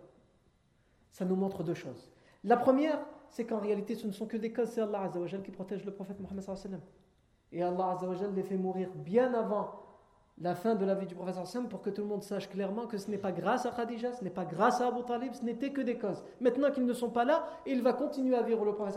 Ça 1.11 1.27
nous 1.27 1.37
montre 1.37 1.63
deux 1.63 1.75
choses. 1.75 2.11
La 2.45 2.57
première, 2.57 2.99
c'est 3.29 3.45
qu'en 3.45 3.59
réalité, 3.59 3.95
ce 3.95 4.07
ne 4.07 4.13
sont 4.13 4.27
que 4.27 4.39
des 4.39 4.55
causes, 4.55 4.71
c'est 4.71 4.81
Allah 4.81 5.11
qui 5.45 5.51
protège 5.51 5.85
le 5.85 5.93
prophète 5.93 6.19
Mohammed 6.19 6.81
Et 7.53 7.63
Allah 7.63 7.99
les 8.35 8.43
fait 8.43 8.57
mourir 8.57 8.89
bien 8.95 9.35
avant 9.35 9.82
la 10.43 10.57
fin 10.57 10.75
de 10.75 10.85
la 10.85 10.97
vie 10.97 11.07
du 11.07 11.15
prophète 11.15 11.37
pour 11.71 11.83
que 11.83 11.91
tout 11.91 12.03
le 12.03 12.09
monde 12.09 12.25
sache 12.25 12.49
clairement 12.49 12.89
que 12.89 12.99
ce 12.99 13.09
n'est 13.09 13.19
pas 13.19 13.31
grâce 13.31 13.65
à 13.65 13.71
Khadija, 13.71 14.13
ce 14.13 14.25
n'est 14.25 14.31
pas 14.31 14.45
grâce 14.45 14.81
à 14.81 14.89
Abu 14.89 15.05
Talib, 15.05 15.33
ce 15.35 15.45
n'était 15.45 15.71
que 15.71 15.81
des 15.81 15.97
causes. 15.97 16.25
Maintenant 16.41 16.73
qu'ils 16.73 16.85
ne 16.85 16.93
sont 16.93 17.11
pas 17.11 17.25
là, 17.25 17.47
il 17.65 17.81
va 17.81 17.93
continuer 17.93 18.35
à 18.35 18.43
vivre 18.43 18.65
le 18.65 18.75
prophète 18.75 18.97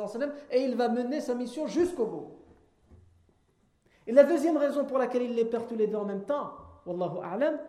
et 0.52 0.64
il 0.64 0.76
va 0.76 0.90
mener 0.90 1.22
sa 1.22 1.36
mission 1.36 1.68
jusqu'au 1.68 2.08
bout. 2.08 2.32
Et 4.08 4.12
la 4.12 4.24
deuxième 4.24 4.58
raison 4.58 4.86
pour 4.86 4.98
laquelle 4.98 5.22
il 5.22 5.36
les 5.36 5.46
perd 5.46 5.68
tous 5.68 5.76
les 5.76 5.86
deux 5.86 5.98
en 5.98 6.06
même 6.06 6.26
temps, 6.26 6.52
Wallahu 6.88 7.20
a'lam, 7.24 7.60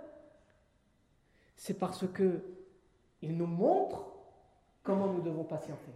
c'est 1.55 1.79
parce 1.79 2.07
que 2.07 2.41
il 3.21 3.37
nous 3.37 3.47
montre 3.47 4.07
comment 4.83 5.07
nous 5.07 5.21
devons 5.21 5.45
patienter. 5.45 5.93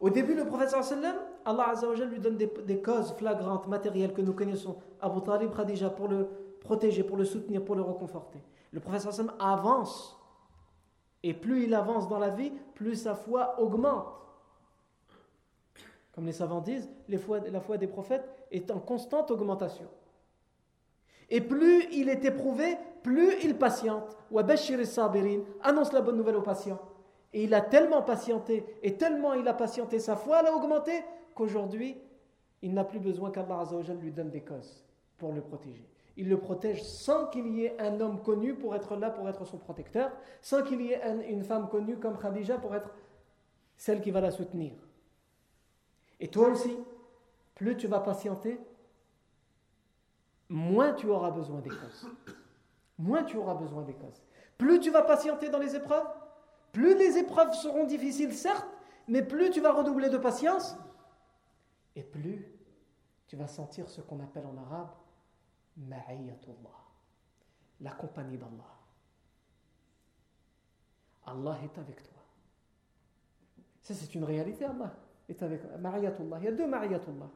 Au 0.00 0.08
début, 0.10 0.34
le 0.34 0.44
prophète 0.46 0.70
sallam, 0.70 1.16
Allah 1.44 1.70
Azzawajal 1.70 2.08
lui 2.08 2.20
donne 2.20 2.36
des, 2.36 2.82
causes 2.82 3.12
flagrantes, 3.16 3.68
matérielles 3.68 4.12
que 4.12 4.20
nous 4.22 4.34
connaissons. 4.34 4.76
Abu 5.00 5.20
Talib, 5.22 5.54
Khadija, 5.54 5.90
pour 5.90 6.08
le 6.08 6.28
protéger, 6.64 7.04
pour 7.04 7.16
le 7.16 7.24
soutenir, 7.24 7.64
pour 7.64 7.76
le 7.76 7.82
reconforter. 7.82 8.42
Le 8.72 8.80
prophète 8.80 9.02
sallam 9.02 9.32
avance. 9.38 10.20
Et 11.22 11.32
plus 11.32 11.64
il 11.64 11.74
avance 11.74 12.08
dans 12.08 12.18
la 12.18 12.30
vie, 12.30 12.52
plus 12.74 12.96
sa 12.96 13.14
foi 13.14 13.60
augmente. 13.60 14.08
Comme 16.12 16.26
les 16.26 16.32
savants 16.32 16.60
disent, 16.60 16.90
la 17.08 17.60
foi 17.60 17.78
des 17.78 17.86
prophètes 17.86 18.28
est 18.50 18.70
en 18.70 18.80
constante 18.80 19.30
augmentation. 19.30 19.88
Et 21.30 21.40
plus 21.40 21.86
il 21.92 22.08
est 22.08 22.24
éprouvé, 22.24 22.76
plus 23.02 23.42
il 23.42 23.56
patiente. 23.56 24.16
Annonce 25.62 25.92
la 25.92 26.00
bonne 26.00 26.16
nouvelle 26.16 26.36
aux 26.36 26.42
patients. 26.42 26.80
Et 27.32 27.44
il 27.44 27.54
a 27.54 27.60
tellement 27.60 28.02
patienté, 28.02 28.64
et 28.82 28.96
tellement 28.96 29.32
il 29.32 29.48
a 29.48 29.54
patienté, 29.54 29.98
sa 29.98 30.14
foi 30.14 30.36
a 30.36 30.52
augmenté, 30.52 30.92
qu'aujourd'hui, 31.34 31.96
il 32.62 32.72
n'a 32.74 32.84
plus 32.84 33.00
besoin 33.00 33.30
qu'Allah 33.32 33.64
lui 34.00 34.12
donne 34.12 34.30
des 34.30 34.42
causes 34.42 34.84
pour 35.18 35.32
le 35.32 35.40
protéger. 35.40 35.88
Il 36.16 36.28
le 36.28 36.38
protège 36.38 36.82
sans 36.82 37.26
qu'il 37.26 37.48
y 37.48 37.64
ait 37.64 37.80
un 37.80 38.00
homme 38.00 38.22
connu 38.22 38.54
pour 38.54 38.74
être 38.76 38.96
là, 38.96 39.10
pour 39.10 39.28
être 39.28 39.44
son 39.44 39.58
protecteur, 39.58 40.12
sans 40.40 40.62
qu'il 40.62 40.80
y 40.80 40.92
ait 40.92 41.28
une 41.28 41.42
femme 41.42 41.68
connue 41.68 41.98
comme 41.98 42.16
Khadija 42.16 42.58
pour 42.58 42.74
être 42.74 42.94
celle 43.76 44.00
qui 44.00 44.10
va 44.10 44.20
la 44.20 44.30
soutenir. 44.30 44.74
Et 46.20 46.28
toi 46.28 46.48
aussi, 46.48 46.78
plus 47.54 47.76
tu 47.76 47.88
vas 47.88 48.00
patienter, 48.00 48.60
moins 50.48 50.92
tu 50.92 51.08
auras 51.08 51.30
besoin 51.30 51.60
des. 51.60 51.70
Moins 52.98 53.24
tu 53.24 53.36
auras 53.36 53.54
besoin 53.54 53.82
des. 53.82 53.96
Plus 54.56 54.78
tu 54.78 54.90
vas 54.90 55.02
patienter 55.02 55.48
dans 55.48 55.58
les 55.58 55.74
épreuves, 55.74 56.06
plus 56.70 56.96
les 56.96 57.18
épreuves 57.18 57.52
seront 57.54 57.84
difficiles, 57.84 58.32
certes, 58.32 58.68
mais 59.08 59.22
plus 59.22 59.50
tu 59.50 59.60
vas 59.60 59.72
redoubler 59.72 60.10
de 60.10 60.18
patience, 60.18 60.76
et 61.96 62.02
plus 62.02 62.46
tu 63.26 63.36
vas 63.36 63.48
sentir 63.48 63.88
ce 63.88 64.00
qu'on 64.00 64.20
appelle 64.20 64.46
en 64.46 64.56
arabe 64.56 64.90
ma'iyatullah, 65.76 66.80
la 67.80 67.90
compagnie 67.92 68.38
d'Allah. 68.38 68.74
Allah 71.26 71.56
est 71.64 71.78
avec 71.78 72.02
toi. 72.02 72.22
Ça, 73.80 73.94
c'est 73.94 74.14
une 74.14 74.24
réalité, 74.24 74.64
Allah 74.64 74.92
est 75.28 75.42
avec 75.42 75.60
Ma'iyatullah. 75.78 76.38
Il 76.40 76.44
y 76.44 76.48
a 76.48 76.52
deux 76.52 76.66
Ma'iyatullah. 76.66 77.28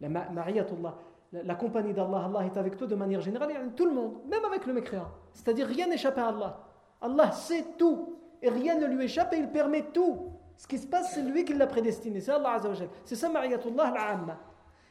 La 0.00 0.08
Ma'iyatullah, 0.08 0.98
la 1.32 1.54
compagnie 1.54 1.92
d'Allah, 1.92 2.24
Allah 2.26 2.44
est 2.44 2.56
avec 2.56 2.76
toi 2.76 2.86
de 2.86 2.94
manière 2.94 3.20
générale, 3.20 3.52
tout 3.76 3.86
le 3.86 3.92
monde, 3.92 4.14
même 4.28 4.44
avec 4.44 4.66
le 4.66 4.72
mécréant. 4.72 5.10
C'est-à-dire 5.32 5.66
rien 5.66 5.86
n'échappe 5.86 6.18
à 6.18 6.28
Allah. 6.28 6.60
Allah 7.00 7.32
sait 7.32 7.64
tout 7.78 8.18
et 8.40 8.48
rien 8.48 8.78
ne 8.78 8.86
lui 8.86 9.04
échappe 9.04 9.32
et 9.34 9.38
il 9.38 9.50
permet 9.50 9.82
tout. 9.92 10.30
Ce 10.56 10.66
qui 10.66 10.78
se 10.78 10.86
passe, 10.86 11.14
c'est 11.14 11.22
lui 11.22 11.44
qui 11.44 11.54
l'a 11.54 11.66
prédestiné, 11.66 12.20
c'est 12.20 12.32
Allah 12.32 12.52
Azzawajal. 12.52 12.88
C'est 13.04 13.16
ça 13.16 13.28
Ma'iyatullah 13.28 13.94
al 13.96 14.36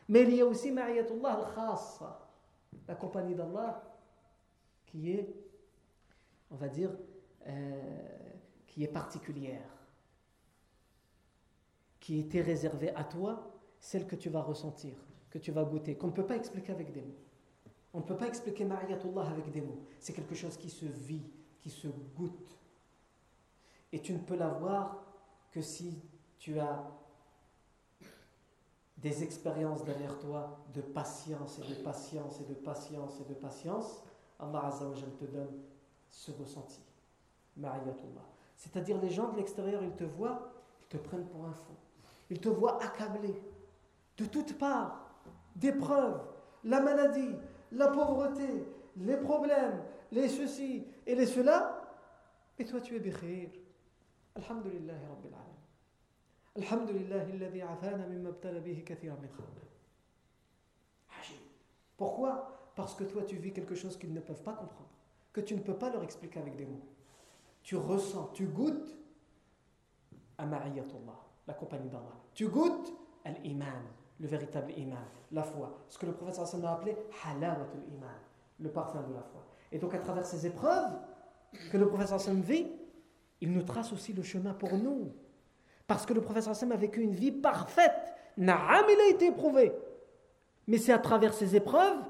Mais 0.10 0.24
il 0.24 0.36
y 0.36 0.42
a 0.42 0.46
aussi 0.46 0.72
Ma'iyatullah 0.72 1.32
al-Khassa, 1.32 2.20
la 2.88 2.96
compagnie 2.96 3.36
d'Allah 3.36 3.84
qui 4.86 5.12
est, 5.12 5.34
on 6.52 6.56
va 6.56 6.68
dire, 6.68 6.92
euh, 7.48 8.30
qui 8.68 8.84
est 8.84 8.88
particulière, 8.88 9.70
qui 12.00 12.20
était 12.20 12.42
réservée 12.42 12.94
à 12.96 13.04
toi, 13.04 13.52
celle 13.80 14.08
que 14.08 14.16
tu 14.16 14.30
vas 14.30 14.42
ressentir 14.42 14.94
que 15.34 15.40
tu 15.40 15.52
vas 15.52 15.64
goûter, 15.64 15.96
qu'on 15.96 16.08
ne 16.08 16.12
peut 16.12 16.28
pas 16.28 16.36
expliquer 16.36 16.74
avec 16.74 16.92
des 16.92 17.02
mots. 17.02 17.18
On 17.92 17.98
ne 17.98 18.04
peut 18.04 18.16
pas 18.16 18.28
expliquer 18.28 18.66
Ma'ayatullah 18.66 19.28
avec 19.28 19.50
des 19.50 19.62
mots. 19.62 19.80
C'est 20.00 20.14
quelque 20.14 20.36
chose 20.36 20.58
qui 20.58 20.70
se 20.70 20.86
vit, 20.86 21.24
qui 21.60 21.72
se 21.72 21.88
goûte. 21.88 22.60
Et 23.92 24.00
tu 24.00 24.14
ne 24.14 24.20
peux 24.20 24.36
l'avoir 24.36 25.04
que 25.52 25.60
si 25.60 26.00
tu 26.38 26.60
as 26.60 26.88
des 29.04 29.22
expériences 29.22 29.84
derrière 29.84 30.18
toi 30.18 30.58
de 30.74 30.82
patience 30.82 31.60
et 31.60 31.70
de 31.70 31.76
patience 31.84 32.40
et 32.40 32.46
de 32.46 32.54
patience 32.54 33.20
et 33.20 33.26
de 33.26 33.34
patience. 33.34 34.02
Allah 34.40 34.66
Azza 34.68 34.86
wa 34.88 34.96
te 34.96 35.26
donne 35.26 35.60
ce 36.10 36.32
ressenti. 36.32 36.82
C'est-à-dire 38.56 39.00
les 39.02 39.10
gens 39.10 39.30
de 39.32 39.38
l'extérieur, 39.38 39.84
ils 39.84 39.96
te 39.96 40.06
voient, 40.06 40.54
ils 40.82 40.88
te 40.88 40.98
prennent 40.98 41.28
pour 41.28 41.46
un 41.46 41.54
fou. 41.54 41.74
Ils 42.30 42.40
te 42.40 42.50
voient 42.50 42.82
accablé 42.82 43.36
de 44.18 44.26
toutes 44.26 44.58
parts 44.58 45.10
d'épreuves, 45.56 46.22
la 46.64 46.80
maladie, 46.80 47.36
la 47.74 47.90
pauvreté, 47.90 48.66
les 48.98 49.18
problèmes, 49.18 49.84
les 50.12 50.30
ceci 50.30 50.88
et 51.06 51.16
les 51.16 51.26
cela, 51.26 51.82
et 52.58 52.66
toi 52.66 52.80
tu 52.80 52.96
es 52.96 53.00
bikhir. 53.00 53.50
Alhamdulillah 54.36 54.94
Rabbil 54.94 55.34
Alamin. 55.34 55.54
Min 56.56 56.64
Pourquoi? 61.98 62.72
Parce 62.76 62.96
que 62.96 63.04
toi 63.04 63.24
tu 63.24 63.36
vis 63.38 63.54
quelque 63.54 63.76
chose 63.76 63.98
qu'ils 63.98 64.14
ne 64.14 64.20
peuvent 64.20 64.44
pas 64.44 64.54
comprendre, 64.54 64.90
que 65.32 65.42
tu 65.42 65.56
ne 65.56 65.62
peux 65.62 65.78
pas 65.78 65.90
leur 65.90 66.04
expliquer 66.04 66.40
avec 66.40 66.56
des 66.56 66.66
mots. 66.66 66.86
Tu 67.64 67.76
ressens, 67.76 68.32
tu 68.34 68.48
goûtes 68.48 68.96
à 70.38 70.46
Ma'iyatullah, 70.46 71.20
la 71.48 71.54
compagnie 71.54 71.90
d'Allah. 71.90 72.18
Tu 72.34 72.48
goûtes 72.48 72.94
à 73.24 73.32
l'iman 73.32 73.84
le 74.20 74.28
véritable 74.28 74.72
iman, 74.78 75.06
la 75.32 75.44
foi. 75.44 75.86
Ce 75.90 75.98
que 75.98 76.06
le 76.06 76.14
prophète 76.14 76.36
sallam 76.36 76.66
a 76.66 76.74
appelé 76.74 76.96
halawatul 77.26 77.82
iman, 77.92 78.08
le 78.60 78.70
parfum 78.70 79.02
de 79.04 79.14
la 79.14 79.22
foi. 79.22 79.46
Et 79.72 79.80
donc 79.80 79.94
à 79.94 80.00
travers 80.00 80.26
ces 80.26 80.46
épreuves 80.46 80.94
que 81.72 81.78
le 81.78 81.88
prophète 81.88 82.20
sallam 82.20 82.42
vit, 82.42 82.72
il 83.42 83.52
nous 83.52 83.64
trace 83.64 83.92
aussi 83.92 84.14
le 84.14 84.24
chemin 84.24 84.54
pour 84.54 84.78
nous. 84.78 85.12
Parce 85.88 86.06
que 86.06 86.14
le 86.14 86.22
prophète 86.22 86.44
sallam 86.44 86.72
a 86.72 86.78
vécu 86.78 87.02
une 87.02 87.14
vie 87.14 87.32
parfaite. 87.32 88.14
Naam, 88.38 88.86
il 88.90 89.02
a 89.02 89.10
été 89.10 89.28
éprouvé. 89.28 89.74
Mais 90.68 90.78
c'est 90.78 90.94
à 90.94 91.00
travers 91.00 91.34
ces 91.34 91.56
épreuves 91.56 92.04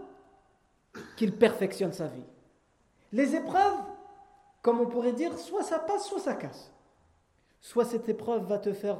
qu'il 1.17 1.35
perfectionne 1.37 1.91
sa 1.91 2.07
vie. 2.07 2.25
Les 3.11 3.35
épreuves, 3.35 3.77
comme 4.61 4.79
on 4.79 4.85
pourrait 4.85 5.13
dire, 5.13 5.37
soit 5.37 5.63
ça 5.63 5.79
passe, 5.79 6.05
soit 6.05 6.19
ça 6.19 6.35
casse. 6.35 6.71
Soit 7.61 7.85
cette 7.85 8.09
épreuve 8.09 8.45
va 8.45 8.59
te 8.59 8.73
faire 8.73 8.97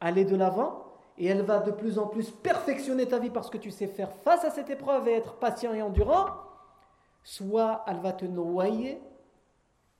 aller 0.00 0.24
de 0.24 0.36
l'avant, 0.36 0.86
et 1.18 1.26
elle 1.26 1.42
va 1.42 1.60
de 1.60 1.70
plus 1.70 1.98
en 1.98 2.06
plus 2.06 2.30
perfectionner 2.30 3.06
ta 3.06 3.18
vie 3.18 3.30
parce 3.30 3.48
que 3.48 3.58
tu 3.58 3.70
sais 3.70 3.86
faire 3.86 4.12
face 4.12 4.44
à 4.44 4.50
cette 4.50 4.70
épreuve 4.70 5.08
et 5.08 5.14
être 5.14 5.36
patient 5.36 5.72
et 5.72 5.82
endurant, 5.82 6.26
soit 7.22 7.84
elle 7.86 8.00
va 8.00 8.12
te 8.12 8.24
noyer 8.24 9.00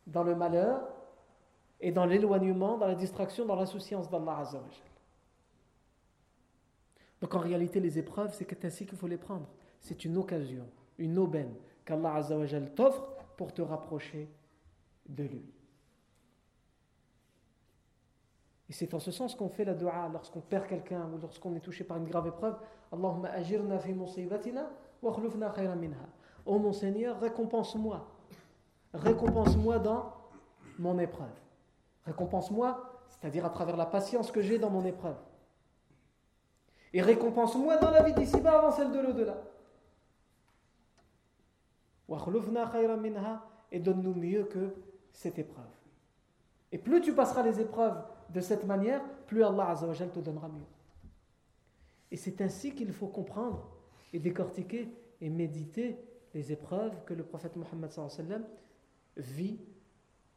dans 0.07 0.22
le 0.22 0.35
malheur 0.35 0.83
et 1.81 1.93
dans 1.93 2.07
l'éloignement, 2.07 2.79
dans 2.79 2.87
la 2.87 2.95
distraction, 2.95 3.45
dans 3.45 3.57
l'insouciance 3.57 4.09
d'Allah 4.09 4.39
Azzawajal. 4.39 4.87
Donc 7.20 7.35
en 7.35 7.41
réalité, 7.41 7.81
les 7.81 7.99
épreuves, 7.99 8.33
c'est 8.35 8.64
ainsi 8.64 8.87
qu'il 8.87 8.99
faut 8.99 9.07
les 9.07 9.16
prendre. 9.16 9.49
C'est 9.81 10.05
une 10.05 10.16
occasion, 10.16 10.66
une 10.99 11.18
aubaine 11.18 11.55
qu'Allah 11.85 12.14
Azzawajal 12.14 12.74
t'offre 12.74 13.09
pour 13.37 13.53
te 13.53 13.62
rapprocher 13.62 14.29
de 15.09 15.24
lui. 15.24 15.45
Et 18.68 18.72
c'est 18.72 18.93
en 18.95 18.99
ce 18.99 19.11
sens 19.11 19.35
qu'on 19.35 19.49
fait 19.49 19.64
la 19.64 19.74
dua 19.74 20.09
lorsqu'on 20.12 20.41
perd 20.41 20.66
quelqu'un 20.66 21.09
ou 21.12 21.18
lorsqu'on 21.18 21.55
est 21.55 21.61
touché 21.61 21.85
par 21.85 21.99
une 21.99 22.09
grave 22.09 22.27
épreuve. 22.27 22.57
Allahumma 22.93 23.29
ajirna 23.31 23.79
fi 23.79 23.93
musibatina 23.93 24.68
wa 25.03 25.12
khulufna 25.12 25.51
khayran 25.51 25.77
minha. 25.77 25.97
Oh 26.45 26.59
mon 26.59 26.72
Seigneur, 26.72 27.20
récompense-moi. 27.20 28.07
Récompense-moi 28.93 29.79
dans 29.79 30.12
mon 30.79 30.99
épreuve. 30.99 31.29
Récompense-moi, 32.07 33.04
c'est-à-dire 33.09 33.44
à 33.44 33.50
travers 33.50 33.76
la 33.76 33.86
patience 33.86 34.30
que 34.30 34.40
j'ai 34.40 34.59
dans 34.59 34.70
mon 34.70 34.84
épreuve. 34.84 35.16
Et 36.92 37.02
récompense-moi 37.02 37.76
dans 37.78 37.90
la 37.90 38.02
vie 38.02 38.14
d'ici-bas 38.14 38.59
avant 38.59 38.70
celle 38.70 38.92
de 38.92 39.00
l'au-delà. 39.00 39.36
Et 43.72 43.80
donne-nous 43.80 44.14
mieux 44.14 44.44
que 44.44 44.74
cette 45.12 45.38
épreuve. 45.38 45.64
Et 46.72 46.78
plus 46.78 47.00
tu 47.00 47.12
passeras 47.12 47.42
les 47.42 47.61
épreuves 47.61 48.02
de 48.30 48.40
cette 48.40 48.64
manière, 48.64 49.02
plus 49.26 49.42
Allah 49.42 49.70
Azzawajal 49.70 50.11
te 50.11 50.20
donnera 50.20 50.48
mieux. 50.48 50.66
Et 52.11 52.16
c'est 52.16 52.40
ainsi 52.40 52.74
qu'il 52.74 52.92
faut 52.92 53.09
comprendre 53.09 53.68
et 54.12 54.18
décortiquer 54.18 54.88
et 55.20 55.28
méditer 55.28 55.98
les 56.34 56.52
épreuves 56.52 57.04
que 57.04 57.14
le 57.14 57.24
prophète 57.24 57.57
Mohammed 57.57 57.90
vit 59.16 59.59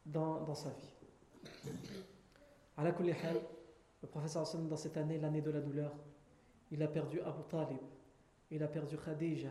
dans, 0.06 0.40
dans 0.40 0.54
sa 0.54 0.70
vie. 0.70 0.99
Le 2.78 4.08
prophète 4.08 4.66
dans 4.68 4.76
cette 4.76 4.96
année, 4.96 5.18
l'année 5.18 5.42
de 5.42 5.50
la 5.50 5.60
douleur, 5.60 5.92
il 6.70 6.82
a 6.82 6.88
perdu 6.88 7.20
Abu 7.20 7.42
Talib, 7.48 7.78
il 8.50 8.62
a 8.62 8.68
perdu 8.68 8.96
Khadija, 8.96 9.50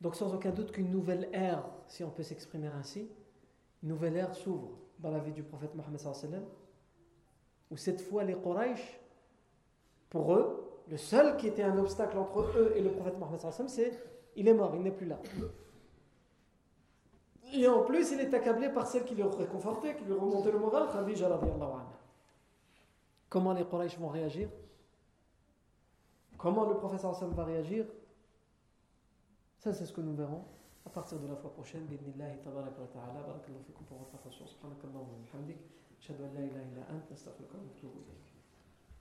Donc 0.00 0.14
sans 0.14 0.34
aucun 0.34 0.50
doute 0.50 0.72
qu'une 0.72 0.90
nouvelle 0.90 1.28
ère, 1.32 1.64
si 1.86 2.02
on 2.04 2.10
peut 2.10 2.22
s'exprimer 2.22 2.68
ainsi, 2.68 3.08
une 3.82 3.90
nouvelle 3.90 4.16
ère 4.16 4.34
s'ouvre 4.34 4.78
dans 4.98 5.10
la 5.10 5.18
vie 5.18 5.32
du 5.32 5.42
prophète 5.42 5.74
Mohammed 5.74 6.00
où 7.70 7.76
cette 7.76 8.00
fois 8.00 8.24
les 8.24 8.34
Quraysh, 8.34 9.00
pour 10.08 10.34
eux, 10.34 10.82
le 10.88 10.96
seul 10.96 11.36
qui 11.36 11.46
était 11.46 11.62
un 11.62 11.78
obstacle 11.78 12.18
entre 12.18 12.40
eux 12.58 12.72
et 12.74 12.80
le 12.80 12.90
prophète 12.90 13.18
Mohammed 13.18 13.68
c'est 13.68 13.92
il 14.36 14.48
est 14.48 14.54
mort, 14.54 14.74
il 14.74 14.82
n'est 14.82 14.90
plus 14.90 15.06
là. 15.06 15.20
Et 17.52 17.66
en 17.66 17.82
plus, 17.82 18.12
il 18.12 18.20
est 18.20 18.32
accablé 18.32 18.68
par 18.68 18.86
celle 18.86 19.04
qui 19.04 19.14
le 19.14 19.26
réconfortait, 19.26 19.96
qui 19.96 20.04
lui 20.04 20.12
remontait 20.12 20.52
le 20.52 20.58
moral, 20.58 20.88
Khadija 20.92 21.28
radiallahu 21.28 21.72
anha. 21.72 21.98
Comment 23.28 23.52
les 23.52 23.64
Quraysh 23.64 23.98
vont 23.98 24.08
réagir? 24.08 24.48
Comment 26.36 26.64
le 26.64 26.76
professeur 26.76 27.10
Hassan 27.10 27.32
va 27.32 27.44
réagir? 27.44 27.86
Ça, 29.58 29.72
c'est 29.72 29.84
ce 29.84 29.92
que 29.92 30.00
nous 30.00 30.14
verrons 30.14 30.44
à 30.86 30.90
partir 30.90 31.18
de 31.18 31.26
la 31.26 31.36
fois 31.36 31.52
prochaine. 31.52 31.84
Bidnillahi 31.84 32.38
tabarak 32.38 32.78
wa 32.78 32.86
ta'ala. 32.86 33.20
Barakallahu 33.26 33.62
fikum 33.66 33.84
pour 33.86 33.98
votre 33.98 34.14
attention. 34.14 34.46
Subhanakallahu 34.46 35.02
wa 35.02 35.18
bihamdik. 35.24 35.58
Ashhadu 36.00 36.24
an 36.24 36.32
la 36.34 36.40
ilaha 36.40 36.62
illa 36.62 36.82
anta 36.90 37.14
astaghfiruka 37.14 37.58
wa 37.58 37.64
atubu 37.76 38.00